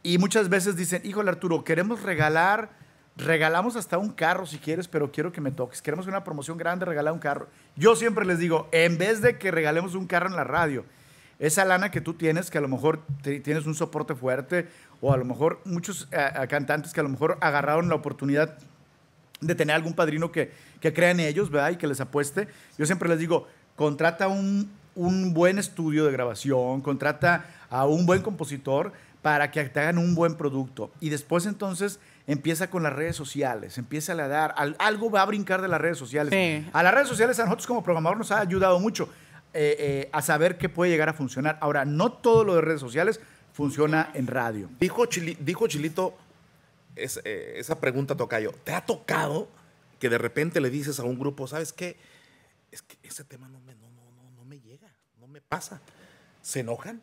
y 0.03 0.19
muchas 0.19 0.49
veces 0.49 0.77
dicen, 0.77 1.03
híjole 1.05 1.31
Arturo, 1.31 1.65
queremos 1.65 2.03
regalar, 2.03 2.71
regalamos 3.17 3.77
hasta 3.77 3.99
un 3.99 4.11
carro 4.11 4.47
si 4.47 4.59
quieres, 4.59 4.89
pero 4.89 5.11
quiero 5.11 5.33
que 5.33 5.41
me 5.41 5.51
toques. 5.51 5.83
Queremos 5.83 6.07
una 6.07 6.25
promoción 6.25 6.57
grande, 6.57 6.85
regalar 6.85 7.13
un 7.13 7.19
carro. 7.19 7.49
Yo 7.77 7.97
siempre 7.97 8.25
les 8.25 8.39
digo, 8.39 8.69
en 8.73 8.97
vez 8.97 9.21
de 9.21 9.39
que 9.39 9.51
regalemos 9.51 9.95
un 9.95 10.07
carro 10.07 10.29
en 10.29 10.37
la 10.37 10.45
radio, 10.45 10.85
esa 11.39 11.65
lana 11.65 11.91
que 11.91 12.01
tú 12.01 12.15
tienes, 12.15 12.51
que 12.51 12.59
a 12.59 12.61
lo 12.61 12.69
mejor 12.69 13.03
tienes 13.23 13.67
un 13.67 13.75
soporte 13.75 14.15
fuerte, 14.15 14.69
o 15.01 15.13
a 15.13 15.17
lo 15.17 15.25
mejor 15.25 15.61
muchos 15.65 16.09
eh, 16.11 16.31
eh, 16.43 16.47
cantantes 16.49 16.93
que 16.93 17.01
a 17.01 17.05
lo 17.05 17.09
mejor 17.09 17.39
agarraron 17.41 17.89
la 17.89 17.95
oportunidad 17.95 18.59
de 19.41 19.55
tener 19.55 19.77
algún 19.77 19.95
padrino 19.95 20.33
que, 20.33 20.53
que 20.81 20.93
crea 20.93 21.11
en 21.11 21.21
ellos, 21.21 21.51
¿verdad? 21.51 21.71
Y 21.71 21.77
que 21.77 21.87
les 21.87 22.01
apueste. 22.01 22.49
Yo 22.77 22.87
siempre 22.87 23.09
les 23.09 23.21
digo, 23.21 23.47
contrata 23.77 24.27
un, 24.27 24.71
un 24.97 25.33
buen 25.33 25.59
estudio 25.59 26.05
de 26.05 26.13
grabación, 26.13 26.81
contrata 26.81 27.45
a 27.71 27.87
un 27.87 28.05
buen 28.05 28.23
compositor 28.23 28.93
para 29.29 29.51
que 29.51 29.63
te 29.69 29.79
hagan 29.81 29.99
un 29.99 30.15
buen 30.15 30.37
producto. 30.37 30.91
Y 31.01 31.11
después 31.11 31.45
entonces 31.45 32.01
empieza 32.27 32.71
con 32.71 32.83
las 32.83 32.95
redes 32.95 33.15
sociales, 33.15 33.77
empieza 33.77 34.13
a 34.15 34.27
dar, 34.27 34.55
al- 34.57 34.75
algo 34.79 35.11
va 35.11 35.21
a 35.21 35.27
brincar 35.27 35.61
de 35.61 35.69
las 35.69 35.79
redes 35.79 35.99
sociales. 35.99 36.33
Sí. 36.33 36.67
A 36.73 36.83
las 36.83 36.95
redes 36.95 37.09
sociales 37.09 37.39
a 37.39 37.45
nosotros 37.45 37.67
como 37.67 37.83
programador 37.83 38.17
nos 38.17 38.31
ha 38.33 38.41
ayudado 38.41 38.81
mucho 38.81 39.11
eh, 39.53 39.77
eh, 39.79 40.09
a 40.13 40.23
saber 40.23 40.57
qué 40.57 40.71
puede 40.71 40.91
llegar 40.91 41.11
a 41.11 41.13
funcionar. 41.13 41.59
Ahora, 41.61 41.85
no 41.85 42.11
todo 42.11 42.43
lo 42.43 42.55
de 42.55 42.63
redes 42.63 42.81
sociales 42.81 43.21
funciona 43.53 44.11
en 44.15 44.29
radio. 44.29 44.71
Dijo, 44.81 45.05
Chili- 45.05 45.37
dijo 45.41 45.67
Chilito 45.69 46.17
es- 46.97 47.21
eh, 47.27 47.53
esa 47.57 47.79
pregunta, 47.79 48.17
Tocayo. 48.17 48.53
¿Te 48.65 48.73
ha 48.73 48.81
tocado 48.81 49.47
que 50.01 50.09
de 50.09 50.17
repente 50.17 50.59
le 50.63 50.71
dices 50.71 51.01
a 51.01 51.05
un 51.05 51.19
grupo, 51.19 51.47
¿sabes 51.47 51.75
qué? 51.75 51.99
Es 52.73 52.81
que 52.81 52.97
ese 53.03 53.25
tema 53.25 53.47
no 53.49 53.61
me, 53.61 53.75
no, 53.75 53.91
no, 53.91 54.03
no, 54.23 54.31
no 54.39 54.45
me 54.47 54.59
llega, 54.59 54.89
no 55.21 55.27
me 55.27 55.43
pasa. 55.43 55.83
¿Se 56.41 56.61
enojan? 56.61 57.03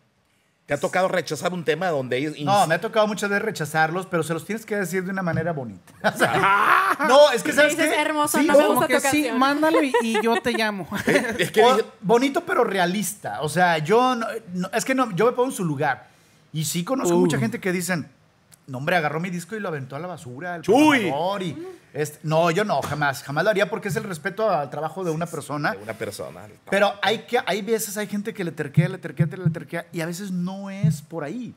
¿Te 0.66 0.74
ha 0.74 0.80
tocado 0.80 1.08
rechazar 1.08 1.54
un 1.54 1.64
tema 1.64 1.90
donde 1.90 2.18
ellos... 2.18 2.34
No, 2.40 2.66
me 2.66 2.74
ha 2.76 2.82
tocado 2.82 3.06
muchas 3.06 3.30
veces 3.30 3.44
rechazarlos, 3.46 4.08
pero 4.08 4.24
se 4.24 4.34
los 4.34 4.46
tienes 4.46 4.66
que 4.66 4.76
decir 4.76 5.04
de 5.04 5.12
una 5.12 5.22
manera 5.22 5.54
bonita. 5.54 5.94
O 6.04 6.18
sea, 6.18 6.98
no, 7.08 7.30
es 7.32 7.44
que 7.44 7.52
sabes 7.54 7.78
Dices, 7.78 7.94
qué? 7.94 8.02
hermoso, 8.02 8.40
Sí, 8.40 8.48
no 8.48 8.54
me 8.54 8.60
gusta 8.68 8.74
Como 8.74 8.88
que 8.88 8.96
tu 9.00 9.08
sí, 9.10 9.30
mándalo 9.38 9.84
y, 9.84 9.94
y 10.02 10.22
yo 10.24 10.42
te 10.42 10.54
llamo. 10.54 10.88
Es 11.38 11.52
que 11.52 11.64
o- 11.66 11.76
dije- 11.78 11.86
bonito 12.02 12.42
pero 12.46 12.64
realista. 12.64 13.42
O 13.42 13.50
sea, 13.50 13.78
yo 13.78 14.16
no- 14.16 14.26
no- 14.54 14.70
es 14.74 14.84
que 14.86 14.96
no, 14.96 15.12
yo 15.12 15.26
me 15.28 15.34
pongo 15.34 15.50
en 15.50 15.56
su 15.56 15.64
lugar. 15.64 16.08
Y 16.52 16.66
sí 16.66 16.84
conozco 16.84 17.16
Uh. 17.16 17.20
mucha 17.20 17.38
gente 17.38 17.60
que 17.60 17.72
dicen, 17.72 18.10
no 18.68 18.78
hombre, 18.80 18.96
agarró 18.96 19.20
mi 19.20 19.30
disco 19.30 19.56
y 19.56 19.60
lo 19.60 19.68
aventó 19.70 19.96
a 19.96 20.00
la 20.00 20.08
basura. 20.08 20.56
El 20.56 20.62
Chuy. 20.64 21.08
y 21.42 21.68
este- 21.94 22.20
no, 22.24 22.50
yo 22.52 22.64
no, 22.66 22.82
jamás, 22.82 23.24
jamás 23.24 23.44
lo 23.44 23.50
haría 23.52 23.70
porque 23.70 23.88
es 23.90 23.96
el 23.96 24.04
respeto 24.04 24.50
al 24.50 24.70
trabajo 24.70 25.04
de 25.04 25.12
una 25.12 25.26
persona. 25.28 25.72
de 25.72 25.78
una 25.84 25.94
persona. 25.94 26.42
Pero 26.70 26.94
hay, 27.02 27.20
que, 27.20 27.40
hay 27.46 27.62
veces 27.62 27.96
hay 27.98 28.08
gente 28.08 28.34
que 28.34 28.44
le 28.44 28.52
terquea, 28.52 28.90
le 28.90 28.98
terquea, 28.98 29.28
le 29.28 29.50
terquea 29.50 29.86
y 29.92 30.02
a 30.02 30.06
veces 30.06 30.32
no 30.32 30.70
es 30.70 31.02
por 31.02 31.24
ahí. 31.24 31.54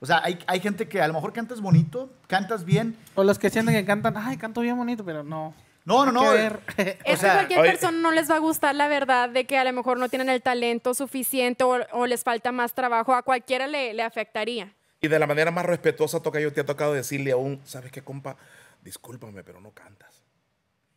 O 0.00 0.06
sea, 0.06 0.20
hay, 0.24 0.38
hay 0.46 0.60
gente 0.60 0.88
que 0.88 1.00
a 1.00 1.06
lo 1.06 1.14
mejor 1.14 1.32
cantas 1.32 1.60
bonito, 1.60 2.10
cantas 2.26 2.64
bien. 2.64 2.96
O 3.14 3.22
los 3.22 3.38
que 3.38 3.50
sienten 3.50 3.74
que 3.74 3.84
cantan, 3.84 4.14
ay, 4.16 4.36
canto 4.36 4.60
bien 4.60 4.76
bonito, 4.76 5.04
pero 5.04 5.22
no. 5.22 5.54
No, 5.84 6.06
no, 6.06 6.12
no. 6.12 6.22
que 6.22 6.28
ver. 6.28 6.60
Es 7.04 7.18
O 7.18 7.20
sea, 7.20 7.30
que 7.32 7.36
cualquier 7.54 7.60
oye- 7.60 7.70
persona 7.72 7.98
no 7.98 8.10
les 8.12 8.30
va 8.30 8.36
a 8.36 8.38
gustar 8.38 8.74
la 8.74 8.86
verdad 8.88 9.28
de 9.28 9.46
que 9.46 9.58
a 9.58 9.64
lo 9.64 9.72
mejor 9.72 9.98
no 9.98 10.08
tienen 10.08 10.28
el 10.28 10.40
talento 10.42 10.94
suficiente 10.94 11.64
o, 11.64 11.76
o 11.92 12.06
les 12.06 12.22
falta 12.22 12.52
más 12.52 12.72
trabajo. 12.72 13.14
A 13.14 13.22
cualquiera 13.22 13.66
le, 13.66 13.92
le 13.94 14.02
afectaría. 14.02 14.72
Y 15.04 15.08
de 15.08 15.18
la 15.18 15.26
manera 15.26 15.50
más 15.50 15.66
respetuosa, 15.66 16.22
Tocayo, 16.22 16.52
te 16.52 16.60
ha 16.60 16.64
tocado 16.64 16.94
decirle 16.94 17.32
a 17.32 17.36
un, 17.36 17.60
¿sabes 17.64 17.90
qué, 17.90 18.02
compa? 18.02 18.36
Discúlpame, 18.82 19.42
pero 19.42 19.60
no 19.60 19.72
cantas. 19.72 20.22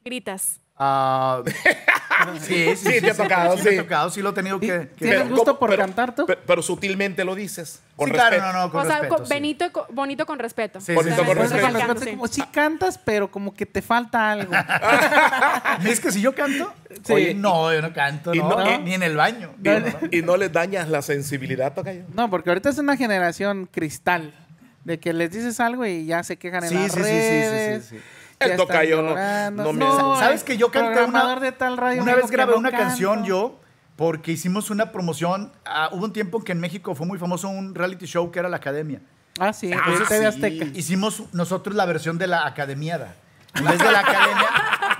Gritas. 0.04 0.62
Ah, 0.78 1.42
sí, 2.42 2.76
sí, 2.76 2.92
Sí, 2.92 3.02
te 3.02 3.12
ha 3.12 3.16
tocado, 3.16 3.58
sí. 3.58 3.64
me 3.64 3.70
sí. 3.72 3.78
ha 3.78 3.82
tocado, 3.84 4.10
sí 4.10 4.22
lo 4.22 4.30
he 4.32 4.34
tenido 4.34 4.58
¿Y 4.58 4.60
que... 4.62 4.68
que- 4.68 5.06
¿Tienes 5.06 5.30
gusto 5.30 5.46
¿cómo? 5.46 5.60
por 5.60 5.70
Pero- 5.70 5.82
cantar 5.84 6.14
tú? 6.16 6.26
Pero, 6.26 6.42
pero 6.46 6.62
sutilmente 6.62 7.24
lo 7.24 7.34
dices. 7.36 7.80
Con 7.96 8.08
Sí, 8.10 8.14
claro, 8.14 8.32
respeto. 8.32 8.54
no, 8.54 8.60
no, 8.66 8.72
con 8.72 8.82
o 8.82 8.86
sea, 8.86 8.94
respeto, 9.00 9.16
con- 9.16 9.26
sí. 9.26 9.34
benito, 9.34 9.66
bonito 9.92 10.26
con 10.26 10.40
respeto. 10.40 10.82
Sí, 10.82 10.94
Bonito 10.94 11.16
sí, 11.16 11.22
sí, 11.22 11.28
con 11.28 11.38
sí, 11.38 11.44
sí, 11.44 11.48
sí. 11.50 11.72
respeto, 11.72 12.00
sí. 12.02 12.10
es 12.10 12.16
como, 12.16 12.28
sí 12.28 12.42
cantas, 12.52 12.98
pero 12.98 13.32
como 13.32 13.54
que 13.54 13.66
te 13.66 13.82
falta 13.82 14.32
algo. 14.32 14.52
Es 15.86 16.00
que 16.00 16.12
si 16.12 16.22
yo 16.22 16.34
canto, 16.36 16.74
Sí. 17.04 17.14
oye, 17.14 17.34
no, 17.34 17.74
yo 17.74 17.82
no 17.82 17.94
canto, 17.94 18.34
Y 18.34 18.40
no, 18.40 18.50
no- 18.50 18.64
ni- 18.66 18.78
ni 18.84 18.94
en 18.96 19.04
el 19.04 19.16
baño. 19.16 19.52
Y, 19.64 19.68
No, 19.70 19.82
y 20.12 20.22
no 20.24 20.36
les 20.38 20.52
dañas 20.52 20.90
la 20.90 21.02
sensibilidad, 21.02 21.74
Tocayo. 21.74 22.04
No, 22.14 22.30
porque 22.30 22.50
ahorita 22.50 22.70
es 22.70 22.78
una 22.78 22.98
generación 22.98 23.68
cristal. 23.72 24.34
De 24.84 25.00
que 25.00 25.14
les 25.14 25.32
dices 25.32 25.60
algo 25.60 25.84
y 25.84 26.06
ya 26.06 26.22
se 26.22 26.38
quejan 26.38 26.64
en 26.64 26.70
Sí, 26.70 26.76
las 26.76 26.92
sí, 26.92 27.02
sí, 27.02 27.82
sí, 27.82 27.98
sí, 27.98 28.02
El 28.40 28.58
tocayo 28.58 29.02
no- 29.02 29.52
no 29.52 29.74
me- 29.74 29.80
No, 29.86 30.16
¿Sabes 30.20 30.44
que 30.44 30.58
yo 30.58 30.70
canté 30.72 31.04
una, 31.04 31.36
de 31.40 31.52
tal 31.52 31.78
radio 31.78 32.02
una 32.02 32.16
vez 32.16 32.30
grabé 32.30 32.54
una 32.56 32.70
canto. 32.72 32.86
canción 32.88 33.24
yo 33.26 33.60
porque 33.96 34.32
hicimos 34.34 34.70
una 34.70 34.92
promoción. 34.92 35.52
ah, 35.66 35.90
hubo 35.94 36.04
un 36.06 36.14
tiempo 36.14 36.44
que 36.44 36.52
en 36.52 36.60
México 36.60 36.96
fue 36.96 37.08
muy 37.08 37.18
famoso 37.18 37.48
un 37.48 37.74
reality 37.76 38.06
show 38.06 38.32
que 38.32 38.40
era 38.40 38.50
la 38.50 38.58
Academia. 38.58 39.00
Ah, 39.40 39.54
sí, 39.54 39.72
Ah, 39.74 39.84
en 39.88 40.06
TV 40.06 40.20
sí. 40.20 40.26
Azteca. 40.26 40.66
Hicimos 40.74 41.24
nosotros 41.34 41.76
la 41.76 41.86
versión 41.86 42.18
de 42.18 42.28
la 42.28 42.46
Academiada. 42.46 43.16
En 43.54 43.64
vez 43.64 43.80
de 43.80 43.90
la 43.90 44.00
Academia, 44.02 44.48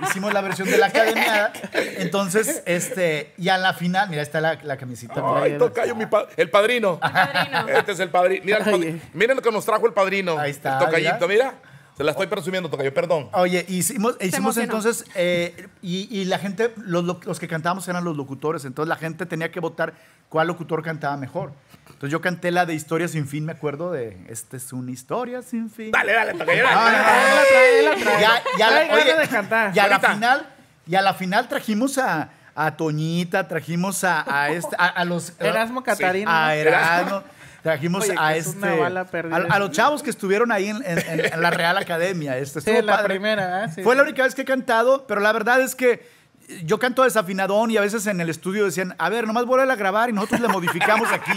hicimos 0.08 0.32
la 0.32 0.40
versión 0.40 0.70
de 0.70 0.78
la 0.78 0.86
Academiada. 0.86 1.52
Entonces, 1.98 2.62
este, 2.66 3.34
y 3.36 3.50
a 3.50 3.58
la 3.58 3.74
final, 3.74 4.08
mira, 4.08 4.22
está 4.22 4.40
la, 4.40 4.58
la 4.62 4.78
camisita. 4.78 5.22
Ay, 5.42 5.58
Tocayo, 5.58 5.94
mi 5.94 6.06
pa- 6.06 6.26
el 6.38 6.48
padrino. 6.50 6.98
Padrino. 6.98 7.68
Este 7.68 7.92
es 7.92 8.00
el 8.00 8.08
padrino. 8.08 8.42
Mira, 8.46 8.58
el 8.58 9.00
miren 9.12 9.36
lo 9.36 9.42
que 9.42 9.50
nos 9.52 9.64
trajo 9.66 9.86
el 9.86 9.92
padrino. 9.92 10.38
Ahí 10.38 10.50
está, 10.52 10.78
El 10.78 10.84
tocayito, 10.86 11.28
mira. 11.28 11.54
Se 11.96 12.04
la 12.04 12.10
estoy 12.10 12.26
presumiendo, 12.26 12.68
Tocayo, 12.68 12.92
perdón. 12.92 13.30
Oye, 13.32 13.64
hicimos, 13.68 14.16
hicimos 14.20 14.56
entonces, 14.58 15.04
eh, 15.14 15.66
y, 15.80 16.06
y 16.14 16.26
la 16.26 16.38
gente, 16.38 16.74
los, 16.76 17.04
lo- 17.04 17.18
los 17.24 17.40
que 17.40 17.48
cantábamos 17.48 17.88
eran 17.88 18.04
los 18.04 18.16
locutores, 18.16 18.66
entonces 18.66 18.88
la 18.88 18.96
gente 18.96 19.24
tenía 19.24 19.50
que 19.50 19.60
votar 19.60 19.94
cuál 20.28 20.48
locutor 20.48 20.82
cantaba 20.82 21.16
mejor. 21.16 21.52
Entonces 21.86 22.10
yo 22.10 22.20
canté 22.20 22.50
la 22.50 22.66
de 22.66 22.74
Historia 22.74 23.08
sin 23.08 23.26
fin, 23.26 23.46
me 23.46 23.52
acuerdo 23.52 23.92
de, 23.92 24.18
esta 24.28 24.58
es 24.58 24.74
una 24.74 24.90
historia 24.90 25.40
sin 25.40 25.70
fin. 25.70 25.90
Dale, 25.90 26.12
dale, 26.12 26.34
Tocayo. 26.34 26.64
Ya, 26.64 28.42
ya, 28.58 28.68
Trae 28.68 28.88
la- 28.88 28.94
oye, 28.94 29.04
ganas 29.04 29.28
de 29.30 29.34
cantar. 29.36 29.72
y 29.74 29.78
a 29.78 29.88
la 29.88 30.00
final, 30.00 30.46
y 30.86 30.94
a 30.96 31.00
la 31.02 31.14
final 31.14 31.48
trajimos 31.48 31.96
a, 31.98 32.28
a 32.54 32.76
Toñita, 32.76 33.48
trajimos 33.48 34.04
a, 34.04 34.24
a, 34.42 34.50
este, 34.50 34.76
a, 34.78 34.86
a 34.86 35.04
los... 35.06 35.32
Erasmo 35.40 35.82
Catarino. 35.82 36.30
A. 36.30 36.54
Erasmo. 36.54 37.22
Trajimos 37.70 38.04
Oye, 38.04 38.14
a 38.16 38.36
es 38.36 38.46
este. 38.46 38.58
una 38.58 38.74
bala 38.76 39.04
perdida. 39.06 39.36
a, 39.36 39.54
a 39.54 39.58
los 39.58 39.70
chavos 39.72 40.02
que 40.02 40.10
estuvieron 40.10 40.52
ahí 40.52 40.68
en, 40.68 40.76
en- 40.84 40.98
en- 40.98 41.32
en 41.34 41.42
la 41.42 41.50
Real 41.50 41.76
Academia. 41.76 42.38
Este, 42.38 42.60
Sí, 42.60 42.70
la 42.82 42.96
padre. 42.96 43.08
primera, 43.14 43.64
¿eh? 43.64 43.68
Sí. 43.74 43.82
Fue 43.82 43.96
la 43.96 44.02
única 44.02 44.22
vez 44.22 44.34
que 44.34 44.42
he 44.42 44.44
cantado, 44.44 45.06
pero 45.06 45.20
la 45.20 45.32
verdad 45.32 45.60
es 45.60 45.74
que 45.74 46.14
yo 46.62 46.78
canto 46.78 47.02
desafinadón 47.02 47.72
y 47.72 47.76
a 47.76 47.80
veces 47.80 48.06
en 48.06 48.20
el 48.20 48.30
estudio 48.30 48.64
decían, 48.66 48.94
a 48.98 49.08
ver, 49.08 49.26
nomás 49.26 49.46
vuelve 49.46 49.70
a 49.72 49.74
grabar 49.74 50.10
y 50.10 50.12
nosotros 50.12 50.40
le 50.40 50.46
modificamos 50.46 51.10
aquí. 51.10 51.32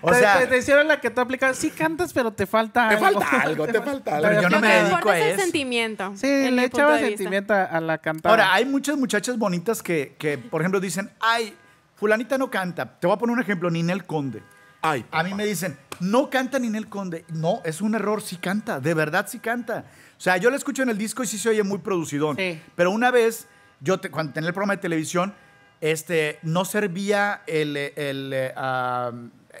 O 0.00 0.12
te, 0.12 0.18
sea, 0.20 0.38
te- 0.38 0.46
te 0.46 0.58
hicieron 0.58 0.86
la 0.86 1.00
que 1.00 1.10
tú 1.10 1.20
aplicas. 1.20 1.56
Sí 1.58 1.70
cantas, 1.70 2.12
pero 2.12 2.30
te 2.32 2.46
falta 2.46 2.88
Te 2.88 2.94
algo. 2.94 3.20
falta 3.20 3.40
algo, 3.42 3.66
te 3.66 3.82
falta 3.82 4.16
algo. 4.16 4.28
Pero 4.28 4.42
yo 4.42 4.50
no 4.50 4.60
me 4.60 4.68
dedico 4.76 5.08
a 5.10 5.18
es 5.18 5.24
el 5.24 5.30
eso. 5.32 5.40
sentimiento. 5.42 6.12
Sí, 6.14 6.50
le 6.52 6.64
echaba 6.66 6.98
sentimiento 7.00 7.52
a, 7.52 7.64
a 7.64 7.80
la 7.80 7.98
cantada. 7.98 8.32
Ahora, 8.32 8.54
hay 8.54 8.64
muchas 8.64 8.96
muchachas 8.96 9.36
bonitas 9.36 9.82
que, 9.82 10.14
que, 10.20 10.38
por 10.38 10.60
ejemplo, 10.60 10.78
dicen, 10.78 11.10
ay, 11.18 11.52
fulanita 11.96 12.38
no 12.38 12.48
canta. 12.48 12.86
Te 13.00 13.08
voy 13.08 13.16
a 13.16 13.18
poner 13.18 13.34
un 13.34 13.42
ejemplo, 13.42 13.68
Ninel 13.70 14.04
Conde. 14.04 14.40
Ay, 14.86 15.06
A 15.10 15.22
mí 15.22 15.32
me 15.32 15.46
dicen, 15.46 15.78
no 16.00 16.28
canta 16.28 16.58
Ninel 16.58 16.88
Conde. 16.90 17.24
No, 17.28 17.62
es 17.64 17.80
un 17.80 17.94
error, 17.94 18.20
sí 18.20 18.36
canta, 18.36 18.80
de 18.80 18.92
verdad 18.92 19.26
sí 19.28 19.38
canta. 19.38 19.86
O 20.18 20.20
sea, 20.20 20.36
yo 20.36 20.50
la 20.50 20.56
escucho 20.56 20.82
en 20.82 20.90
el 20.90 20.98
disco 20.98 21.22
y 21.22 21.26
sí 21.26 21.38
se 21.38 21.48
oye 21.48 21.62
muy 21.62 21.78
producidón. 21.78 22.36
Sí. 22.36 22.60
Pero 22.76 22.90
una 22.90 23.10
vez, 23.10 23.46
yo 23.80 23.98
te- 23.98 24.10
cuando 24.10 24.34
tenía 24.34 24.48
el 24.48 24.52
programa 24.54 24.76
de 24.76 24.82
televisión, 24.82 25.32
este, 25.80 26.38
no 26.42 26.64
servía 26.66 27.42
el, 27.46 27.76
el, 27.76 28.30
eh, 28.34 28.52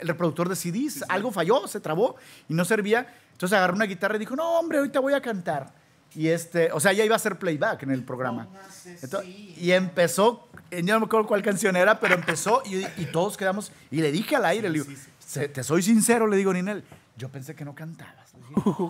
el 0.00 0.08
reproductor 0.08 0.48
de 0.48 0.56
CDs, 0.56 1.04
algo 1.08 1.30
falló, 1.32 1.66
se 1.68 1.80
trabó 1.80 2.16
y 2.48 2.54
no 2.54 2.64
servía. 2.66 3.06
Entonces 3.32 3.56
agarró 3.56 3.74
una 3.74 3.86
guitarra 3.86 4.16
y 4.16 4.18
dijo, 4.18 4.36
no, 4.36 4.58
hombre, 4.58 4.78
ahorita 4.78 5.00
voy 5.00 5.14
a 5.14 5.22
cantar. 5.22 5.72
Y 6.14 6.28
este, 6.28 6.70
o 6.70 6.78
sea, 6.78 6.92
ya 6.92 7.04
iba 7.04 7.14
a 7.14 7.16
hacer 7.16 7.38
playback 7.38 7.82
en 7.82 7.90
el 7.90 8.04
programa. 8.04 8.46
Entonces, 9.02 9.28
y 9.58 9.72
empezó, 9.72 10.48
eh, 10.70 10.80
yo 10.84 10.94
no 10.94 11.00
me 11.00 11.06
acuerdo 11.06 11.26
cuál 11.26 11.42
canción 11.42 11.74
era, 11.74 11.98
pero 11.98 12.14
empezó 12.14 12.62
y, 12.64 12.84
y 13.02 13.06
todos 13.10 13.36
quedamos, 13.36 13.72
y 13.90 14.00
le 14.00 14.12
dije 14.12 14.36
al 14.36 14.44
aire, 14.44 14.68
le 14.68 14.78
digo, 14.78 14.84
"Se- 15.26 15.48
te 15.48 15.62
soy 15.62 15.82
sincero, 15.82 16.26
le 16.26 16.36
digo, 16.36 16.52
Ninel, 16.52 16.84
yo 17.16 17.28
pensé 17.28 17.54
que 17.54 17.64
no 17.64 17.74
cantabas. 17.74 18.32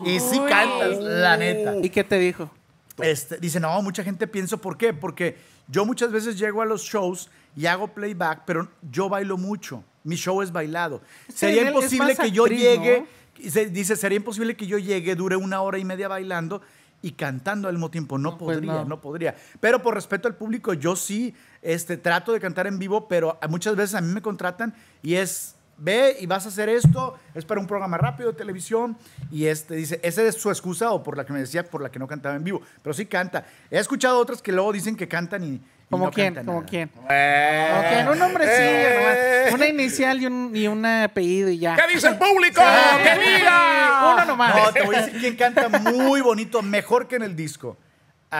y 0.05 0.21
sí 0.21 0.39
cantas, 0.49 0.99
la 1.01 1.37
neta. 1.37 1.77
¿Y 1.83 1.91
qué 1.91 2.05
te 2.05 2.19
dijo? 2.19 2.51
Este, 2.99 3.39
dice, 3.39 3.59
no, 3.61 3.81
mucha 3.83 4.05
gente 4.05 4.27
piensa, 4.27 4.57
¿por 4.57 4.77
qué? 4.77 4.93
Porque 4.95 5.37
yo 5.69 5.85
muchas 5.85 6.13
veces 6.13 6.39
llego 6.39 6.63
a 6.63 6.65
los 6.65 6.83
shows 6.83 7.29
y 7.57 7.67
hago 7.67 7.89
playback, 7.89 8.43
pero 8.47 8.69
yo 8.91 9.09
bailo 9.09 9.37
mucho. 9.37 9.83
Mi 10.05 10.17
show 10.17 10.43
es 10.43 10.53
bailado. 10.53 11.01
Sería 11.35 11.67
imposible 11.69 12.15
que 12.15 12.31
yo 12.31 12.45
actriz, 12.45 12.61
llegue, 12.61 13.07
¿no? 13.43 13.51
se- 13.51 13.67
dice, 13.71 13.97
sería 13.97 14.17
imposible 14.17 14.57
que 14.57 14.67
yo 14.67 14.79
llegue, 14.79 15.15
dure 15.17 15.35
una 15.37 15.61
hora 15.63 15.79
y 15.79 15.85
media 15.85 16.09
bailando 16.09 16.61
y 17.03 17.13
cantando 17.13 17.69
al 17.69 17.75
mismo 17.75 17.91
tiempo. 17.91 18.17
No, 18.19 18.33
No, 18.33 18.39
pues 18.39 18.57
podría, 18.59 18.73
no. 18.75 18.85
no. 18.85 19.01
podría. 19.01 19.35
Pero 19.61 19.83
por 19.83 19.95
respeto 19.95 20.29
al 20.29 20.37
público, 20.37 20.73
yo 20.75 20.95
sí 20.95 21.35
este, 21.63 21.97
trato 21.97 22.33
de 22.33 22.41
cantar 22.41 22.67
en 22.67 22.79
vivo, 22.79 23.09
pero 23.09 23.39
a- 23.41 23.49
muchas 23.49 23.75
veces 23.77 23.95
a 23.97 24.01
mí 24.03 24.13
me 24.13 24.23
contratan 24.23 24.75
y 25.03 25.15
es, 25.15 25.57
ve 25.77 26.17
y 26.21 26.27
vas 26.27 26.47
a 26.47 26.49
hacer 26.49 26.69
esto, 26.69 27.19
es 27.35 27.45
para 27.45 27.61
un 27.61 27.67
programa 27.67 27.99
rápido 27.99 28.31
de 28.31 28.39
televisión 28.39 28.97
y 29.31 29.47
este 29.47 29.75
dice, 29.75 30.01
esa 30.03 30.23
es 30.23 30.37
su 30.37 30.51
excusa 30.51 30.91
o 30.93 31.03
por 31.03 31.17
la 31.17 31.25
que 31.25 31.33
me 31.33 31.41
decía, 31.41 31.65
por 31.65 31.83
la 31.83 31.91
que 31.91 31.99
no 31.99 32.07
cantaba 32.07 32.37
en 32.37 32.45
vivo, 32.45 32.63
pero 32.83 32.95
sí 32.95 33.07
canta. 33.07 33.47
He 33.71 33.79
escuchado 33.79 34.19
otras 34.19 34.43
que 34.43 34.53
luego 34.53 34.73
dicen 34.73 34.97
que 34.97 35.09
cantan 35.09 35.45
y, 35.45 35.61
¿Como 35.91 36.07
no 36.07 36.11
quién? 36.11 36.35
¿Como 36.45 36.65
quién? 36.65 36.91
Eh, 37.11 37.69
¿Como 37.71 37.89
quién? 37.89 38.09
Un 38.09 38.19
nombrecillo 38.19 38.59
eh. 38.59 39.43
nomás. 39.45 39.55
Una 39.55 39.69
inicial 39.69 40.23
y 40.23 40.27
un, 40.27 40.51
y 40.55 40.67
un 40.67 40.85
apellido 40.85 41.51
y 41.51 41.59
ya. 41.59 41.77
¿Qué 41.77 41.95
dice 41.95 42.09
el 42.09 42.17
público? 42.17 42.61
Sí. 42.61 43.03
¡Que 43.03 43.39
diga! 43.39 44.13
Uno 44.15 44.25
nomás. 44.25 44.57
No, 44.57 44.73
te 44.73 44.83
voy 44.83 44.97
a 44.97 45.03
decir 45.03 45.21
quién 45.21 45.37
canta 45.37 45.69
muy 45.69 46.21
bonito, 46.21 46.63
mejor 46.63 47.07
que 47.07 47.17
en 47.17 47.23
el 47.23 47.37
disco. 47.37 47.77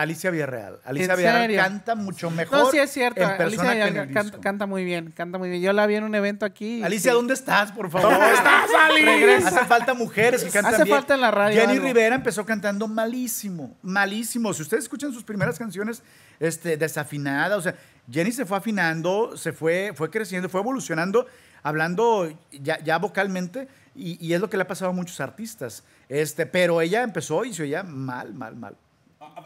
Alicia 0.01 0.31
Villarreal. 0.31 0.79
Alicia 0.83 1.13
¿En 1.13 1.17
Villarreal 1.17 1.55
canta 1.55 1.95
mucho 1.95 2.29
mejor 2.31 2.57
No, 2.59 2.71
sí 2.71 2.77
es 2.79 2.91
cierto. 2.91 3.21
en 3.21 3.25
Alicia 3.29 3.37
persona 3.45 3.69
que 3.73 3.77
en 3.81 3.83
Villarreal 3.85 4.07
el 4.09 4.13
canta, 4.13 4.29
disco. 4.29 4.41
canta 4.41 4.65
muy 4.65 4.83
bien, 4.85 5.11
canta 5.11 5.37
muy 5.37 5.49
bien. 5.49 5.61
Yo 5.61 5.73
la 5.73 5.87
vi 5.87 5.95
en 5.95 6.03
un 6.03 6.15
evento 6.15 6.45
aquí. 6.45 6.83
Alicia, 6.83 7.11
sí. 7.11 7.15
¿dónde 7.15 7.33
estás, 7.33 7.71
por 7.71 7.89
favor? 7.89 8.13
¿Cómo 8.13 8.25
estás, 8.33 8.69
Ali? 8.89 9.01
Regresa. 9.05 9.47
Hace 9.49 9.65
falta 9.65 9.93
mujeres 9.93 10.43
que 10.43 10.49
cantan 10.51 10.73
Hace 10.75 10.83
bien. 10.83 10.95
falta 10.95 11.13
en 11.15 11.21
la 11.21 11.31
radio 11.31 11.59
Jenny 11.59 11.73
algo. 11.73 11.85
Rivera 11.85 12.15
empezó 12.15 12.45
cantando 12.45 12.87
malísimo, 12.87 13.77
malísimo. 13.81 14.53
Si 14.53 14.61
ustedes 14.61 14.83
escuchan 14.83 15.13
sus 15.13 15.23
primeras 15.23 15.57
canciones, 15.57 16.03
este, 16.39 16.77
desafinada, 16.77 17.57
o 17.57 17.61
sea, 17.61 17.75
Jenny 18.11 18.31
se 18.31 18.45
fue 18.45 18.57
afinando, 18.57 19.35
se 19.37 19.53
fue, 19.53 19.91
fue 19.95 20.09
creciendo, 20.09 20.49
fue 20.49 20.61
evolucionando, 20.61 21.25
hablando 21.63 22.29
ya, 22.51 22.79
ya 22.83 22.97
vocalmente, 22.99 23.67
y, 23.95 24.23
y 24.23 24.33
es 24.33 24.41
lo 24.41 24.49
que 24.49 24.57
le 24.57 24.63
ha 24.63 24.67
pasado 24.67 24.91
a 24.91 24.93
muchos 24.93 25.19
artistas. 25.21 25.83
Este, 26.09 26.45
pero 26.45 26.81
ella 26.81 27.01
empezó 27.01 27.45
y 27.45 27.53
se 27.53 27.63
oía 27.63 27.81
mal, 27.83 28.33
mal, 28.33 28.55
mal. 28.55 28.75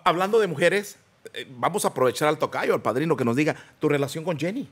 Hablando 0.03 0.39
de 0.39 0.47
mujeres, 0.47 0.97
eh, 1.33 1.47
vamos 1.57 1.85
a 1.85 1.89
aprovechar 1.89 2.27
al 2.27 2.37
tocayo, 2.37 2.73
al 2.73 2.81
padrino, 2.81 3.15
que 3.15 3.25
nos 3.25 3.35
diga 3.35 3.55
tu 3.79 3.89
relación 3.89 4.23
con 4.23 4.37
Jenny. 4.39 4.69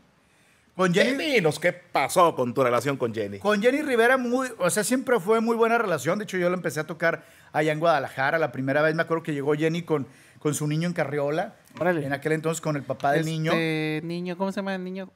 Con 0.75 0.93
Jenny, 0.93 1.33
Dinos 1.33 1.59
qué 1.59 1.73
pasó 1.73 2.35
con 2.35 2.53
tu 2.53 2.63
relación 2.63 2.97
con 2.97 3.11
Jenny. 3.13 3.39
Con 3.39 3.61
Jenny 3.61 3.81
Rivera, 3.81 4.15
muy, 4.17 4.47
o 4.59 4.69
sea, 4.69 4.83
siempre 4.83 5.19
fue 5.19 5.41
muy 5.41 5.55
buena 5.55 5.79
relación. 5.79 6.19
De 6.19 6.25
hecho, 6.25 6.37
yo 6.37 6.49
la 6.49 6.55
empecé 6.55 6.79
a 6.79 6.83
tocar 6.85 7.25
allá 7.51 7.71
en 7.71 7.79
Guadalajara. 7.79 8.37
La 8.37 8.51
primera 8.51 8.83
vez 8.83 8.93
me 8.93 9.01
acuerdo 9.01 9.23
que 9.23 9.33
llegó 9.33 9.55
Jenny 9.55 9.81
con, 9.81 10.05
con 10.37 10.53
su 10.53 10.67
niño 10.67 10.87
en 10.87 10.93
carriola. 10.93 11.55
Órale. 11.79 12.05
En 12.05 12.13
aquel 12.13 12.33
entonces 12.33 12.61
con 12.61 12.75
el 12.75 12.83
papá 12.83 13.11
del 13.13 13.21
Este, 13.21 13.31
niño. 13.31 13.53
niño, 14.03 14.37
¿cómo 14.37 14.51
se 14.51 14.57
llama 14.57 14.75
el 14.75 14.83
niño? 14.83 15.09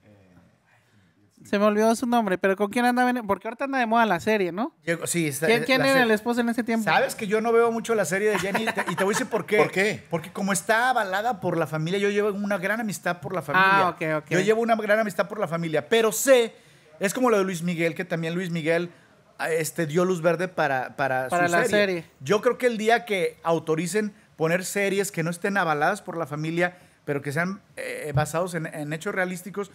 Se 1.44 1.58
me 1.60 1.66
olvidó 1.66 1.96
su 1.96 2.06
nombre, 2.06 2.38
pero 2.38 2.56
¿con 2.56 2.70
quién 2.70 2.86
andaba? 2.86 3.10
en- 3.10 3.26
Porque 3.28 3.48
ahorita 3.48 3.66
anda 3.66 3.80
de 3.80 3.86
moda 3.86 4.06
la 4.06 4.20
serie, 4.20 4.52
¿no? 4.52 4.76
Llegó- 4.86 5.08
sí, 5.08 5.28
está- 5.28 5.48
¿Quién, 5.48 5.64
quién 5.64 5.82
la 5.82 5.90
era 5.90 6.04
el 6.04 6.12
esposo 6.12 6.42
en 6.42 6.50
ese 6.50 6.64
tiempo? 6.64 6.84
Sabes 6.86 7.16
que 7.16 7.28
yo 7.28 7.42
no 7.42 7.52
veo 7.52 7.72
mucho 7.72 7.96
la 7.96 8.06
serie 8.06 8.30
de 8.30 8.40
Jenny 8.40 8.64
y 8.64 8.66
te, 8.66 8.86
y 8.90 8.96
te 8.96 9.04
voy 9.04 9.14
a 9.14 9.18
decir 9.18 9.28
por 9.30 9.46
qué. 9.46 9.58
¿Por 9.64 9.72
qué? 9.72 10.04
Porque 10.10 10.32
como 10.32 10.54
está 10.54 10.90
avalada 10.90 11.40
por 11.42 11.58
la 11.58 11.68
familia, 11.68 12.00
yo 12.00 12.10
llevo 12.10 12.30
una 12.32 12.58
gran 12.58 12.80
amistad 12.80 13.20
por 13.22 13.34
la 13.34 13.42
familia. 13.42 13.88
Ah, 13.88 13.90
ok, 13.90 14.24
ok. 14.24 14.30
Yo 14.32 14.40
llevo 14.42 14.62
una 14.62 14.76
gran 14.76 15.00
amistad 15.00 15.28
por 15.28 15.40
la 15.40 15.48
familia, 15.48 15.90
pero 15.90 16.12
sé, 16.12 16.54
es 17.00 17.14
como 17.14 17.30
lo 17.30 17.38
de 17.38 17.44
Luis 17.44 17.64
Miguel, 17.64 17.96
que 17.96 18.06
también 18.06 18.34
Luis 18.36 18.50
Miguel 18.52 18.92
ah, 19.40 19.50
este, 19.50 19.88
dio 19.88 20.06
luz 20.06 20.22
verde 20.22 20.48
para, 20.48 20.96
para, 20.96 21.28
Para 21.28 21.48
su 21.48 21.52
la 21.52 21.62
serie. 21.66 21.78
serie. 21.78 22.06
Yo 22.20 22.42
creo 22.42 22.58
que 22.58 22.68
el 22.68 22.78
día 22.78 23.06
que 23.06 23.40
autoricen 23.44 24.14
poner 24.36 24.64
series 24.66 25.12
que 25.12 25.24
no 25.24 25.30
estén 25.32 25.58
avaladas 25.58 26.02
por 26.02 26.18
la 26.18 26.26
familia, 26.28 26.78
pero 27.06 27.22
que 27.22 27.32
sean 27.32 27.62
eh, 27.78 28.12
basados 28.14 28.54
en, 28.54 28.68
en 28.68 28.94
hechos 28.94 29.14
realísticos, 29.14 29.72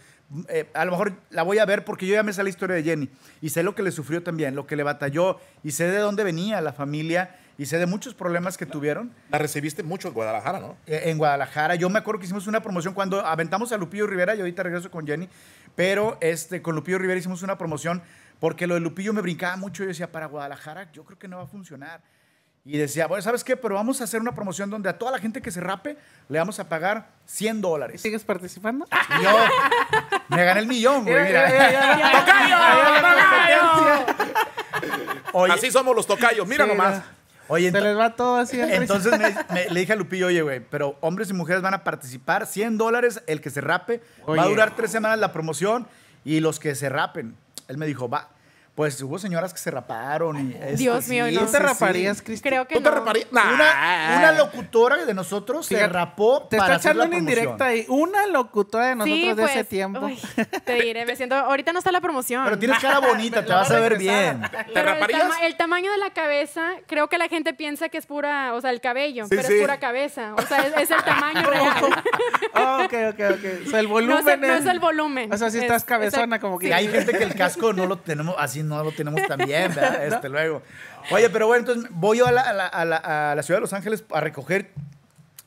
eh, 0.49 0.69
a 0.73 0.85
lo 0.85 0.91
mejor 0.91 1.13
la 1.29 1.43
voy 1.43 1.59
a 1.59 1.65
ver 1.65 1.85
porque 1.85 2.07
yo 2.07 2.13
ya 2.13 2.23
me 2.23 2.33
sé 2.33 2.43
la 2.43 2.49
historia 2.49 2.75
de 2.75 2.83
Jenny 2.83 3.09
y 3.41 3.49
sé 3.49 3.63
lo 3.63 3.75
que 3.75 3.83
le 3.83 3.91
sufrió 3.91 4.23
también, 4.23 4.55
lo 4.55 4.65
que 4.67 4.75
le 4.75 4.83
batalló 4.83 5.39
y 5.63 5.71
sé 5.71 5.89
de 5.89 5.97
dónde 5.97 6.23
venía 6.23 6.61
la 6.61 6.73
familia 6.73 7.35
y 7.57 7.65
sé 7.65 7.79
de 7.79 7.85
muchos 7.87 8.13
problemas 8.13 8.57
que 8.57 8.65
tuvieron 8.65 9.11
La 9.31 9.39
recibiste 9.39 9.81
mucho 9.83 10.07
en 10.09 10.13
Guadalajara, 10.13 10.59
¿no? 10.59 10.77
eh, 10.85 11.03
en 11.05 11.17
Guadalajara. 11.17 11.75
Yo 11.75 11.89
me 11.89 11.99
acuerdo 11.99 12.19
que 12.19 12.25
hicimos 12.25 12.47
una 12.47 12.61
promoción 12.61 12.93
cuando 12.93 13.25
aventamos 13.25 13.71
a 13.71 13.77
Lupillo 13.77 14.05
Rivera 14.07 14.35
y 14.35 14.39
ahorita 14.39 14.63
regreso 14.63 14.91
con 14.91 15.07
Jenny, 15.07 15.27
pero 15.75 16.17
este, 16.21 16.61
con 16.61 16.75
Lupillo 16.75 16.97
Rivera 16.99 17.19
hicimos 17.19 17.41
una 17.43 17.57
promoción 17.57 18.01
porque 18.39 18.67
lo 18.67 18.75
de 18.75 18.81
Lupillo 18.81 19.13
me 19.13 19.21
brincaba 19.21 19.57
mucho. 19.57 19.83
Yo 19.83 19.89
decía, 19.89 20.11
para 20.11 20.27
Guadalajara 20.27 20.91
yo 20.91 21.03
creo 21.03 21.17
que 21.17 21.27
no 21.27 21.37
va 21.37 21.43
a 21.43 21.47
funcionar. 21.47 22.01
Y 22.69 22.77
decía, 22.77 23.07
bueno, 23.07 23.21
¿sabes 23.21 23.45
qué? 23.45 23.55
Pero 23.55 23.75
vamos 23.75 24.01
a 24.01 24.03
hacer 24.03 24.19
una 24.19 24.35
promoción 24.35 24.69
donde 24.69 24.89
a 24.89 24.97
toda 24.97 25.13
la 25.13 25.19
gente 25.19 25.41
que 25.41 25.51
se 25.51 25.61
rape 25.61 25.95
le 26.27 26.37
vamos 26.37 26.59
a 26.59 26.67
pagar 26.67 27.07
100 27.25 27.61
dólares. 27.61 28.01
¿Sigues 28.01 28.25
participando? 28.25 28.85
Y 29.19 29.23
yo 29.23 29.29
me 30.27 30.43
gané 30.43 30.59
el 30.59 30.67
millón, 30.67 31.03
güey. 31.05 31.23
Mira. 31.23 31.49
Oye, 35.33 35.53
Así 35.53 35.71
somos 35.71 35.95
los 35.95 36.07
tocayos, 36.07 36.47
mira 36.47 36.65
Sí, 36.65 36.69
nomás. 36.71 37.01
oye, 37.47 37.71
Se 37.71 37.81
les 37.81 37.97
va 37.97 38.15
todo 38.15 38.37
así. 38.37 38.59
Entonces 38.59 39.17
me- 39.19 39.35
me- 39.53 39.69
le 39.69 39.79
dije 39.79 39.93
a 39.93 39.95
Lupillo, 39.95 40.27
oye, 40.27 40.41
güey, 40.41 40.59
pero 40.59 40.97
hombres 41.01 41.29
y 41.29 41.33
mujeres 41.33 41.61
van 41.61 41.73
a 41.73 41.83
participar, 41.83 42.45
100 42.47 42.77
dólares 42.77 43.21
el 43.27 43.41
que 43.41 43.49
se 43.49 43.61
rape, 43.61 44.01
va 44.27 44.43
a 44.43 44.47
durar 44.47 44.75
tres 44.75 44.91
semanas 44.91 45.19
la 45.19 45.31
promoción 45.31 45.87
y 46.25 46.39
los 46.39 46.59
que 46.59 46.75
se 46.75 46.89
rapen. 46.89 47.35
Él 47.67 47.77
me 47.77 47.85
dijo, 47.85 48.09
va. 48.09 48.29
Pues 48.77 49.01
hubo 49.01 49.17
señoras 49.17 49.53
que 49.53 49.59
se 49.59 49.71
raparon 49.71 50.51
y... 50.51 50.53
este, 50.53 50.75
Dios 50.75 51.07
mío, 51.07 51.25
sí, 51.27 51.33
no. 51.33 51.39
¿Tú 51.41 51.45
te 51.47 51.57
sí, 51.57 51.63
raparías, 51.63 52.17
sí. 52.19 52.23
Cristi? 52.23 52.47
Creo 52.47 52.67
que 52.67 52.75
¿Tú 52.75 52.81
te 52.83 52.89
no. 52.91 52.95
reparías? 52.95 53.25
Una, 53.31 54.15
una 54.19 54.31
locutora 54.33 55.03
de 55.03 55.13
nosotros 55.15 55.65
se 55.65 55.87
rapó 55.87 56.43
Te 56.47 56.57
para 56.57 56.75
está 56.75 56.89
hacer 56.91 56.91
echando 57.01 57.11
la 57.11 57.17
indirecta 57.19 57.65
ahí. 57.65 57.85
Una 57.89 58.27
locutora 58.27 58.85
de 58.89 58.95
nosotros 58.95 59.19
Sí, 59.19 59.33
de 59.33 59.43
ese 59.45 59.53
pues, 59.55 59.67
tiempo. 59.67 60.05
uy, 60.05 60.19
te 60.63 60.73
diré, 60.75 61.07
me 61.07 61.15
siento. 61.15 61.33
Ahorita 61.33 61.73
no 61.73 61.79
está 61.79 61.91
la 61.91 62.01
promoción. 62.01 62.43
Pero 62.43 62.59
tienes 62.59 62.77
cara 62.77 62.99
bonita, 62.99 63.43
te 63.45 63.51
vas 63.51 63.71
a 63.71 63.79
ver 63.79 63.97
bien. 63.97 64.41
¿Te 64.41 64.49
Pero 64.71 64.89
el, 64.91 64.95
raparías? 64.95 65.21
tama- 65.23 65.39
el 65.47 65.57
tamaño 65.57 65.91
de 65.91 65.97
la 65.97 66.11
cabeza, 66.11 66.73
creo 66.85 67.09
que 67.09 67.17
la 67.17 67.29
gente 67.29 67.55
piensa 67.55 67.89
que 67.89 67.97
es 67.97 68.05
pura, 68.05 68.53
o 68.53 68.61
sea, 68.61 68.69
el 68.69 68.79
cabello, 68.79 69.23
Sí, 69.23 69.29
pero 69.31 69.41
sí. 69.47 69.55
es 69.55 69.61
pura 69.61 69.79
cabeza. 69.79 70.35
O 70.35 70.41
sea, 70.43 70.59
es, 70.67 70.77
es 70.77 70.91
el 70.91 71.03
tamaño 71.03 71.41
real. 71.49 72.03
Ah, 72.53 72.83
ok, 72.85 72.93
ok, 73.13 73.19
ok. 73.31 73.65
O 73.65 73.69
sea, 73.71 73.79
el 73.79 73.87
No 73.87 73.91
volumen 73.93 74.19
es, 74.27 74.33
el- 74.35 74.41
no 74.41 74.53
es 74.53 74.65
el 74.67 74.79
volumen. 74.79 75.33
O 75.33 75.37
sea, 75.39 75.49
si 75.49 75.57
Es- 75.57 75.63
estás 75.63 75.83
cabezona, 75.83 76.39
como 76.39 76.59
que... 76.59 76.67
Y 76.67 76.71
hay 76.73 76.87
gente 76.87 77.11
que 77.17 77.23
el 77.23 77.33
casco 77.33 77.73
no 77.73 77.87
lo 77.87 77.97
tenemos, 77.97 78.35
así 78.37 78.66
no 78.67 78.83
lo 78.83 78.91
tenemos 78.91 79.21
tan 79.27 79.39
bien, 79.39 79.73
¿verdad? 79.73 80.05
Este, 80.15 80.29
luego. 80.29 80.61
Oye, 81.11 81.29
pero 81.29 81.47
bueno, 81.47 81.61
entonces 81.67 81.91
voy 81.93 82.17
yo 82.19 82.27
a 82.27 82.31
la, 82.31 82.41
a 82.41 82.53
la- 82.53 82.67
a 82.67 82.85
la- 82.85 83.31
a 83.31 83.35
la 83.35 83.43
ciudad 83.43 83.57
de 83.57 83.61
Los 83.61 83.73
Ángeles 83.73 84.03
a 84.11 84.19
recoger 84.21 84.69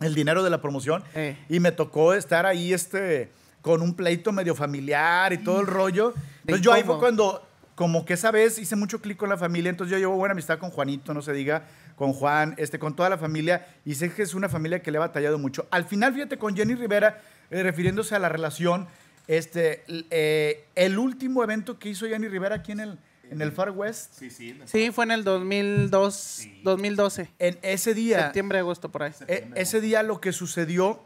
el 0.00 0.14
dinero 0.14 0.42
de 0.42 0.50
la 0.50 0.60
promoción 0.62 1.04
Eh. 1.14 1.36
y 1.48 1.60
me 1.60 1.72
tocó 1.72 2.14
estar 2.14 2.46
ahí 2.46 2.72
este, 2.72 3.30
con 3.60 3.82
un 3.82 3.94
pleito 3.94 4.32
medio 4.32 4.54
familiar 4.54 5.32
y 5.32 5.38
todo 5.38 5.60
el 5.60 5.66
rollo. 5.66 6.14
Entonces 6.40 6.64
yo 6.64 6.72
ahí 6.72 6.82
fue 6.82 6.98
cuando, 6.98 7.46
como 7.74 8.04
que 8.06 8.14
esa 8.14 8.30
vez 8.30 8.58
hice 8.58 8.76
mucho 8.76 9.00
clic 9.02 9.18
con 9.18 9.28
la 9.28 9.36
familia, 9.36 9.68
entonces 9.70 9.92
yo 9.92 9.98
llevo 9.98 10.16
buena 10.16 10.32
amistad 10.32 10.58
con 10.58 10.70
Juanito, 10.70 11.12
no 11.12 11.20
se 11.20 11.32
diga, 11.34 11.64
con 11.96 12.14
Juan, 12.14 12.54
este, 12.56 12.78
con 12.78 12.96
toda 12.96 13.10
la 13.10 13.18
familia 13.18 13.66
y 13.84 13.94
sé 13.94 14.10
que 14.10 14.22
es 14.22 14.32
una 14.32 14.48
familia 14.48 14.80
que 14.82 14.90
le 14.90 14.96
ha 14.96 15.00
batallado 15.00 15.38
mucho. 15.38 15.66
Al 15.70 15.84
final, 15.84 16.14
fíjate, 16.14 16.38
con 16.38 16.56
Jenny 16.56 16.74
Rivera, 16.74 17.20
eh, 17.50 17.62
refiriéndose 17.62 18.14
a 18.14 18.18
la 18.18 18.30
relación, 18.30 18.88
este, 19.28 19.84
eh, 20.10 20.64
el 20.74 20.98
último 20.98 21.44
evento 21.44 21.78
que 21.78 21.90
hizo 21.90 22.06
Jenny 22.06 22.26
Rivera 22.28 22.56
aquí 22.56 22.72
en 22.72 22.80
el, 22.80 22.98
en 23.30 23.40
el 23.42 23.52
Far 23.52 23.70
West, 23.70 24.20
Sí, 24.66 24.90
fue 24.90 25.04
en 25.04 25.10
el 25.12 25.24
2002, 25.24 26.46
2012. 26.64 27.30
en 27.38 27.58
ese 27.62 27.94
día... 27.94 28.24
Septiembre, 28.24 28.58
agosto, 28.58 28.90
por 28.90 29.04
ahí. 29.04 29.12
E- 29.28 29.50
ese 29.54 29.80
día 29.80 30.02
lo 30.02 30.20
que 30.20 30.32
sucedió 30.32 31.00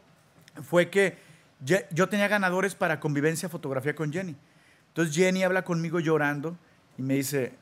fue 0.63 0.89
que 0.89 1.17
yo 1.91 2.09
tenía 2.09 2.27
ganadores 2.27 2.75
para 2.75 2.99
convivencia 2.99 3.49
fotografía 3.49 3.95
con 3.95 4.11
Jenny. 4.11 4.35
Entonces 4.89 5.15
Jenny 5.15 5.43
habla 5.43 5.63
conmigo 5.63 5.99
llorando 5.99 6.57
y 6.97 7.01
me 7.01 7.15
dice, 7.15 7.53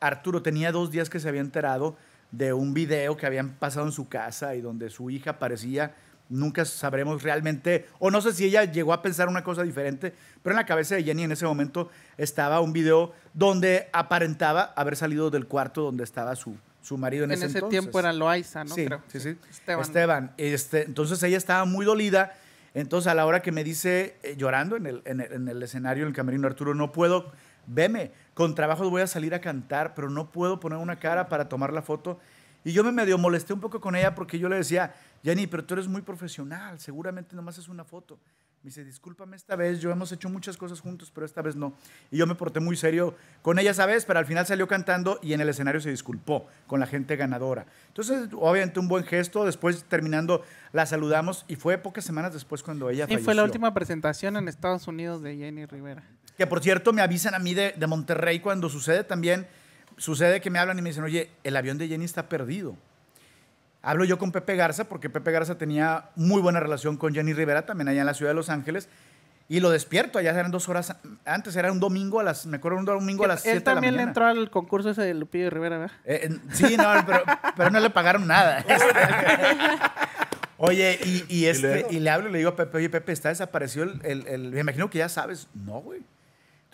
Arturo, 0.00 0.42
tenía 0.42 0.72
dos 0.72 0.90
días 0.90 1.08
que 1.10 1.20
se 1.20 1.28
había 1.28 1.40
enterado 1.40 1.96
de 2.30 2.52
un 2.52 2.74
video 2.74 3.16
que 3.16 3.26
habían 3.26 3.50
pasado 3.54 3.86
en 3.86 3.92
su 3.92 4.08
casa 4.08 4.54
y 4.54 4.60
donde 4.60 4.90
su 4.90 5.08
hija 5.10 5.30
aparecía, 5.32 5.94
nunca 6.28 6.64
sabremos 6.64 7.22
realmente, 7.22 7.86
o 7.98 8.10
no 8.10 8.20
sé 8.20 8.32
si 8.32 8.44
ella 8.46 8.64
llegó 8.64 8.92
a 8.92 9.02
pensar 9.02 9.28
una 9.28 9.44
cosa 9.44 9.62
diferente, 9.62 10.12
pero 10.42 10.52
en 10.54 10.56
la 10.56 10.66
cabeza 10.66 10.94
de 10.94 11.04
Jenny 11.04 11.24
en 11.24 11.32
ese 11.32 11.44
momento 11.46 11.90
estaba 12.16 12.60
un 12.60 12.72
video 12.72 13.12
donde 13.34 13.88
aparentaba 13.92 14.72
haber 14.76 14.96
salido 14.96 15.30
del 15.30 15.46
cuarto 15.46 15.82
donde 15.82 16.04
estaba 16.04 16.34
su, 16.36 16.56
su 16.82 16.96
marido 16.98 17.24
en, 17.24 17.30
En 17.32 17.38
ese, 17.38 17.46
ese 17.46 17.58
entonces. 17.58 17.80
tiempo 17.80 17.98
era 18.00 18.12
Loaiza, 18.12 18.64
¿no? 18.64 18.74
Sí, 18.74 18.86
Creo. 18.86 19.02
sí, 19.08 19.20
sí. 19.20 19.36
Esteban. 19.50 19.82
Esteban. 19.82 20.32
Este, 20.38 20.82
entonces 20.84 21.22
ella 21.22 21.36
estaba 21.36 21.64
muy 21.66 21.84
dolida 21.86 22.32
Entonces, 22.74 23.06
a 23.06 23.14
la 23.14 23.24
hora 23.24 23.40
que 23.40 23.52
me 23.52 23.62
dice, 23.62 24.16
eh, 24.24 24.34
llorando 24.36 24.76
en 24.76 24.86
el, 24.86 25.02
en, 25.04 25.20
el, 25.20 25.32
en 25.32 25.46
el 25.48 25.62
escenario, 25.62 26.02
en 26.02 26.08
el 26.08 26.14
camerino, 26.14 26.48
Arturo, 26.48 26.74
no 26.74 26.90
puedo, 26.90 27.30
veme, 27.68 28.10
con 28.34 28.56
trabajo 28.56 28.90
voy 28.90 29.02
a 29.02 29.06
salir 29.06 29.32
a 29.32 29.40
cantar, 29.40 29.94
pero 29.94 30.10
no 30.10 30.32
puedo 30.32 30.58
poner 30.58 30.78
una 30.80 30.96
cara 30.98 31.28
para 31.28 31.48
tomar 31.48 31.72
la 31.72 31.82
foto. 31.82 32.18
Y 32.64 32.72
yo 32.72 32.82
me 32.82 32.92
medio 32.92 33.18
molesté 33.18 33.52
un 33.52 33.60
poco 33.60 33.80
con 33.80 33.94
ella 33.94 34.14
porque 34.14 34.38
yo 34.38 34.48
le 34.48 34.56
decía, 34.56 34.94
Jenny, 35.22 35.46
pero 35.46 35.64
tú 35.64 35.74
eres 35.74 35.86
muy 35.86 36.02
profesional, 36.02 36.80
seguramente 36.80 37.36
nomás 37.36 37.58
es 37.58 37.68
una 37.68 37.84
foto. 37.84 38.18
Me 38.62 38.68
dice, 38.68 38.82
discúlpame 38.82 39.36
esta 39.36 39.56
vez, 39.56 39.80
yo 39.80 39.90
hemos 39.90 40.10
hecho 40.10 40.30
muchas 40.30 40.56
cosas 40.56 40.80
juntos, 40.80 41.10
pero 41.14 41.26
esta 41.26 41.42
vez 41.42 41.54
no. 41.54 41.74
Y 42.10 42.16
yo 42.16 42.26
me 42.26 42.34
porté 42.34 42.60
muy 42.60 42.78
serio 42.78 43.14
con 43.42 43.58
ella 43.58 43.72
esa 43.72 43.84
vez, 43.84 44.06
pero 44.06 44.18
al 44.18 44.24
final 44.24 44.46
salió 44.46 44.66
cantando 44.66 45.18
y 45.22 45.34
en 45.34 45.42
el 45.42 45.50
escenario 45.50 45.82
se 45.82 45.90
disculpó 45.90 46.46
con 46.66 46.80
la 46.80 46.86
gente 46.86 47.16
ganadora. 47.16 47.66
Entonces, 47.88 48.30
obviamente 48.32 48.80
un 48.80 48.88
buen 48.88 49.04
gesto, 49.04 49.44
después 49.44 49.84
terminando 49.84 50.42
la 50.72 50.86
saludamos 50.86 51.44
y 51.46 51.56
fue 51.56 51.76
pocas 51.76 52.06
semanas 52.06 52.32
después 52.32 52.62
cuando 52.62 52.88
ella 52.88 53.04
Y 53.04 53.08
falleció. 53.08 53.24
fue 53.26 53.34
la 53.34 53.44
última 53.44 53.74
presentación 53.74 54.38
en 54.38 54.48
Estados 54.48 54.88
Unidos 54.88 55.20
de 55.20 55.36
Jenny 55.36 55.66
Rivera. 55.66 56.02
Que 56.38 56.46
por 56.46 56.62
cierto, 56.62 56.94
me 56.94 57.02
avisan 57.02 57.34
a 57.34 57.38
mí 57.38 57.52
de, 57.52 57.74
de 57.76 57.86
Monterrey 57.86 58.40
cuando 58.40 58.70
sucede 58.70 59.04
también, 59.04 59.46
sucede 59.96 60.40
que 60.40 60.50
me 60.50 60.58
hablan 60.58 60.78
y 60.78 60.82
me 60.82 60.90
dicen, 60.90 61.04
oye, 61.04 61.30
el 61.44 61.56
avión 61.56 61.78
de 61.78 61.88
Jenny 61.88 62.04
está 62.04 62.28
perdido. 62.28 62.76
Hablo 63.82 64.04
yo 64.04 64.18
con 64.18 64.32
Pepe 64.32 64.56
Garza, 64.56 64.84
porque 64.84 65.10
Pepe 65.10 65.30
Garza 65.30 65.58
tenía 65.58 66.06
muy 66.16 66.40
buena 66.40 66.58
relación 66.60 66.96
con 66.96 67.12
Jenny 67.14 67.32
Rivera, 67.34 67.66
también 67.66 67.88
allá 67.88 68.00
en 68.00 68.06
la 68.06 68.14
ciudad 68.14 68.30
de 68.30 68.34
Los 68.36 68.48
Ángeles, 68.48 68.88
y 69.46 69.60
lo 69.60 69.68
despierto, 69.70 70.18
allá 70.18 70.30
eran 70.30 70.50
dos 70.50 70.70
horas, 70.70 70.96
antes 71.26 71.54
era 71.54 71.70
un 71.70 71.78
domingo 71.80 72.18
a 72.18 72.22
las, 72.22 72.46
me 72.46 72.56
acuerdo 72.56 72.78
un 72.78 72.86
domingo 72.86 73.26
a 73.26 73.28
las 73.28 73.42
7 73.42 73.56
Él 73.58 73.62
de 73.62 73.66
la 73.70 73.74
también 73.74 73.92
le 73.92 73.98
mañana. 73.98 74.10
entró 74.10 74.26
al 74.26 74.50
concurso 74.50 74.88
ese 74.88 75.02
de 75.02 75.12
Lupillo 75.12 75.50
Rivera, 75.50 75.76
¿verdad? 75.78 75.96
Eh, 76.06 76.28
eh, 76.30 76.38
sí, 76.54 76.78
no, 76.78 76.84
pero, 77.04 77.22
pero 77.54 77.70
no 77.70 77.78
le 77.78 77.90
pagaron 77.90 78.26
nada. 78.26 78.64
Oye, 80.56 80.98
y, 81.04 81.24
y 81.28 81.46
este, 81.46 81.84
y, 81.90 81.98
le 82.00 82.10
hablo 82.10 82.28
y 82.28 82.32
le 82.32 82.38
digo 82.38 82.50
a 82.50 82.56
Pepe, 82.56 82.78
oye, 82.78 82.88
Pepe, 82.88 83.12
está 83.12 83.28
desaparecido 83.28 83.84
el, 83.84 84.00
el- 84.04 84.26
el- 84.28 84.50
Me 84.52 84.60
imagino 84.60 84.88
que 84.88 84.98
ya 84.98 85.08
sabes. 85.08 85.48
No, 85.52 85.80
güey. 85.80 86.00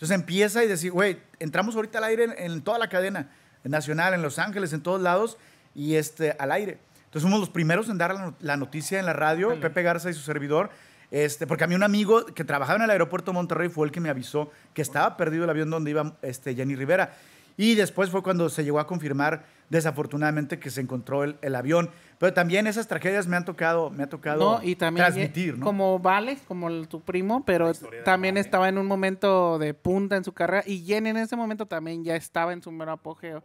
Entonces 0.01 0.15
empieza 0.15 0.63
y 0.63 0.67
decir, 0.67 0.91
güey, 0.91 1.19
entramos 1.37 1.75
ahorita 1.75 1.99
al 1.99 2.05
aire 2.05 2.23
en, 2.23 2.33
en 2.37 2.61
toda 2.63 2.79
la 2.79 2.89
cadena 2.89 3.29
nacional, 3.63 4.15
en 4.15 4.23
Los 4.23 4.39
Ángeles, 4.39 4.73
en 4.73 4.81
todos 4.81 4.99
lados, 4.99 5.37
y 5.75 5.93
este, 5.93 6.35
al 6.39 6.51
aire. 6.51 6.79
Entonces 7.05 7.21
fuimos 7.21 7.39
los 7.39 7.49
primeros 7.49 7.87
en 7.87 7.99
dar 7.99 8.33
la 8.39 8.57
noticia 8.57 8.99
en 8.99 9.05
la 9.05 9.13
radio, 9.13 9.59
Pepe 9.59 9.83
Garza 9.83 10.09
y 10.09 10.15
su 10.15 10.21
servidor. 10.21 10.71
Este, 11.11 11.45
porque 11.45 11.65
a 11.65 11.67
mí 11.67 11.75
un 11.75 11.83
amigo 11.83 12.25
que 12.25 12.43
trabajaba 12.43 12.77
en 12.77 12.83
el 12.83 12.89
aeropuerto 12.89 13.29
de 13.29 13.35
Monterrey 13.35 13.69
fue 13.69 13.85
el 13.85 13.91
que 13.91 13.99
me 13.99 14.09
avisó 14.09 14.49
que 14.73 14.81
estaba 14.81 15.17
perdido 15.17 15.43
el 15.43 15.51
avión 15.51 15.69
donde 15.69 15.91
iba 15.91 16.15
este, 16.23 16.55
Jenny 16.55 16.75
Rivera. 16.75 17.13
Y 17.57 17.75
después 17.75 18.09
fue 18.09 18.23
cuando 18.23 18.49
se 18.49 18.63
llegó 18.63 18.79
a 18.79 18.87
confirmar, 18.87 19.45
desafortunadamente, 19.69 20.59
que 20.59 20.69
se 20.69 20.81
encontró 20.81 21.23
el, 21.23 21.37
el 21.41 21.55
avión. 21.55 21.89
Pero 22.17 22.33
también 22.33 22.67
esas 22.67 22.87
tragedias 22.87 23.27
me 23.27 23.35
han 23.35 23.45
tocado, 23.45 23.89
me 23.89 24.03
ha 24.03 24.07
tocado 24.09 24.59
No, 24.59 24.63
y 24.63 24.75
también 24.75 25.05
transmitir, 25.05 25.57
¿no? 25.57 25.65
como 25.65 25.97
Vale, 25.99 26.37
como 26.47 26.67
el- 26.69 26.87
tu 26.87 27.01
primo, 27.01 27.43
pero 27.45 27.71
también 28.05 28.37
estaba 28.37 28.69
en 28.69 28.77
un 28.77 28.85
momento 28.85 29.57
de 29.59 29.73
punta 29.73 30.15
en 30.17 30.23
su 30.23 30.31
carrera 30.33 30.63
y 30.65 30.83
Jenny 30.85 31.09
en 31.09 31.17
ese 31.17 31.35
momento 31.35 31.65
también 31.65 32.03
ya 32.03 32.15
estaba 32.15 32.53
en 32.53 32.61
su 32.61 32.71
mero 32.71 32.91
apogeo. 32.91 33.43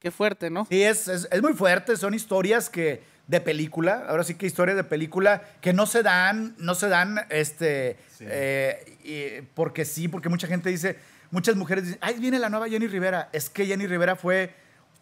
Qué 0.00 0.10
fuerte, 0.12 0.48
¿no? 0.48 0.64
Sí, 0.66 0.80
es, 0.82 1.08
es, 1.08 1.26
es 1.30 1.42
muy 1.42 1.54
fuerte, 1.54 1.96
son 1.96 2.14
historias 2.14 2.70
que 2.70 3.02
de 3.26 3.40
película, 3.40 4.04
ahora 4.08 4.22
sí 4.24 4.34
que 4.36 4.46
historias 4.46 4.76
de 4.76 4.84
película 4.84 5.42
que 5.60 5.72
no 5.72 5.84
se 5.86 6.02
dan, 6.04 6.54
no 6.58 6.74
se 6.76 6.88
dan, 6.88 7.18
este, 7.30 7.98
eh, 8.20 8.96
y- 9.02 9.42
porque 9.54 9.84
sí, 9.84 10.06
porque 10.08 10.28
mucha 10.28 10.46
gente 10.46 10.70
dice, 10.70 10.96
muchas 11.30 11.56
mujeres 11.56 11.84
dicen, 11.84 11.98
ay, 12.02 12.18
viene 12.18 12.38
la 12.38 12.48
nueva 12.50 12.68
Jenny 12.68 12.86
Rivera, 12.86 13.28
es 13.32 13.50
que 13.50 13.66
Jenny 13.66 13.86
Rivera 13.86 14.16
fue 14.16 14.54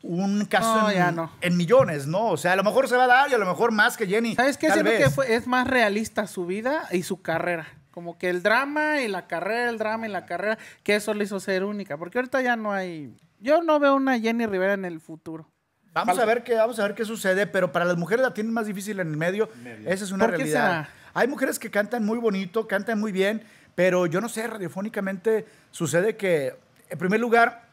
un 0.03 0.45
caso 0.45 0.83
No, 0.83 0.91
en, 0.91 0.97
ya 0.97 1.11
no. 1.11 1.33
en 1.41 1.57
millones, 1.57 2.07
¿no? 2.07 2.27
O 2.29 2.37
sea, 2.37 2.53
a 2.53 2.57
lo 2.57 2.63
mejor 2.65 2.89
se 2.89 2.97
va 2.97 3.05
a 3.05 3.09
dar 3.09 3.31
y 3.31 3.35
a 3.35 3.39
lo 3.39 3.47
mejor 3.47 3.73
más 3.73 3.97
que 3.97 4.07
Jenny. 4.07 4.35
¿Sabes 4.37 4.57
qué? 4.59 4.69
tal 4.69 4.75
Siento 4.83 4.91
vez. 4.93 5.05
que 5.05 5.11
fue- 5.11 5.35
es 5.35 5.47
más 5.47 5.67
realista 5.67 6.27
su 6.27 6.47
vida 6.47 6.87
y 6.93 7.03
su 7.03 7.23
carrera. 7.23 7.67
Como 7.91 8.19
que 8.19 8.29
el 8.29 8.43
drama 8.43 9.01
y 9.01 9.09
la 9.09 9.27
carrera, 9.27 9.71
el 9.71 9.79
drama 9.79 10.07
y 10.07 10.11
la 10.11 10.27
carrera, 10.27 10.59
que 10.83 10.97
eso 10.97 11.15
le 11.15 11.25
hizo 11.25 11.41
ser 11.41 11.65
única. 11.65 11.97
Porque 11.97 12.19
ahorita 12.19 12.43
ya 12.43 12.55
no 12.55 12.73
hay... 12.73 13.17
Yo 13.41 13.63
no 13.63 13.81
veo 13.81 13.95
una 13.95 14.19
Jenny 14.21 14.47
Rivera 14.47 14.75
en 14.75 14.85
el 14.85 15.01
futuro. 15.01 15.49
Vamos 15.95 16.19
a 16.19 16.27
ver 16.27 16.45
qué, 16.45 16.55
vamos 16.57 16.79
a 16.79 16.83
ver 16.83 16.95
qué 16.95 17.07
sucede, 17.07 17.47
pero 17.47 17.73
para 17.73 17.87
las 17.87 17.97
mujeres 17.97 18.23
la 18.23 18.35
tienen 18.35 18.53
más 18.53 18.67
difícil 18.67 19.01
en 19.01 19.09
el 19.09 19.17
medio. 19.17 19.49
Esa 19.87 20.05
es 20.05 20.11
una 20.13 20.25
¿Por 20.27 20.33
qué 20.33 20.37
realidad. 20.39 20.61
será? 20.61 20.89
Hay 21.15 21.27
mujeres 21.27 21.59
que 21.59 21.71
cantan 21.71 22.05
muy 22.05 22.19
bonito, 22.19 22.69
cantan 22.69 23.01
muy 23.01 23.13
bien, 23.13 23.43
pero 23.77 24.07
yo 24.07 24.21
no 24.21 24.29
sé, 24.29 24.45
radiofónicamente 24.49 25.47
sucede 25.71 26.17
que, 26.17 26.57
en 26.91 26.99
primer 26.99 27.21
lugar, 27.21 27.67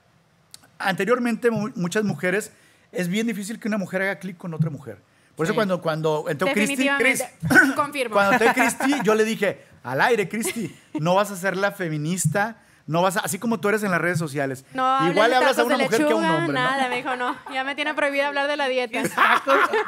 anteriormente 0.79 1.49
mu- 1.51 1.71
muchas 1.75 2.03
mujeres 2.03 2.51
es 2.91 3.07
bien 3.07 3.25
difícil 3.27 3.59
que 3.59 3.67
una 3.67 3.77
mujer 3.77 4.01
haga 4.03 4.19
clic 4.19 4.37
con 4.37 4.53
otra 4.53 4.69
mujer. 4.69 4.97
Por 5.35 5.45
eso 5.45 5.53
Sí. 5.53 5.55
cuando 5.55 5.81
cuando 5.81 6.25
entró 6.29 6.47
Cristi. 6.53 6.87
Cris- 6.87 7.25
Confirmo. 7.75 8.13
cuando 8.13 8.33
entró 8.33 8.53
Cristi, 8.53 8.93
yo 9.03 9.15
le 9.15 9.23
dije, 9.23 9.63
al 9.83 9.99
aire, 10.01 10.29
Cristi, 10.29 10.75
no 10.99 11.15
vas 11.15 11.31
a 11.31 11.35
ser 11.35 11.57
la 11.57 11.71
feminista, 11.71 12.57
no 12.85 13.01
vas 13.01 13.17
a, 13.17 13.21
así 13.21 13.39
como 13.39 13.59
tú 13.59 13.69
eres 13.69 13.81
en 13.83 13.89
las 13.89 13.99
redes 14.01 14.19
sociales. 14.19 14.63
No, 14.75 15.09
Igual 15.09 15.31
le 15.31 15.37
hablas 15.37 15.57
a 15.57 15.63
una 15.63 15.77
mujer 15.77 16.05
que 16.05 16.11
a 16.11 16.15
un 16.15 16.21
lechuga, 16.21 16.35
hombre, 16.37 16.53
¿no? 16.53 16.59
Nada, 16.69 16.87
me 16.89 16.97
dijo 16.97 17.15
no. 17.15 17.35
Ya 17.51 17.63
me 17.63 17.73
tiene 17.73 17.93
prohibido 17.95 18.27
hablar 18.27 18.47
de 18.47 18.57
la 18.57 18.67
dieta. 18.67 19.01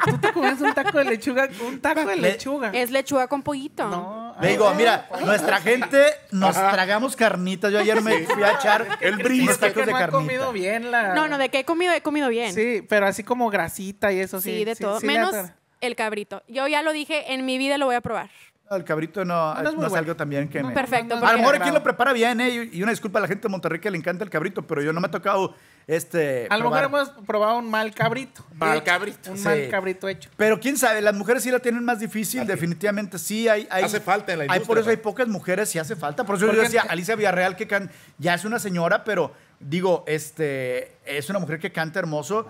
¿Tú 0.04 0.18
te 0.18 0.32
comes 0.32 0.60
un 0.60 0.74
taco 0.74 0.98
de 0.98 1.04
lechuga? 1.04 1.48
Un 1.68 1.78
taco 1.80 2.04
de 2.06 2.16
Le- 2.16 2.22
lechuga. 2.32 2.70
Es 2.72 2.90
lechuga 2.90 3.28
con 3.28 3.42
pollito. 3.42 3.88
No, 3.88 4.25
Le 4.40 4.48
digo, 4.48 4.72
mira, 4.74 5.08
nuestra 5.24 5.60
gente 5.60 6.04
nos 6.30 6.54
tragamos 6.54 7.16
carnitas. 7.16 7.72
Yo 7.72 7.78
ayer 7.78 8.00
me 8.02 8.26
fui 8.26 8.42
a 8.42 8.52
echar 8.52 8.86
El 9.00 9.16
tacos 9.58 9.86
de 9.86 9.92
no 9.92 9.96
ha 9.96 10.00
carnita. 10.00 10.10
comido 10.10 10.52
bien 10.52 10.90
la... 10.90 11.14
No, 11.14 11.28
no, 11.28 11.38
de 11.38 11.48
qué 11.48 11.60
he 11.60 11.64
comido, 11.64 11.92
he 11.92 12.02
comido 12.02 12.28
bien. 12.28 12.52
Sí, 12.52 12.82
pero 12.88 13.06
así 13.06 13.22
como 13.22 13.50
grasita 13.50 14.12
y 14.12 14.20
eso 14.20 14.40
sí. 14.40 14.58
Sí, 14.58 14.64
de 14.64 14.76
todo. 14.76 15.00
Menos 15.00 15.34
el 15.80 15.96
cabrito. 15.96 16.42
Yo 16.48 16.66
ya 16.68 16.82
lo 16.82 16.92
dije, 16.92 17.32
en 17.32 17.44
mi 17.44 17.58
vida 17.58 17.78
lo 17.78 17.86
voy 17.86 17.94
a 17.94 18.00
probar. 18.00 18.30
No, 18.68 18.76
el 18.76 18.82
cabrito 18.84 19.24
no, 19.24 19.54
No 19.54 19.62
no 19.62 19.68
es 19.68 19.74
es, 19.74 19.76
bueno. 19.80 19.96
algo 19.96 20.16
también 20.16 20.48
que 20.48 20.60
me... 20.60 20.72
Perfecto. 20.74 21.14
no, 21.14 21.20
no, 21.20 21.26
A 21.28 21.32
lo 21.34 21.38
mejor 21.38 21.72
lo 21.72 21.82
prepara 21.84 22.12
bien, 22.12 22.40
¿eh? 22.40 22.68
Y 22.72 22.82
una 22.82 22.90
disculpa 22.90 23.20
a 23.20 23.22
la 23.22 23.28
gente 23.28 23.42
de 23.42 23.48
Monterrey 23.48 23.78
que 23.78 23.88
le 23.92 23.96
encanta 23.96 24.24
el 24.24 24.30
cabrito, 24.30 24.66
pero 24.66 24.82
yo 24.82 24.92
no 24.92 25.00
me 25.00 25.06
ha 25.06 25.10
tocado 25.10 25.54
este. 25.86 26.48
A 26.50 26.56
lo 26.58 26.68
mejor 26.68 26.84
hemos 26.86 27.10
probado 27.26 27.58
un 27.58 27.70
mal 27.70 27.94
cabrito. 27.94 28.44
Mal 28.54 28.78
hecho. 28.78 28.84
cabrito. 28.84 29.30
Un 29.30 29.38
Sí. 29.38 29.44
mal 29.44 29.68
cabrito 29.70 30.08
hecho. 30.08 30.30
Pero 30.36 30.58
quién 30.58 30.76
sabe, 30.76 31.00
las 31.00 31.14
mujeres 31.14 31.44
sí 31.44 31.50
la 31.52 31.60
tienen 31.60 31.84
más 31.84 32.00
difícil, 32.00 32.44
definitivamente 32.44 33.18
sí. 33.20 33.48
Hay, 33.48 33.68
hay- 33.70 33.84
Hace 33.84 34.00
falta 34.00 34.32
en 34.32 34.38
la 34.38 34.42
hay 34.44 34.48
industria, 34.48 34.66
Por 34.66 34.78
eso 34.78 34.90
hay 34.90 34.96
pocas 34.96 35.28
mujeres, 35.28 35.68
sí 35.68 35.78
hace 35.78 35.94
falta. 35.94 36.24
Por 36.24 36.34
eso 36.34 36.52
yo 36.52 36.60
decía, 36.60 36.84
Alicia 36.88 37.14
Villarreal, 37.14 37.54
que 37.54 37.68
can- 37.68 37.88
ya 38.18 38.34
es 38.34 38.44
una 38.44 38.58
señora, 38.58 39.04
pero 39.04 39.32
digo, 39.60 40.02
este, 40.08 40.96
es 41.04 41.30
una 41.30 41.38
mujer 41.38 41.60
que 41.60 41.70
canta 41.70 42.00
hermoso. 42.00 42.46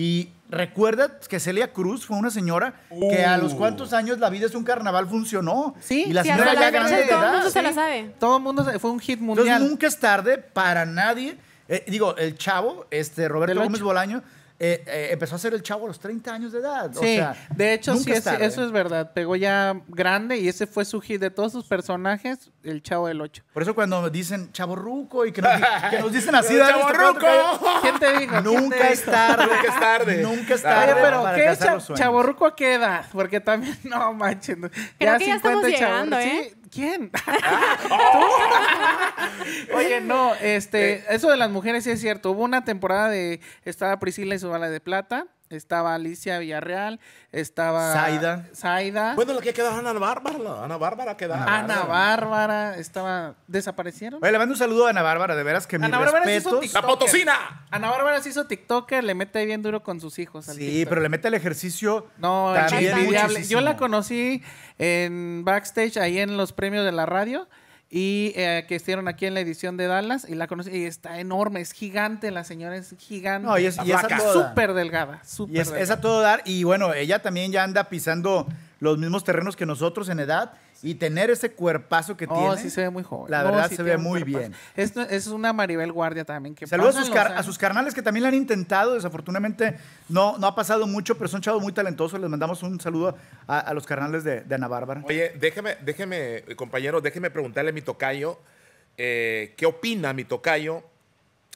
Y 0.00 0.28
recuerda 0.48 1.18
que 1.28 1.40
Celia 1.40 1.72
Cruz 1.72 2.06
fue 2.06 2.16
una 2.16 2.30
señora 2.30 2.74
que 3.10 3.24
a 3.24 3.36
los 3.36 3.52
Uh. 3.52 3.56
cuantos 3.58 3.92
años 3.92 4.18
la 4.20 4.30
vida 4.30 4.46
es 4.46 4.54
un 4.54 4.62
carnaval 4.62 5.08
funcionó. 5.08 5.74
Sí, 5.80 6.04
y 6.06 6.12
la 6.12 6.22
Sí, 6.22 6.28
señora 6.28 6.54
ya 6.54 6.70
grande 6.70 6.96
de 6.98 7.02
todo 7.02 7.18
el 7.18 7.22
edad. 7.24 7.32
mundo 7.32 7.50
se 7.50 7.62
la 7.62 7.68
sí. 7.70 7.74
sabe. 7.74 8.14
Todo 8.20 8.36
el 8.36 8.42
mundo 8.44 8.64
se- 8.64 8.78
fue 8.78 8.90
un 8.92 9.00
hit 9.00 9.18
Entonces 9.18 9.44
mundial. 9.44 9.68
nunca 9.68 9.88
es 9.88 9.98
tarde 9.98 10.38
para 10.38 10.86
nadie. 10.86 11.36
Eh, 11.66 11.84
digo, 11.88 12.16
el 12.16 12.38
chavo, 12.38 12.86
este 12.92 13.26
Roberto. 13.28 13.60
Gómez 13.60 13.80
Bolaño, 13.82 14.22
eh, 14.60 14.82
eh, 14.86 15.08
empezó 15.12 15.36
a 15.36 15.38
ser 15.38 15.54
el 15.54 15.62
chavo 15.62 15.84
a 15.84 15.88
los 15.88 16.00
30 16.00 16.34
años 16.34 16.52
de 16.52 16.58
edad. 16.58 16.90
o 16.96 17.00
Sí, 17.00 17.14
sea, 17.16 17.36
de 17.54 17.74
hecho 17.74 17.92
nunca 17.94 18.04
sí, 18.04 18.10
es 18.12 18.26
es- 18.26 18.40
eso 18.40 18.64
es 18.64 18.72
verdad. 18.72 19.12
Pegó 19.12 19.36
ya 19.36 19.80
grande 19.88 20.36
y 20.38 20.48
ese 20.48 20.66
fue 20.66 20.84
su 20.84 21.00
hit 21.00 21.20
de 21.20 21.30
todos 21.30 21.52
sus 21.52 21.64
personajes, 21.66 22.50
el 22.64 22.82
Chavo 22.82 23.06
del 23.08 23.20
Ocho. 23.20 23.44
Por 23.52 23.62
eso 23.62 23.74
cuando 23.74 24.10
dicen 24.10 24.50
chavo 24.52 24.74
ruco 24.74 25.24
y 25.26 25.32
que 25.32 25.42
nos, 25.42 25.52
que 25.90 25.98
nos 26.00 26.12
dicen 26.12 26.34
así, 26.34 26.54
¡El 26.54 26.58
¿verdad? 26.60 26.80
chavorruco! 26.80 27.80
¿Quién 27.82 27.98
te 28.00 28.12
dijo? 28.18 28.32
¿Quién 28.32 28.44
te 28.44 28.50
Nunca 28.50 28.88
es 28.90 28.98
dijo? 29.00 29.10
tarde. 29.12 29.44
Nunca 29.46 29.68
es 29.68 29.80
tarde. 29.80 30.22
Nunca 30.22 30.54
es 30.54 30.62
tarde. 30.62 30.92
Oye, 30.92 31.02
pero 31.02 31.22
para 31.22 31.36
¿qué 31.36 31.42
alcanzar 31.42 31.66
cha- 31.68 31.74
los 31.74 31.84
sueños. 31.84 32.00
chavorruco 32.00 32.46
a 32.46 32.56
qué 32.56 32.74
edad? 32.74 33.04
Porque 33.12 33.40
también, 33.40 33.78
no 33.84 34.12
manches. 34.12 34.56
que 34.98 35.04
ya 35.04 35.16
estamos 35.16 35.64
llegando. 35.66 36.18
¿eh? 36.18 36.50
Sí, 36.52 36.57
¿Quién? 36.78 37.10
¿Tú? 37.10 37.24
Oye, 39.74 40.00
no, 40.00 40.36
este, 40.36 41.02
eso 41.12 41.28
de 41.28 41.36
las 41.36 41.50
mujeres 41.50 41.82
sí 41.82 41.90
es 41.90 42.00
cierto. 42.00 42.30
Hubo 42.30 42.44
una 42.44 42.62
temporada 42.62 43.08
de, 43.08 43.40
estaba 43.64 43.98
Priscila 43.98 44.36
y 44.36 44.38
su 44.38 44.48
bala 44.48 44.70
de 44.70 44.78
plata, 44.78 45.26
estaba 45.50 45.94
Alicia 45.94 46.38
Villarreal, 46.38 47.00
estaba... 47.32 47.92
Zaida. 47.92 48.46
Zaida. 48.54 49.14
Bueno, 49.14 49.32
la 49.34 49.40
que 49.40 49.52
quedó 49.52 49.70
Ana 49.70 49.92
Bárbara. 49.92 50.38
la 50.38 50.64
Ana 50.64 50.76
Bárbara 50.76 51.16
quedó. 51.16 51.34
Ana 51.34 51.82
Bárbara, 51.82 52.76
estaba... 52.76 53.34
¿Desaparecieron? 53.46 54.22
Oye, 54.22 54.32
le 54.32 54.38
mando 54.38 54.52
un 54.54 54.58
saludo 54.58 54.86
a 54.86 54.90
Ana 54.90 55.02
Bárbara, 55.02 55.34
de 55.36 55.42
veras 55.42 55.66
que 55.66 55.78
mis 55.78 55.86
Ana 55.86 55.98
Bárbara. 55.98 56.24
¡La 56.72 56.82
Potosina! 56.82 57.66
Ana 57.70 57.90
Bárbara 57.90 58.22
se 58.22 58.28
hizo 58.30 58.46
TikToker, 58.46 59.04
le 59.04 59.14
mete 59.14 59.44
bien 59.44 59.62
duro 59.62 59.82
con 59.82 60.00
sus 60.00 60.18
hijos. 60.18 60.48
al 60.48 60.56
Sí, 60.56 60.66
TikTok. 60.68 60.88
pero 60.88 61.00
le 61.00 61.08
mete 61.08 61.28
el 61.28 61.34
ejercicio 61.34 62.06
No, 62.18 62.52
también. 62.54 63.44
Yo 63.48 63.60
la 63.60 63.76
conocí 63.76 64.42
en 64.78 65.44
backstage, 65.44 65.96
ahí 65.96 66.18
en 66.18 66.36
los 66.36 66.52
premios 66.52 66.84
de 66.84 66.92
la 66.92 67.06
radio, 67.06 67.48
y 67.90 68.32
eh, 68.36 68.66
que 68.68 68.74
estuvieron 68.74 69.08
aquí 69.08 69.24
en 69.26 69.34
la 69.34 69.40
edición 69.40 69.76
de 69.76 69.86
Dallas, 69.86 70.26
y 70.28 70.34
la 70.34 70.46
conocí, 70.46 70.70
y 70.70 70.84
está 70.84 71.20
enorme, 71.20 71.60
es 71.60 71.72
gigante, 71.72 72.30
la 72.30 72.44
señora 72.44 72.76
es 72.76 72.94
gigante. 72.98 73.46
No, 73.48 73.58
y 73.58 73.66
es, 73.66 73.78
y 73.78 73.90
es 73.90 73.96
a 73.96 74.00
Flaca. 74.00 74.18
todo 74.18 74.40
dar. 74.40 74.48
súper 74.50 74.74
delgada, 74.74 75.22
súper 75.24 75.56
Y 75.56 75.58
es, 75.60 75.66
delgada. 75.68 75.84
es 75.84 75.90
a 75.90 76.00
todo 76.00 76.20
dar. 76.20 76.42
Y 76.44 76.64
bueno, 76.64 76.92
ella 76.92 77.22
también 77.22 77.50
ya 77.50 77.64
anda 77.64 77.84
pisando 77.84 78.46
los 78.80 78.98
mismos 78.98 79.24
terrenos 79.24 79.56
que 79.56 79.64
nosotros 79.66 80.08
en 80.08 80.20
edad. 80.20 80.52
Y 80.82 80.94
tener 80.94 81.28
ese 81.30 81.50
cuerpazo 81.52 82.16
que 82.16 82.26
Oh, 82.28 82.38
tiene. 82.38 82.56
sí 82.62 82.70
se 82.70 82.82
ve 82.82 82.90
muy 82.90 83.02
joven. 83.02 83.30
La 83.30 83.42
No, 83.42 83.50
verdad 83.50 83.68
sí 83.68 83.76
se 83.76 83.82
ve 83.82 83.96
muy 83.96 84.22
cuerpazo. 84.22 84.38
bien. 84.50 84.54
Esto 84.76 85.02
es 85.02 85.26
una 85.26 85.52
Maribel 85.52 85.90
Guardia 85.92 86.24
también. 86.24 86.54
Que 86.54 86.66
Saludos 86.66 86.96
a 86.96 87.00
sus, 87.00 87.10
car- 87.10 87.32
a 87.36 87.42
sus 87.42 87.58
carnales 87.58 87.94
que 87.94 88.02
también 88.02 88.22
lo 88.22 88.28
han 88.28 88.34
intentado. 88.34 88.94
Desafortunadamente 88.94 89.76
no, 90.08 90.38
no 90.38 90.46
ha 90.46 90.54
pasado 90.54 90.86
mucho, 90.86 91.16
pero 91.18 91.26
son 91.28 91.40
chavos 91.40 91.62
muy 91.62 91.72
talentosos. 91.72 92.20
Les 92.20 92.30
mandamos 92.30 92.62
un 92.62 92.80
saludo 92.80 93.16
a, 93.46 93.58
a 93.58 93.74
los 93.74 93.86
carnales 93.86 94.24
de, 94.24 94.42
de 94.42 94.54
Ana 94.54 94.68
Bárbara. 94.68 95.02
Oye, 95.04 95.32
déjeme, 95.40 95.76
déjeme, 95.84 96.44
compañero, 96.56 97.00
déjeme 97.00 97.30
preguntarle 97.30 97.70
a 97.70 97.74
mi 97.74 97.82
tocayo, 97.82 98.38
eh, 98.96 99.54
¿qué 99.56 99.66
opina 99.66 100.12
mi 100.12 100.24
tocayo 100.24 100.82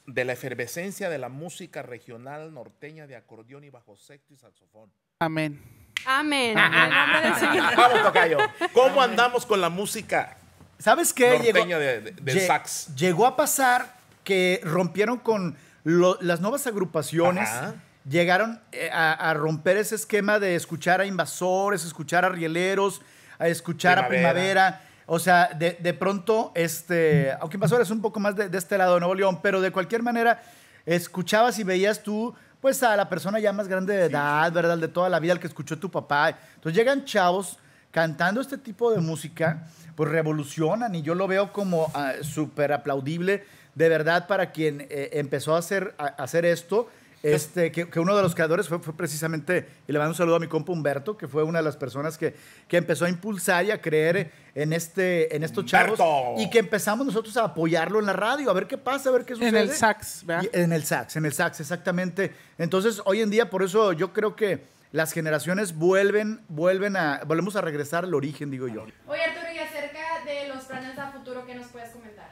de 0.06 0.24
la 0.24 0.32
efervescencia 0.32 1.08
de 1.08 1.18
la 1.18 1.28
música 1.28 1.82
regional 1.82 2.52
norteña 2.52 3.06
de 3.06 3.14
acordeón 3.14 3.62
y 3.62 3.70
bajo 3.70 3.96
sexto 3.96 4.34
y 4.34 4.36
saxofón? 4.36 4.90
Amén. 5.20 5.60
Amén. 6.06 6.54
Nombre 6.54 7.20
del 7.22 7.34
Señor. 7.36 7.76
Vamos, 7.76 8.02
tocayo. 8.02 8.38
¿Cómo 8.72 9.00
andamos 9.02 9.46
con 9.46 9.60
la 9.60 9.68
música? 9.68 10.36
¿Sabes 10.78 11.12
qué? 11.12 11.38
De- 11.38 11.52
de- 11.52 12.00
del 12.20 12.36
lle- 12.38 12.46
sax. 12.46 12.94
Llegó 12.96 13.26
a 13.26 13.36
pasar 13.36 13.94
que 14.24 14.60
rompieron 14.64 15.18
con 15.18 15.56
lo- 15.84 16.18
las 16.20 16.40
nuevas 16.40 16.66
agrupaciones. 16.66 17.48
Ajá. 17.48 17.74
Llegaron 18.08 18.60
eh, 18.72 18.90
a, 18.92 19.12
a 19.12 19.34
romper 19.34 19.76
ese 19.76 19.94
esquema 19.94 20.40
de 20.40 20.56
escuchar 20.56 21.00
a 21.00 21.06
invasores, 21.06 21.84
escuchar 21.84 22.24
a 22.24 22.28
rieleros, 22.30 23.00
a 23.38 23.46
escuchar 23.46 23.98
a 24.00 24.08
Primavera. 24.08 24.32
primavera. 24.40 24.88
O 25.06 25.18
sea, 25.20 25.50
de, 25.54 25.76
de 25.80 25.94
pronto, 25.94 26.50
este, 26.54 27.32
aunque 27.40 27.56
invasores 27.56 27.86
es 27.86 27.90
un 27.92 28.00
poco 28.02 28.18
más 28.18 28.34
de, 28.34 28.48
de 28.48 28.58
este 28.58 28.76
lado 28.78 28.94
de 28.94 29.00
Nuevo 29.00 29.14
León, 29.14 29.40
pero 29.42 29.60
de 29.60 29.70
cualquier 29.70 30.02
manera, 30.02 30.42
escuchabas 30.86 31.58
y 31.58 31.64
veías 31.64 32.02
tú, 32.02 32.34
pues 32.62 32.80
a 32.84 32.96
la 32.96 33.08
persona 33.08 33.40
ya 33.40 33.52
más 33.52 33.66
grande 33.66 33.92
de 33.94 34.04
edad, 34.04 34.50
¿verdad? 34.52 34.78
De 34.78 34.86
toda 34.86 35.08
la 35.08 35.18
vida, 35.18 35.32
el 35.32 35.40
que 35.40 35.48
escuchó 35.48 35.80
tu 35.80 35.90
papá. 35.90 36.38
Entonces 36.54 36.76
llegan 36.76 37.04
chavos 37.04 37.58
cantando 37.90 38.40
este 38.40 38.56
tipo 38.56 38.92
de 38.92 39.00
música, 39.00 39.66
pues 39.96 40.08
revolucionan 40.08 40.94
y 40.94 41.02
yo 41.02 41.16
lo 41.16 41.26
veo 41.26 41.52
como 41.52 41.90
ah, 41.92 42.12
súper 42.22 42.72
aplaudible, 42.72 43.44
de 43.74 43.88
verdad, 43.88 44.28
para 44.28 44.52
quien 44.52 44.86
eh, 44.88 45.10
empezó 45.14 45.56
a 45.56 45.58
hacer, 45.58 45.96
a 45.98 46.04
hacer 46.22 46.44
esto. 46.44 46.88
Este, 47.22 47.70
que, 47.70 47.88
que 47.88 48.00
uno 48.00 48.16
de 48.16 48.22
los 48.22 48.34
creadores 48.34 48.68
fue, 48.68 48.80
fue 48.80 48.96
precisamente, 48.96 49.68
y 49.86 49.92
le 49.92 49.98
mando 49.98 50.10
un 50.10 50.16
saludo 50.16 50.36
a 50.36 50.40
mi 50.40 50.48
compa 50.48 50.72
Humberto, 50.72 51.16
que 51.16 51.28
fue 51.28 51.44
una 51.44 51.60
de 51.60 51.64
las 51.64 51.76
personas 51.76 52.18
que, 52.18 52.34
que 52.66 52.76
empezó 52.76 53.04
a 53.04 53.08
impulsar 53.08 53.64
y 53.64 53.70
a 53.70 53.80
creer 53.80 54.32
en, 54.56 54.72
este, 54.72 55.34
en 55.36 55.44
estos 55.44 55.64
chavos. 55.64 56.00
Humberto. 56.00 56.42
Y 56.42 56.50
que 56.50 56.58
empezamos 56.58 57.06
nosotros 57.06 57.36
a 57.36 57.44
apoyarlo 57.44 58.00
en 58.00 58.06
la 58.06 58.12
radio, 58.12 58.50
a 58.50 58.52
ver 58.52 58.66
qué 58.66 58.76
pasa, 58.76 59.10
a 59.10 59.12
ver 59.12 59.24
qué 59.24 59.34
sucede. 59.34 59.50
En 59.50 59.56
el 59.56 59.70
sax, 59.70 60.26
¿verdad? 60.26 60.42
Y- 60.52 60.58
en 60.58 60.72
el 60.72 60.82
sax, 60.84 61.14
en 61.16 61.24
el 61.26 61.32
sax, 61.32 61.60
exactamente. 61.60 62.32
Entonces, 62.58 63.00
hoy 63.04 63.20
en 63.20 63.30
día, 63.30 63.48
por 63.50 63.62
eso 63.62 63.92
yo 63.92 64.12
creo 64.12 64.34
que 64.34 64.64
las 64.90 65.12
generaciones 65.12 65.76
vuelven, 65.76 66.40
vuelven 66.48 66.96
a, 66.96 67.22
volvemos 67.24 67.54
a 67.56 67.60
regresar 67.60 68.04
al 68.04 68.14
origen, 68.14 68.50
digo 68.50 68.66
yo. 68.66 68.82
Oye, 69.06 69.22
Arturo, 69.22 69.46
y 69.54 69.58
acerca 69.58 70.24
de 70.26 70.48
los 70.48 70.64
planes 70.64 70.98
a 70.98 71.12
futuro, 71.12 71.46
¿qué 71.46 71.54
nos 71.54 71.68
puedes 71.68 71.90
comentar? 71.90 72.30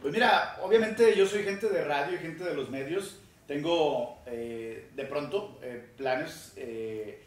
Pues 0.00 0.12
mira, 0.14 0.56
obviamente 0.62 1.14
yo 1.16 1.26
soy 1.26 1.42
gente 1.42 1.68
de 1.68 1.84
radio 1.84 2.14
y 2.14 2.18
gente 2.18 2.44
de 2.44 2.54
los 2.54 2.70
medios. 2.70 3.20
Tengo 3.50 4.22
eh, 4.26 4.90
de 4.94 5.04
pronto 5.06 5.58
eh, 5.60 5.84
planes 5.96 6.52
eh, 6.56 7.20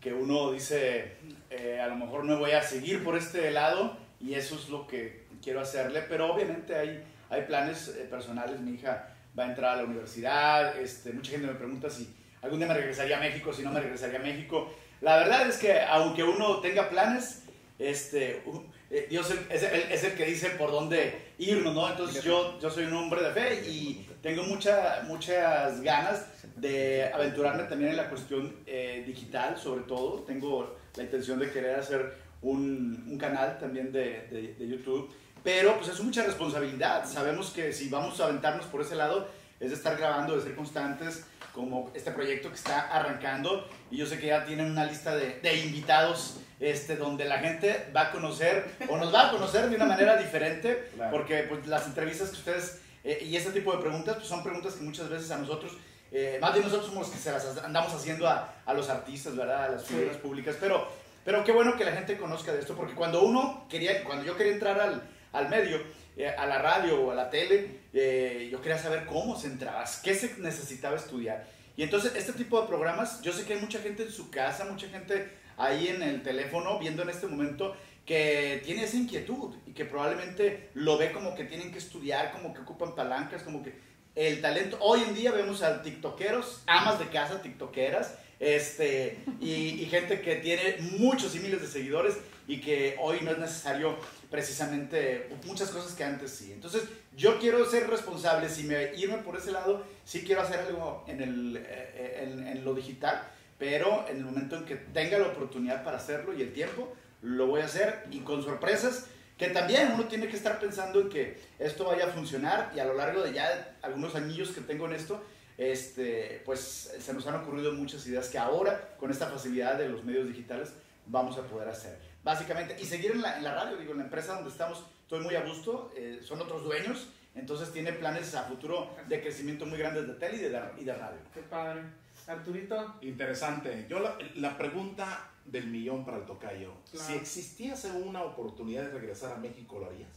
que 0.00 0.12
uno 0.12 0.50
dice, 0.50 1.12
eh, 1.48 1.78
a 1.80 1.86
lo 1.86 1.94
mejor 1.94 2.24
no 2.24 2.36
voy 2.40 2.50
a 2.50 2.60
seguir 2.60 3.04
por 3.04 3.16
este 3.16 3.52
lado 3.52 3.96
y 4.20 4.34
eso 4.34 4.56
es 4.56 4.68
lo 4.68 4.88
que 4.88 5.26
quiero 5.40 5.60
hacerle, 5.60 6.02
pero 6.08 6.34
obviamente 6.34 6.74
hay, 6.74 7.04
hay 7.28 7.42
planes 7.42 7.86
eh, 7.86 8.04
personales. 8.10 8.58
Mi 8.58 8.72
hija 8.72 9.10
va 9.38 9.44
a 9.44 9.46
entrar 9.46 9.74
a 9.74 9.76
la 9.76 9.84
universidad, 9.84 10.76
este, 10.76 11.12
mucha 11.12 11.30
gente 11.30 11.46
me 11.46 11.54
pregunta 11.54 11.88
si 11.88 12.12
algún 12.42 12.58
día 12.58 12.66
me 12.66 12.74
regresaría 12.74 13.18
a 13.18 13.20
México, 13.20 13.52
si 13.52 13.62
no 13.62 13.70
me 13.70 13.78
regresaría 13.80 14.18
a 14.18 14.22
México. 14.24 14.74
La 15.02 15.18
verdad 15.18 15.46
es 15.48 15.56
que 15.56 15.80
aunque 15.82 16.24
uno 16.24 16.58
tenga 16.58 16.88
planes, 16.90 17.44
este, 17.78 18.42
u- 18.44 18.64
eh, 18.90 19.06
Dios 19.08 19.30
el- 19.30 19.46
es, 19.48 19.62
el, 19.62 19.82
es 19.92 20.02
el 20.02 20.14
que 20.14 20.24
dice 20.24 20.50
por 20.50 20.72
dónde 20.72 21.16
irnos, 21.38 21.76
¿no? 21.76 21.88
Entonces 21.88 22.24
yo, 22.24 22.58
yo 22.60 22.68
soy 22.70 22.86
un 22.86 22.94
hombre 22.94 23.22
de 23.22 23.30
fe 23.30 23.68
y 23.70 24.04
tengo 24.22 24.42
mucha, 24.44 25.02
muchas 25.04 25.80
ganas 25.80 26.26
de 26.56 27.10
aventurarme 27.12 27.64
también 27.64 27.90
en 27.90 27.96
la 27.96 28.08
cuestión 28.08 28.54
eh, 28.66 29.02
digital, 29.06 29.56
sobre 29.58 29.82
todo. 29.84 30.20
Tengo 30.22 30.76
la 30.96 31.02
intención 31.04 31.38
de 31.38 31.50
querer 31.50 31.78
hacer 31.78 32.14
un, 32.42 33.04
un 33.08 33.18
canal 33.18 33.58
también 33.58 33.92
de, 33.92 34.26
de- 34.30 34.54
de 34.58 34.68
YouTube, 34.68 35.10
pero 35.42 35.76
pues 35.76 35.88
es 35.88 36.00
mucha 36.00 36.22
responsabilidad. 36.24 37.06
Sabemos 37.06 37.50
que 37.50 37.72
si 37.72 37.88
vamos 37.88 38.20
a 38.20 38.24
aventarnos 38.24 38.66
por 38.66 38.80
ese 38.82 38.94
lado, 38.96 39.28
es 39.58 39.70
de 39.70 39.76
estar 39.76 39.96
grabando, 39.96 40.36
de 40.36 40.42
ser 40.42 40.54
constantes, 40.54 41.24
como 41.54 41.90
este 41.94 42.10
proyecto 42.12 42.48
que 42.48 42.54
está 42.54 42.80
arrancando. 42.88 43.68
Y 43.90 43.96
yo 43.98 44.06
sé 44.06 44.18
que 44.18 44.28
ya 44.28 44.44
tienen 44.44 44.70
una 44.70 44.84
lista 44.84 45.14
de, 45.16 45.40
de 45.40 45.56
invitados 45.60 46.38
este, 46.60 46.96
donde 46.96 47.24
la 47.24 47.38
gente 47.38 47.86
va 47.94 48.02
a 48.02 48.10
conocer 48.12 48.64
o 48.88 48.96
nos 48.98 49.12
va 49.12 49.28
a 49.28 49.30
conocer 49.30 49.68
de 49.68 49.76
una 49.76 49.86
manera 49.86 50.16
diferente, 50.16 50.88
Claro. 50.94 51.10
porque 51.10 51.44
pues, 51.48 51.66
las 51.66 51.86
entrevistas 51.86 52.28
que 52.30 52.36
ustedes 52.36 52.80
eh, 53.04 53.18
y 53.22 53.36
este 53.36 53.52
tipo 53.52 53.74
de 53.74 53.82
preguntas 53.82 54.16
pues, 54.16 54.28
son 54.28 54.42
preguntas 54.42 54.74
que 54.74 54.82
muchas 54.82 55.08
veces 55.08 55.30
a 55.30 55.38
nosotros, 55.38 55.72
eh, 56.12 56.38
más 56.40 56.54
de 56.54 56.60
nosotros 56.60 56.86
somos 56.86 57.06
los 57.06 57.16
que 57.16 57.22
se 57.22 57.32
las 57.32 57.58
andamos 57.58 57.92
haciendo 57.92 58.26
a, 58.26 58.54
a 58.64 58.74
los 58.74 58.88
artistas, 58.88 59.36
¿verdad? 59.36 59.64
A 59.64 59.68
las 59.70 59.84
figuras 59.84 60.16
públicas, 60.16 60.56
pero, 60.60 60.88
pero 61.24 61.44
qué 61.44 61.52
bueno 61.52 61.76
que 61.76 61.84
la 61.84 61.92
gente 61.92 62.16
conozca 62.16 62.52
de 62.52 62.60
esto, 62.60 62.74
porque 62.74 62.94
cuando 62.94 63.22
uno 63.22 63.66
quería, 63.68 64.04
cuando 64.04 64.24
yo 64.24 64.36
quería 64.36 64.52
entrar 64.52 64.80
al, 64.80 65.02
al 65.32 65.48
medio, 65.48 65.80
eh, 66.16 66.28
a 66.28 66.44
la 66.46 66.58
radio 66.58 67.00
o 67.00 67.10
a 67.12 67.14
la 67.14 67.30
tele, 67.30 67.80
eh, 67.94 68.48
yo 68.50 68.60
quería 68.60 68.76
saber 68.76 69.06
cómo 69.06 69.38
se 69.38 69.46
entraba, 69.46 69.84
qué 70.02 70.14
se 70.14 70.36
necesitaba 70.38 70.96
estudiar. 70.96 71.46
Y 71.76 71.82
entonces 71.82 72.14
este 72.14 72.32
tipo 72.32 72.60
de 72.60 72.66
programas, 72.66 73.22
yo 73.22 73.32
sé 73.32 73.44
que 73.46 73.54
hay 73.54 73.60
mucha 73.60 73.78
gente 73.78 74.02
en 74.02 74.12
su 74.12 74.28
casa, 74.28 74.64
mucha 74.64 74.88
gente 74.88 75.30
ahí 75.56 75.88
en 75.88 76.02
el 76.02 76.22
teléfono 76.22 76.78
viendo 76.78 77.02
en 77.02 77.10
este 77.10 77.26
momento 77.26 77.74
que 78.04 78.60
tiene 78.64 78.84
esa 78.84 78.96
inquietud 78.96 79.54
y 79.66 79.72
que 79.72 79.84
probablemente 79.84 80.70
lo 80.74 80.98
ve 80.98 81.12
como 81.12 81.34
que 81.34 81.44
tienen 81.44 81.70
que 81.72 81.78
estudiar, 81.78 82.32
como 82.32 82.52
que 82.52 82.60
ocupan 82.60 82.94
palancas, 82.94 83.42
como 83.42 83.62
que 83.62 83.74
el 84.14 84.40
talento. 84.40 84.78
Hoy 84.80 85.02
en 85.06 85.14
día 85.14 85.30
vemos 85.30 85.62
a 85.62 85.82
tiktokeros, 85.82 86.62
amas 86.66 86.98
de 86.98 87.06
casa 87.06 87.40
tiktokeras, 87.42 88.14
este, 88.40 89.18
y, 89.40 89.86
gente 89.90 90.22
que 90.22 90.36
tiene 90.36 90.78
muchos 90.98 91.36
y 91.36 91.40
miles 91.40 91.60
de 91.60 91.66
seguidores 91.66 92.16
y 92.48 92.60
que 92.60 92.96
hoy 92.98 93.18
no 93.22 93.32
es 93.32 93.38
necesario 93.38 93.96
precisamente 94.30 95.28
muchas 95.44 95.70
cosas 95.70 95.92
que 95.92 96.04
antes 96.04 96.30
sí. 96.30 96.52
Entonces, 96.52 96.84
yo 97.14 97.38
quiero 97.38 97.68
ser 97.68 97.88
responsable, 97.88 98.48
si 98.48 98.64
me 98.64 98.94
irme 98.96 99.18
por 99.18 99.36
ese 99.36 99.52
lado, 99.52 99.84
sí 100.04 100.22
quiero 100.24 100.40
hacer 100.40 100.60
algo 100.60 101.04
en, 101.06 101.20
el, 101.20 101.56
eh, 101.56 102.22
en, 102.22 102.46
en 102.46 102.64
lo 102.64 102.74
digital, 102.74 103.22
pero 103.58 104.06
en 104.08 104.16
el 104.16 104.24
momento 104.24 104.56
en 104.56 104.64
que 104.64 104.76
tenga 104.76 105.18
la 105.18 105.28
oportunidad 105.28 105.84
para 105.84 105.98
hacerlo 105.98 106.32
y 106.32 106.40
el 106.40 106.52
tiempo, 106.54 106.94
lo 107.22 107.46
voy 107.46 107.60
a 107.60 107.66
hacer 107.66 108.04
y 108.10 108.20
con 108.20 108.42
sorpresas 108.42 109.06
que 109.40 109.48
también 109.48 109.92
uno 109.94 110.04
tiene 110.04 110.28
que 110.28 110.36
estar 110.36 110.60
pensando 110.60 111.00
en 111.00 111.08
que 111.08 111.40
esto 111.58 111.86
vaya 111.86 112.04
a 112.04 112.08
funcionar 112.08 112.72
y 112.74 112.78
a 112.78 112.84
lo 112.84 112.94
largo 112.94 113.22
de 113.22 113.32
ya 113.32 113.76
algunos 113.80 114.14
añillos 114.14 114.50
que 114.50 114.60
tengo 114.60 114.84
en 114.86 114.92
esto, 114.92 115.22
este, 115.56 116.42
pues 116.44 116.94
se 116.98 117.14
nos 117.14 117.26
han 117.26 117.36
ocurrido 117.36 117.72
muchas 117.72 118.06
ideas 118.06 118.28
que 118.28 118.38
ahora 118.38 118.94
con 118.98 119.10
esta 119.10 119.28
facilidad 119.28 119.78
de 119.78 119.88
los 119.88 120.04
medios 120.04 120.28
digitales 120.28 120.74
vamos 121.06 121.38
a 121.38 121.42
poder 121.42 121.68
hacer. 121.68 121.98
Básicamente, 122.22 122.76
y 122.78 122.84
seguir 122.84 123.12
en 123.12 123.22
la, 123.22 123.38
en 123.38 123.44
la 123.44 123.54
radio, 123.54 123.78
digo, 123.78 123.92
en 123.92 123.98
la 123.98 124.04
empresa 124.04 124.34
donde 124.34 124.50
estamos, 124.50 124.84
estoy 125.02 125.20
muy 125.20 125.34
a 125.34 125.42
gusto, 125.42 125.90
eh, 125.96 126.20
son 126.22 126.40
otros 126.42 126.62
dueños, 126.62 127.08
entonces 127.34 127.72
tiene 127.72 127.92
planes 127.94 128.34
a 128.34 128.42
futuro 128.42 128.90
de 129.08 129.22
crecimiento 129.22 129.64
muy 129.64 129.78
grandes 129.78 130.06
de 130.06 130.14
tele 130.14 130.36
y 130.36 130.40
de, 130.40 130.60
y 130.78 130.84
de 130.84 130.94
radio. 130.94 131.18
Qué 131.32 131.40
padre. 131.40 131.80
Arturito. 132.26 132.96
Interesante. 133.02 133.86
Yo 133.88 134.00
la, 134.00 134.16
la 134.36 134.56
pregunta 134.56 135.30
del 135.44 135.66
millón 135.66 136.04
para 136.04 136.18
el 136.18 136.26
tocayo. 136.26 136.72
Claro. 136.90 137.06
Si 137.06 137.14
existiese 137.14 137.90
una 137.90 138.22
oportunidad 138.22 138.84
de 138.84 138.90
regresar 138.90 139.32
a 139.32 139.36
México, 139.36 139.78
¿lo 139.78 139.86
harías? 139.86 140.10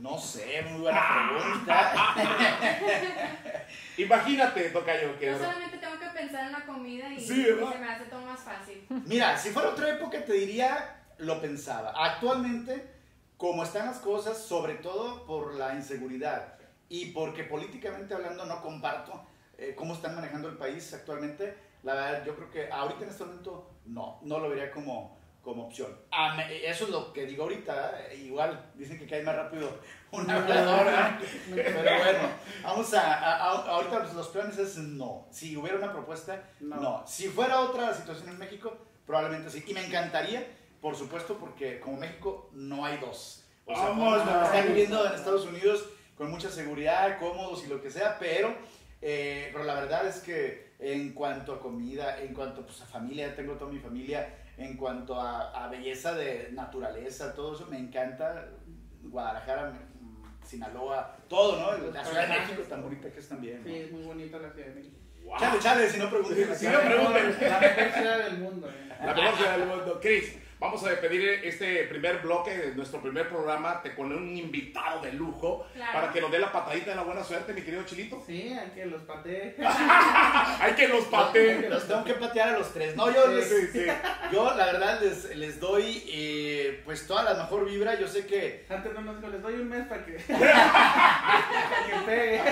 No 0.00 0.18
sé, 0.18 0.62
muy 0.62 0.80
buena 0.82 1.02
pregunta. 1.08 2.14
Imagínate, 3.98 4.70
tocayo, 4.70 5.18
que... 5.18 5.26
Yo 5.26 5.38
solamente 5.38 5.78
tengo 5.78 5.98
que 5.98 6.06
pensar 6.06 6.46
en 6.46 6.52
la 6.52 6.64
comida 6.64 7.12
y, 7.12 7.20
Sí, 7.20 7.40
y 7.40 7.44
se 7.44 7.78
me 7.78 7.88
hace 7.88 8.04
todo 8.04 8.20
más 8.22 8.40
fácil. 8.40 8.86
Mira, 9.06 9.36
si 9.36 9.50
fuera 9.50 9.70
otra 9.70 9.90
época 9.90 10.24
te 10.24 10.32
diría, 10.32 11.02
lo 11.18 11.40
pensaba. 11.40 11.92
Actualmente, 11.96 12.90
como 13.36 13.62
están 13.62 13.86
las 13.86 13.98
cosas, 13.98 14.38
sobre 14.38 14.74
todo 14.76 15.26
por 15.26 15.54
la 15.54 15.74
inseguridad 15.74 16.54
y 16.88 17.06
porque 17.06 17.44
políticamente 17.44 18.14
hablando 18.14 18.46
no 18.46 18.62
comparto 18.62 19.26
eh, 19.58 19.74
cómo 19.76 19.94
están 19.94 20.14
manejando 20.14 20.48
el 20.48 20.56
país 20.56 20.92
actualmente, 20.94 21.56
la 21.82 21.94
verdad 21.94 22.24
yo 22.24 22.34
creo 22.36 22.50
que 22.50 22.70
ahorita 22.72 23.04
en 23.04 23.10
este 23.10 23.24
momento 23.24 23.70
no, 23.86 24.18
no 24.22 24.38
lo 24.38 24.48
vería 24.48 24.70
como, 24.70 25.16
como 25.42 25.66
opción. 25.66 25.96
Ah, 26.10 26.34
me- 26.36 26.66
eso 26.66 26.84
es 26.84 26.90
lo 26.90 27.12
que 27.12 27.26
digo 27.26 27.42
ahorita, 27.44 28.06
eh, 28.10 28.16
igual 28.16 28.70
dicen 28.74 28.98
que 28.98 29.06
cae 29.06 29.22
más 29.22 29.36
rápido 29.36 29.68
un 30.12 30.30
hablador, 30.30 30.86
pero 31.54 31.80
bueno, 31.82 32.28
vamos 32.62 32.94
a, 32.94 33.14
a- 33.14 33.36
a- 33.52 33.70
ahorita 33.70 33.98
los- 34.00 34.14
los 34.14 34.28
planes 34.28 34.58
es 34.58 34.76
no. 34.78 35.26
Si 35.30 35.56
hubiera 35.56 35.76
una 35.78 35.92
propuesta, 35.92 36.42
No. 36.60 36.76
no. 36.76 37.04
Si 37.06 37.28
fuera 37.28 37.60
otra 37.60 37.92
situación 37.94 38.28
en 38.30 38.38
México, 38.38 38.76
probablemente 39.06 39.50
sí. 39.50 39.64
Y 39.66 39.74
me 39.74 39.84
encantaría, 39.84 40.46
por 40.80 40.94
supuesto, 40.96 41.36
porque 41.38 41.80
como 41.80 41.96
México 41.98 42.48
no 42.52 42.84
hay 42.84 42.96
dos. 42.98 43.44
O 43.66 43.74
sea, 43.74 43.84
Vamos, 43.90 44.18
estar 44.20 44.66
viviendo 44.66 45.04
en 45.06 45.12
Estados 45.14 45.44
Unidos 45.44 45.84
con 46.16 46.30
mucha 46.30 46.50
seguridad, 46.50 47.18
cómodos 47.18 47.64
y 47.64 47.68
lo 47.68 47.80
que 47.82 47.90
sea, 47.90 48.16
pero, 48.18 48.54
eh, 49.00 49.50
pero 49.52 49.64
la 49.64 49.74
verdad 49.74 50.06
es 50.06 50.20
que 50.20 50.72
en 50.78 51.12
cuanto 51.12 51.54
a 51.54 51.60
comida, 51.60 52.20
en 52.22 52.34
cuanto 52.34 52.64
pues, 52.64 52.80
a 52.82 52.86
familia, 52.86 53.34
tengo 53.34 53.54
toda 53.54 53.70
mi 53.72 53.78
familia 53.78 54.34
en 54.56 54.76
cuanto 54.76 55.20
a, 55.20 55.64
a 55.64 55.68
belleza 55.68 56.14
de 56.14 56.50
naturaleza, 56.52 57.34
todo 57.34 57.54
eso, 57.54 57.66
me 57.66 57.78
encanta. 57.78 58.48
Guadalajara, 59.02 59.72
Sinaloa, 60.44 61.16
todo, 61.28 61.58
¿no? 61.60 61.92
La 61.92 62.04
Ciudad 62.04 62.28
de 62.28 62.40
México 62.40 62.62
tan 62.68 62.82
bonita 62.82 63.10
que 63.10 63.20
es 63.20 63.28
también. 63.28 63.58
¿no? 63.62 63.64
Sí, 63.68 63.76
es 63.76 63.92
muy 63.92 64.02
bonita 64.02 64.38
la 64.38 64.50
Ciudad 64.50 64.68
de 64.68 64.74
México. 64.74 64.96
Chale, 65.38 65.58
chale, 65.60 65.88
si 65.90 65.98
no 65.98 66.10
pregunten. 66.10 66.54
Si 66.56 66.66
no 66.66 66.80
pregunten. 66.80 67.36
La 67.40 67.60
mejor 67.60 67.92
ciudad 67.92 68.18
del 68.24 68.38
mundo. 68.38 68.68
eh. 68.68 68.88
La 69.04 69.14
mejor 69.14 69.36
ciudad 69.36 69.58
del 69.58 69.68
mundo. 69.68 69.98
Chris, 70.00 70.34
vamos 70.60 70.84
a 70.84 70.90
despedir 70.90 71.22
este 71.44 71.84
primer 71.84 72.18
bloque 72.18 72.56
de 72.56 72.74
nuestro 72.74 73.00
primer 73.00 73.28
programa 73.28 73.80
te- 73.82 73.94
con 73.94 74.12
un 74.12 74.36
invitado 74.36 75.00
de 75.02 75.12
lujo 75.12 75.66
Claro. 75.74 75.92
para 75.92 76.12
que 76.12 76.20
nos 76.20 76.30
dé 76.32 76.38
la 76.38 76.50
patadita 76.52 76.90
de 76.90 76.96
la 76.96 77.02
buena 77.02 77.22
suerte, 77.22 77.52
mi 77.52 77.62
querido 77.62 77.84
Chilito. 77.84 78.22
Sí, 78.26 78.52
hay 78.52 78.70
que 78.70 78.86
los 78.86 79.02
patee. 79.02 79.54
Hay 80.60 80.72
que 80.74 80.88
los 80.88 81.04
patee. 81.04 81.68
Los 81.68 81.86
tengo 81.86 82.04
que 82.04 82.14
patear 82.14 82.48
a 82.50 82.58
los 82.58 82.72
tres. 82.72 82.96
No, 82.96 83.10
yo, 83.12 83.26
les- 83.28 83.48
Sí, 83.48 83.66
sí. 83.72 83.86
yo 84.32 84.54
la 84.56 84.66
verdad 84.66 85.00
les, 85.00 85.36
les 85.36 85.60
doy 85.60 86.02
eh, 86.08 86.82
pues 86.84 87.06
toda 87.06 87.22
la 87.22 87.34
mejor 87.34 87.64
vibra. 87.64 87.98
Yo 87.98 88.08
sé 88.08 88.26
que 88.26 88.66
Antes 88.68 88.92
no 88.94 89.00
nos 89.00 89.22
les 89.30 89.40
doy 89.42 89.54
un 89.54 89.68
mes 89.68 89.86
para 89.86 90.04
que, 90.04 90.12
para 90.28 91.86
que 91.86 92.06
pegue. 92.06 92.42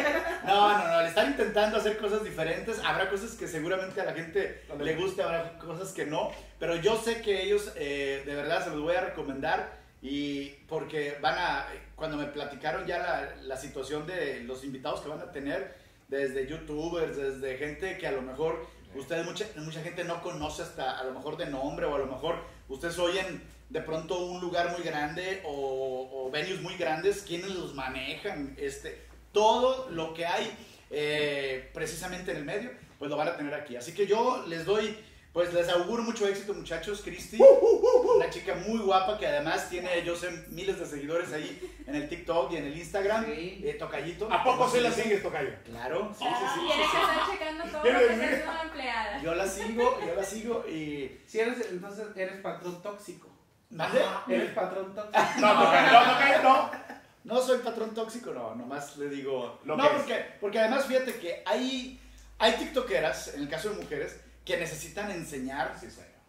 No, 0.45 0.79
no, 0.79 0.89
no, 0.89 1.03
le 1.03 1.09
están 1.09 1.29
intentando 1.29 1.77
hacer 1.79 1.99
cosas 1.99 2.23
diferentes. 2.25 2.79
Habrá 2.85 3.09
cosas 3.11 3.33
que 3.33 3.47
seguramente 3.49 4.01
a 4.01 4.05
la 4.05 4.13
gente 4.15 4.63
le 4.79 4.95
guste, 4.95 5.23
habrá 5.23 5.59
cosas 5.59 5.93
que 5.93 6.07
no. 6.07 6.31
Pero 6.59 6.77
yo 6.77 6.97
sé 6.97 7.21
que 7.21 7.43
ellos, 7.43 7.73
eh, 7.77 7.96
de 8.25 8.35
verdad, 8.35 8.65
se 8.65 8.71
los 8.71 8.81
voy 8.81 8.95
a 8.95 9.01
recomendar. 9.01 9.85
Y 10.03 10.51
porque 10.69 11.17
van 11.21 11.37
a, 11.39 11.67
cuando 11.97 12.17
me 12.17 12.27
platicaron 12.27 12.87
ya 12.87 12.99
la, 12.99 13.37
la 13.43 13.57
situación 13.57 14.07
de 14.07 14.41
los 14.45 14.63
invitados 14.63 15.01
que 15.01 15.09
van 15.09 15.21
a 15.21 15.33
tener, 15.33 15.75
desde 16.09 16.47
youtubers, 16.47 17.17
desde 17.17 17.57
gente 17.57 17.99
que 17.99 18.07
a 18.07 18.13
lo 18.13 18.23
mejor 18.23 18.67
ustedes, 18.95 19.25
mucha, 19.25 19.47
mucha 19.57 19.83
gente 19.83 20.05
no 20.05 20.23
conoce 20.23 20.63
hasta 20.63 20.99
a 20.99 21.05
lo 21.05 21.13
mejor 21.13 21.37
de 21.37 21.47
nombre, 21.47 21.87
o 21.87 21.95
a 21.95 21.99
lo 21.99 22.07
mejor 22.07 22.37
ustedes 22.69 22.99
oyen 22.99 23.43
de 23.69 23.81
pronto 23.81 24.19
un 24.19 24.41
lugar 24.41 24.71
muy 24.71 24.83
grande 24.83 25.43
o, 25.45 26.09
o 26.13 26.31
venues 26.31 26.61
muy 26.61 26.77
grandes, 26.77 27.23
quienes 27.23 27.51
los 27.51 27.75
manejan, 27.75 28.55
este, 28.59 29.03
todo 29.33 29.91
lo 29.91 30.15
que 30.15 30.25
hay 30.25 30.57
eh, 30.91 31.71
precisamente 31.75 32.31
en 32.31 32.39
el 32.39 32.45
medio, 32.45 32.71
pues 32.99 33.11
lo 33.11 33.17
van 33.17 33.29
a 33.29 33.37
tener 33.37 33.55
aquí. 33.55 33.77
Así 33.77 33.93
que 33.93 34.07
yo 34.07 34.45
les 34.47 34.65
doy, 34.65 34.97
pues 35.37 35.53
les 35.53 35.69
auguro 35.69 36.03
mucho 36.03 36.27
éxito, 36.27 36.55
muchachos. 36.55 37.03
Cristi, 37.05 37.39
una 37.39 38.31
chica 38.31 38.55
muy 38.55 38.79
guapa 38.79 39.19
que 39.19 39.27
además 39.27 39.69
tiene, 39.69 40.03
yo 40.03 40.17
sé, 40.17 40.31
miles 40.49 40.79
de 40.79 40.87
seguidores 40.87 41.31
ahí 41.31 41.77
en 41.87 41.95
el 41.95 42.09
TikTok 42.09 42.53
y 42.53 42.57
en 42.57 42.65
el 42.65 42.79
Instagram. 42.79 43.27
Sí. 43.27 43.61
Eh, 43.63 43.77
tocallito. 43.79 44.33
¿A 44.33 44.43
poco 44.43 44.67
se 44.67 44.81
la 44.81 44.91
sigues, 44.91 45.23
Tocayo? 45.23 45.51
Claro, 45.67 46.11
sí, 46.19 46.25
sí, 46.25 46.45
sí. 46.55 46.61
Tiene 46.67 46.91
que 46.91 46.97
estar 46.97 47.31
checando 47.31 47.65
todo 47.65 47.77
lo 47.77 47.83
¿Quiere 47.83 48.39
que 48.39 48.47
la 48.47 48.63
empleada. 48.63 49.23
Yo 49.23 49.35
la 49.35 49.47
sigo, 49.47 50.01
yo 50.07 50.15
la 50.15 50.25
sigo 50.25 50.65
y... 50.67 51.21
Si 51.27 51.39
eres, 51.39 51.69
entonces 51.71 52.07
eres 52.17 52.41
patrón 52.41 52.83
tóxico. 52.83 53.29
¿Mande? 53.69 54.01
Eres 54.29 54.53
patrón 54.53 54.95
tóxico. 54.95 55.21
No, 55.39 55.55
no, 55.55 56.15
Tocayo, 56.15 56.43
no. 56.45 56.71
No 57.25 57.43
soy 57.43 57.59
patrón 57.59 57.93
tóxico, 57.93 58.33
no, 58.33 58.55
nomás 58.55 58.97
le 58.97 59.11
digo. 59.11 59.61
Lo 59.65 59.77
no, 59.77 59.83
que 59.83 59.89
es. 59.89 59.97
porque, 59.97 60.27
porque 60.41 60.59
además 60.61 60.87
fíjate 60.87 61.17
que 61.17 61.43
hay, 61.45 62.01
hay 62.39 62.53
TikTokeras, 62.53 63.35
en 63.35 63.43
el 63.43 63.51
caso 63.51 63.69
de 63.69 63.83
mujeres, 63.83 64.21
que 64.47 64.57
necesitan 64.57 65.11
enseñar 65.11 65.75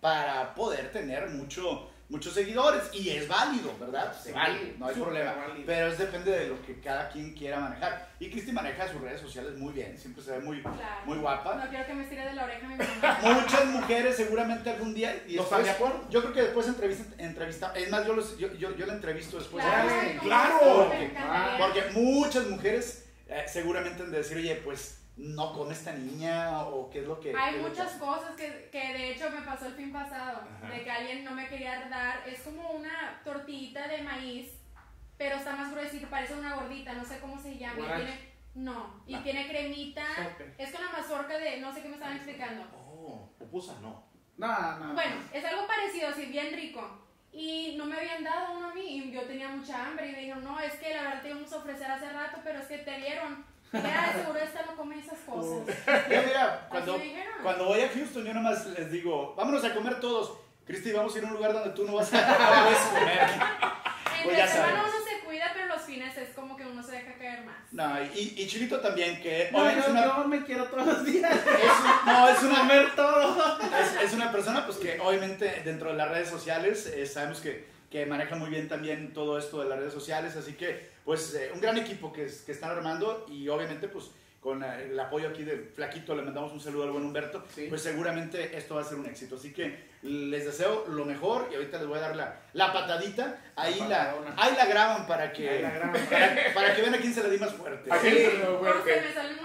para 0.02 0.54
poder 0.56 0.92
tener 0.92 1.30
mucho, 1.30 1.90
muchos 2.10 2.34
seguidores. 2.34 2.84
Y 2.94 3.10
es 3.12 3.28
válido, 3.28 3.76
¿verdad? 3.80 4.12
Se 4.16 4.30
Sí, 4.30 4.36
vale, 4.36 4.74
no 4.80 4.88
hay 4.88 4.96
problema. 4.96 5.34
válido. 5.34 5.66
Pero 5.68 5.88
es 5.88 5.98
depende 6.00 6.32
de 6.32 6.48
lo 6.48 6.62
que 6.66 6.80
cada 6.80 7.10
quien 7.10 7.34
quiera 7.34 7.60
manejar. 7.60 8.10
Y 8.20 8.30
Cristi 8.32 8.52
maneja 8.52 8.88
sus 8.88 9.00
redes 9.02 9.22
sociales 9.22 9.56
muy 9.58 9.72
bien, 9.74 9.96
siempre 9.98 10.24
se 10.24 10.32
ve 10.32 10.40
muy, 10.40 10.62
Claro. 10.62 10.78
muy 11.06 11.18
guapa. 11.20 11.56
No 11.56 11.70
quiero 11.70 11.86
que 11.86 11.94
me 11.94 12.04
estire 12.04 12.26
de 12.26 12.34
la 12.34 12.44
oreja 12.46 12.68
mi 12.68 12.76
mamá. 12.76 13.20
Muchas 13.42 13.66
mujeres 13.66 14.16
seguramente 14.16 14.70
algún 14.72 14.94
día. 14.96 15.16
Y 15.28 15.36
¿No 15.36 15.44
después- 15.44 15.62
están 15.62 15.64
de 15.64 15.70
acuerdo? 15.72 16.10
Yo 16.10 16.22
creo 16.22 16.34
que 16.34 16.42
después 16.42 16.68
entrevista, 16.68 17.04
entrevista. 17.24 17.74
Es 17.76 17.90
más, 17.92 18.06
yo, 18.08 18.14
los- 18.14 18.38
yo, 18.40 18.52
yo, 18.56 18.76
yo 18.76 18.86
la 18.88 18.94
entrevisto 18.94 19.38
después. 19.38 19.64
Claro, 19.64 20.92
claro. 20.94 21.58
Porque 21.60 21.84
muchas 21.94 22.48
mujeres 22.48 23.06
eh, 23.28 23.46
seguramente 23.48 24.02
han 24.04 24.12
de 24.12 24.18
decir, 24.20 24.38
oye, 24.38 24.56
pues 24.64 25.02
no 25.18 25.52
come 25.54 25.74
esta 25.74 25.94
niña 25.94 26.62
o 26.68 26.90
qué 26.90 27.00
es 27.02 27.08
lo 27.08 27.20
que... 27.20 27.36
Hay 27.36 27.58
muchas 27.60 27.94
que- 27.94 28.00
cosas 28.00 28.36
que, 28.36 28.70
que 28.72 28.94
de 28.94 29.12
hecho 29.12 29.30
me 29.32 29.42
pasó 29.42 29.66
el 29.68 29.74
fin 29.74 29.92
pasado, 29.92 30.42
Ajá. 30.62 30.70
de 30.74 30.84
que 30.84 30.92
alguien 30.92 31.24
no 31.24 31.32
me 31.32 31.48
quería 31.48 31.88
dar, 31.90 32.28
es 32.28 32.42
como 32.42 32.70
una 32.72 33.20
tortillita 33.24 33.88
de 33.88 34.04
maíz, 34.04 34.52
pero 35.18 35.38
está 35.38 35.56
más 35.56 35.72
gruesita, 35.72 36.08
parece 36.10 36.36
una 36.36 36.56
gordita, 36.56 36.94
no 36.94 37.04
sé 37.04 37.20
cómo 37.20 37.40
se 37.42 37.58
llama, 37.58 37.74
y 37.74 37.82
Guarache. 37.82 38.06
tiene, 38.06 38.32
no, 38.56 39.04
y 39.08 39.16
Ah. 39.16 39.24
tiene 39.24 39.48
cremita, 39.48 40.06
Sope. 40.16 40.54
es 40.58 40.72
con 40.72 40.86
la 40.86 40.92
mazorca 40.92 41.38
de, 41.38 41.60
no 41.62 41.74
sé 41.74 41.82
qué 41.82 41.88
me 41.90 41.96
estaban 41.96 42.16
explicando. 42.18 42.64
Oh, 42.76 43.30
pupusa, 43.40 43.74
no. 43.82 44.06
No, 44.38 44.78
no. 44.80 44.94
Bueno, 44.94 45.16
es 45.34 45.44
algo 45.46 45.66
parecido, 45.66 46.10
así 46.10 46.26
bien 46.28 46.54
rico. 46.56 47.06
Y 47.32 47.76
no 47.78 47.86
me 47.86 47.98
habían 47.98 48.24
dado 48.24 48.56
uno 48.58 48.70
a 48.70 48.74
mí 48.74 48.82
y 49.00 49.12
yo 49.12 49.22
tenía 49.24 49.48
mucha 49.50 49.88
hambre 49.88 50.10
y 50.10 50.12
me 50.12 50.20
dijeron, 50.20 50.44
no, 50.44 50.60
es 50.60 50.74
que 50.74 50.94
la 50.94 51.02
verdad 51.04 51.22
te 51.24 51.30
íbamos 51.30 51.52
a 51.54 51.58
ofrecer 51.58 51.90
hace 51.92 52.10
rato, 52.12 52.40
pero 52.44 52.60
es 52.60 52.68
que 52.68 52.78
te 52.80 52.98
vieron. 52.98 53.44
Ya, 53.74 54.14
de 54.14 54.22
seguro 54.22 54.40
esta 54.40 54.62
no 54.66 54.76
come 54.78 55.00
esas 55.00 55.20
cosas. 55.20 55.76
Yo, 56.10 56.22
mira, 56.26 56.68
cuando, 56.70 57.66
voy 57.66 57.82
a 57.82 57.90
Houston, 57.90 58.24
yo 58.26 58.34
nomás 58.34 58.66
les 58.68 58.92
digo, 58.92 59.34
vámonos 59.36 59.64
a 59.64 59.74
comer 59.74 60.00
todos. 60.00 60.34
Cristi, 60.66 60.92
vamos 60.92 61.16
a 61.16 61.18
ir 61.20 61.24
a 61.24 61.28
un 61.28 61.34
lugar 61.34 61.54
donde 61.54 61.70
tú 61.72 61.86
no 61.86 61.94
vas 61.96 62.14
a, 62.14 62.18
no 62.22 62.64
puedes 62.66 62.80
comer. 63.00 63.20
Pues 64.24 64.38
ya 64.38 64.48
semana 64.48 64.74
sabes. 64.80 64.94
uno 64.96 65.04
se 65.10 65.26
cuida, 65.26 65.52
pero 65.54 65.68
los 65.68 65.82
fines 65.84 66.18
es 66.18 66.30
como 66.36 66.58
que 66.58 66.66
uno 66.66 66.82
se 66.84 66.92
deja 66.94 67.14
caer 67.14 67.46
más. 67.46 67.56
No, 67.72 68.04
y, 68.04 68.34
y 68.38 68.48
Chilito 68.48 68.80
también, 68.82 69.22
que 69.22 69.50
No, 69.52 69.64
yo, 69.72 69.80
es 69.80 69.88
una, 69.88 70.06
yo 70.06 70.28
me 70.28 70.44
quiero 70.44 70.66
todos 70.66 70.86
los 70.88 71.06
días. 71.06 71.32
es 71.32 71.46
un- 71.46 72.06
no, 72.14 72.28
es 72.30 72.44
una 72.44 72.60
Comer 72.60 72.96
todo. 72.96 73.60
es, 73.80 74.04
es 74.04 74.14
una 74.14 74.32
persona 74.32 74.66
pues 74.66 74.78
que 74.78 75.00
obviamente 75.00 75.62
dentro 75.64 75.92
de 75.92 75.96
las 75.98 76.10
redes 76.10 76.30
sociales 76.30 76.88
eh, 76.88 77.06
sabemos 77.06 77.40
que, 77.40 77.66
que 77.90 78.06
maneja 78.06 78.36
muy 78.36 78.50
bien 78.50 78.68
también 78.68 79.14
todo 79.14 79.38
esto 79.38 79.62
de 79.62 79.70
las 79.70 79.80
redes 79.80 79.94
sociales, 79.94 80.36
así 80.36 80.54
que 80.54 80.90
pues 81.06 81.34
eh, 81.36 81.52
un 81.54 81.62
gran 81.62 81.78
equipo 81.78 82.12
que, 82.12 82.28
que 82.46 82.52
están 82.52 82.72
armando 82.72 83.26
y 83.30 83.48
obviamente 83.48 83.88
pues 83.88 84.12
con 84.48 84.64
eh, 84.64 84.88
el 84.92 84.98
apoyo 84.98 85.28
aquí 85.28 85.44
de 85.44 85.58
Flaquito 85.76 86.16
le 86.16 86.22
mandamos 86.22 86.54
un 86.54 86.62
saludo 86.62 86.86
al 86.86 86.92
buen 86.92 87.04
Humberto, 87.04 87.44
Sí. 87.54 87.66
pues 87.68 87.82
seguramente 87.82 88.58
esto 88.58 88.76
va 88.76 88.82
a 88.82 88.86
ser 88.86 88.98
un 88.98 89.06
éxito, 89.06 89.36
así 89.36 89.52
que 89.52 89.88
les 90.04 90.46
deseo 90.46 90.86
lo 90.88 91.04
mejor 91.04 91.50
y 91.52 91.56
ahorita 91.56 91.80
les 91.80 91.88
voy 91.88 91.98
a 91.98 92.02
dar 92.04 92.16
la, 92.16 92.40
la 92.54 92.72
patadita, 92.72 93.42
ahí 93.58 93.78
La 93.82 93.88
la, 93.90 94.16
ahí 94.38 94.54
la 94.56 94.66
graban 94.68 95.06
para 95.06 95.34
que, 95.34 95.50
Ahí 95.50 95.62
la 95.62 95.72
graban. 95.72 96.06
Para, 96.10 96.54
para 96.54 96.74
que 96.74 96.82
vean 96.82 96.96
a 96.96 96.98
quién 96.98 97.14
se 97.14 97.24
le 97.24 97.30
di 97.32 97.38
más 97.40 97.52
fuerte. 97.56 97.90
Se 97.90 98.38
No, 98.38 98.62
se 98.86 99.02
me 99.02 99.38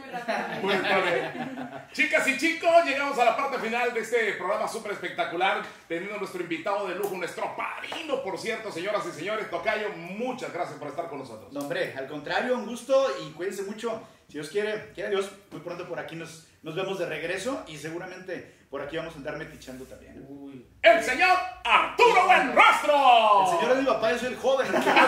muy 0.00 0.10
rápido. 0.10 0.62
Muy 0.62 0.74
bien. 0.74 1.70
Chicas 1.92 2.26
y 2.26 2.36
chicos, 2.36 2.84
llegamos 2.84 3.16
a 3.20 3.24
la 3.24 3.36
parte 3.36 3.58
final 3.58 3.94
de 3.94 4.00
este 4.00 4.32
programa 4.32 4.66
súper 4.66 4.92
espectacular, 4.92 5.62
teniendo 5.86 6.16
nuestro 6.16 6.42
invitado 6.42 6.88
de 6.88 6.96
lujo, 6.96 7.16
nuestro 7.16 7.54
padrino, 7.56 8.20
por 8.24 8.36
cierto, 8.36 8.72
señoras 8.72 9.04
y 9.06 9.12
señores. 9.12 9.48
Tocayo, 9.48 9.90
muchas 9.90 10.52
gracias 10.52 10.76
por 10.76 10.88
estar 10.88 11.08
con 11.08 11.20
nosotros. 11.20 11.52
No, 11.52 11.60
hombre, 11.60 11.94
al 11.96 12.08
contrario, 12.08 12.56
un 12.56 12.66
gusto 12.66 13.06
y 13.24 13.30
cuídense 13.30 13.62
mucho. 13.62 14.02
Si 14.30 14.38
Dios 14.38 14.48
quiere, 14.48 14.92
quiere 14.94 15.10
Dios, 15.10 15.28
muy 15.50 15.60
pronto 15.60 15.88
por 15.88 15.98
aquí 15.98 16.14
nos, 16.14 16.46
nos 16.62 16.76
vemos 16.76 17.00
de 17.00 17.06
regreso 17.06 17.64
y 17.66 17.76
seguramente 17.76 18.60
por 18.70 18.80
aquí 18.80 18.96
vamos 18.96 19.12
a 19.14 19.16
andar 19.16 19.36
metichando 19.36 19.84
también. 19.84 20.24
Uy. 20.28 20.64
El 20.80 21.02
señor 21.02 21.36
Arturo 21.64 22.26
Buenrostro. 22.26 23.42
El 23.42 23.58
señor 23.58 23.72
es 23.72 23.78
mi 23.78 23.86
papá, 23.86 24.12
yo 24.12 24.18
soy 24.18 24.28
el 24.28 24.36
joven. 24.36 24.68
el 24.76 24.82
señor. 24.82 25.00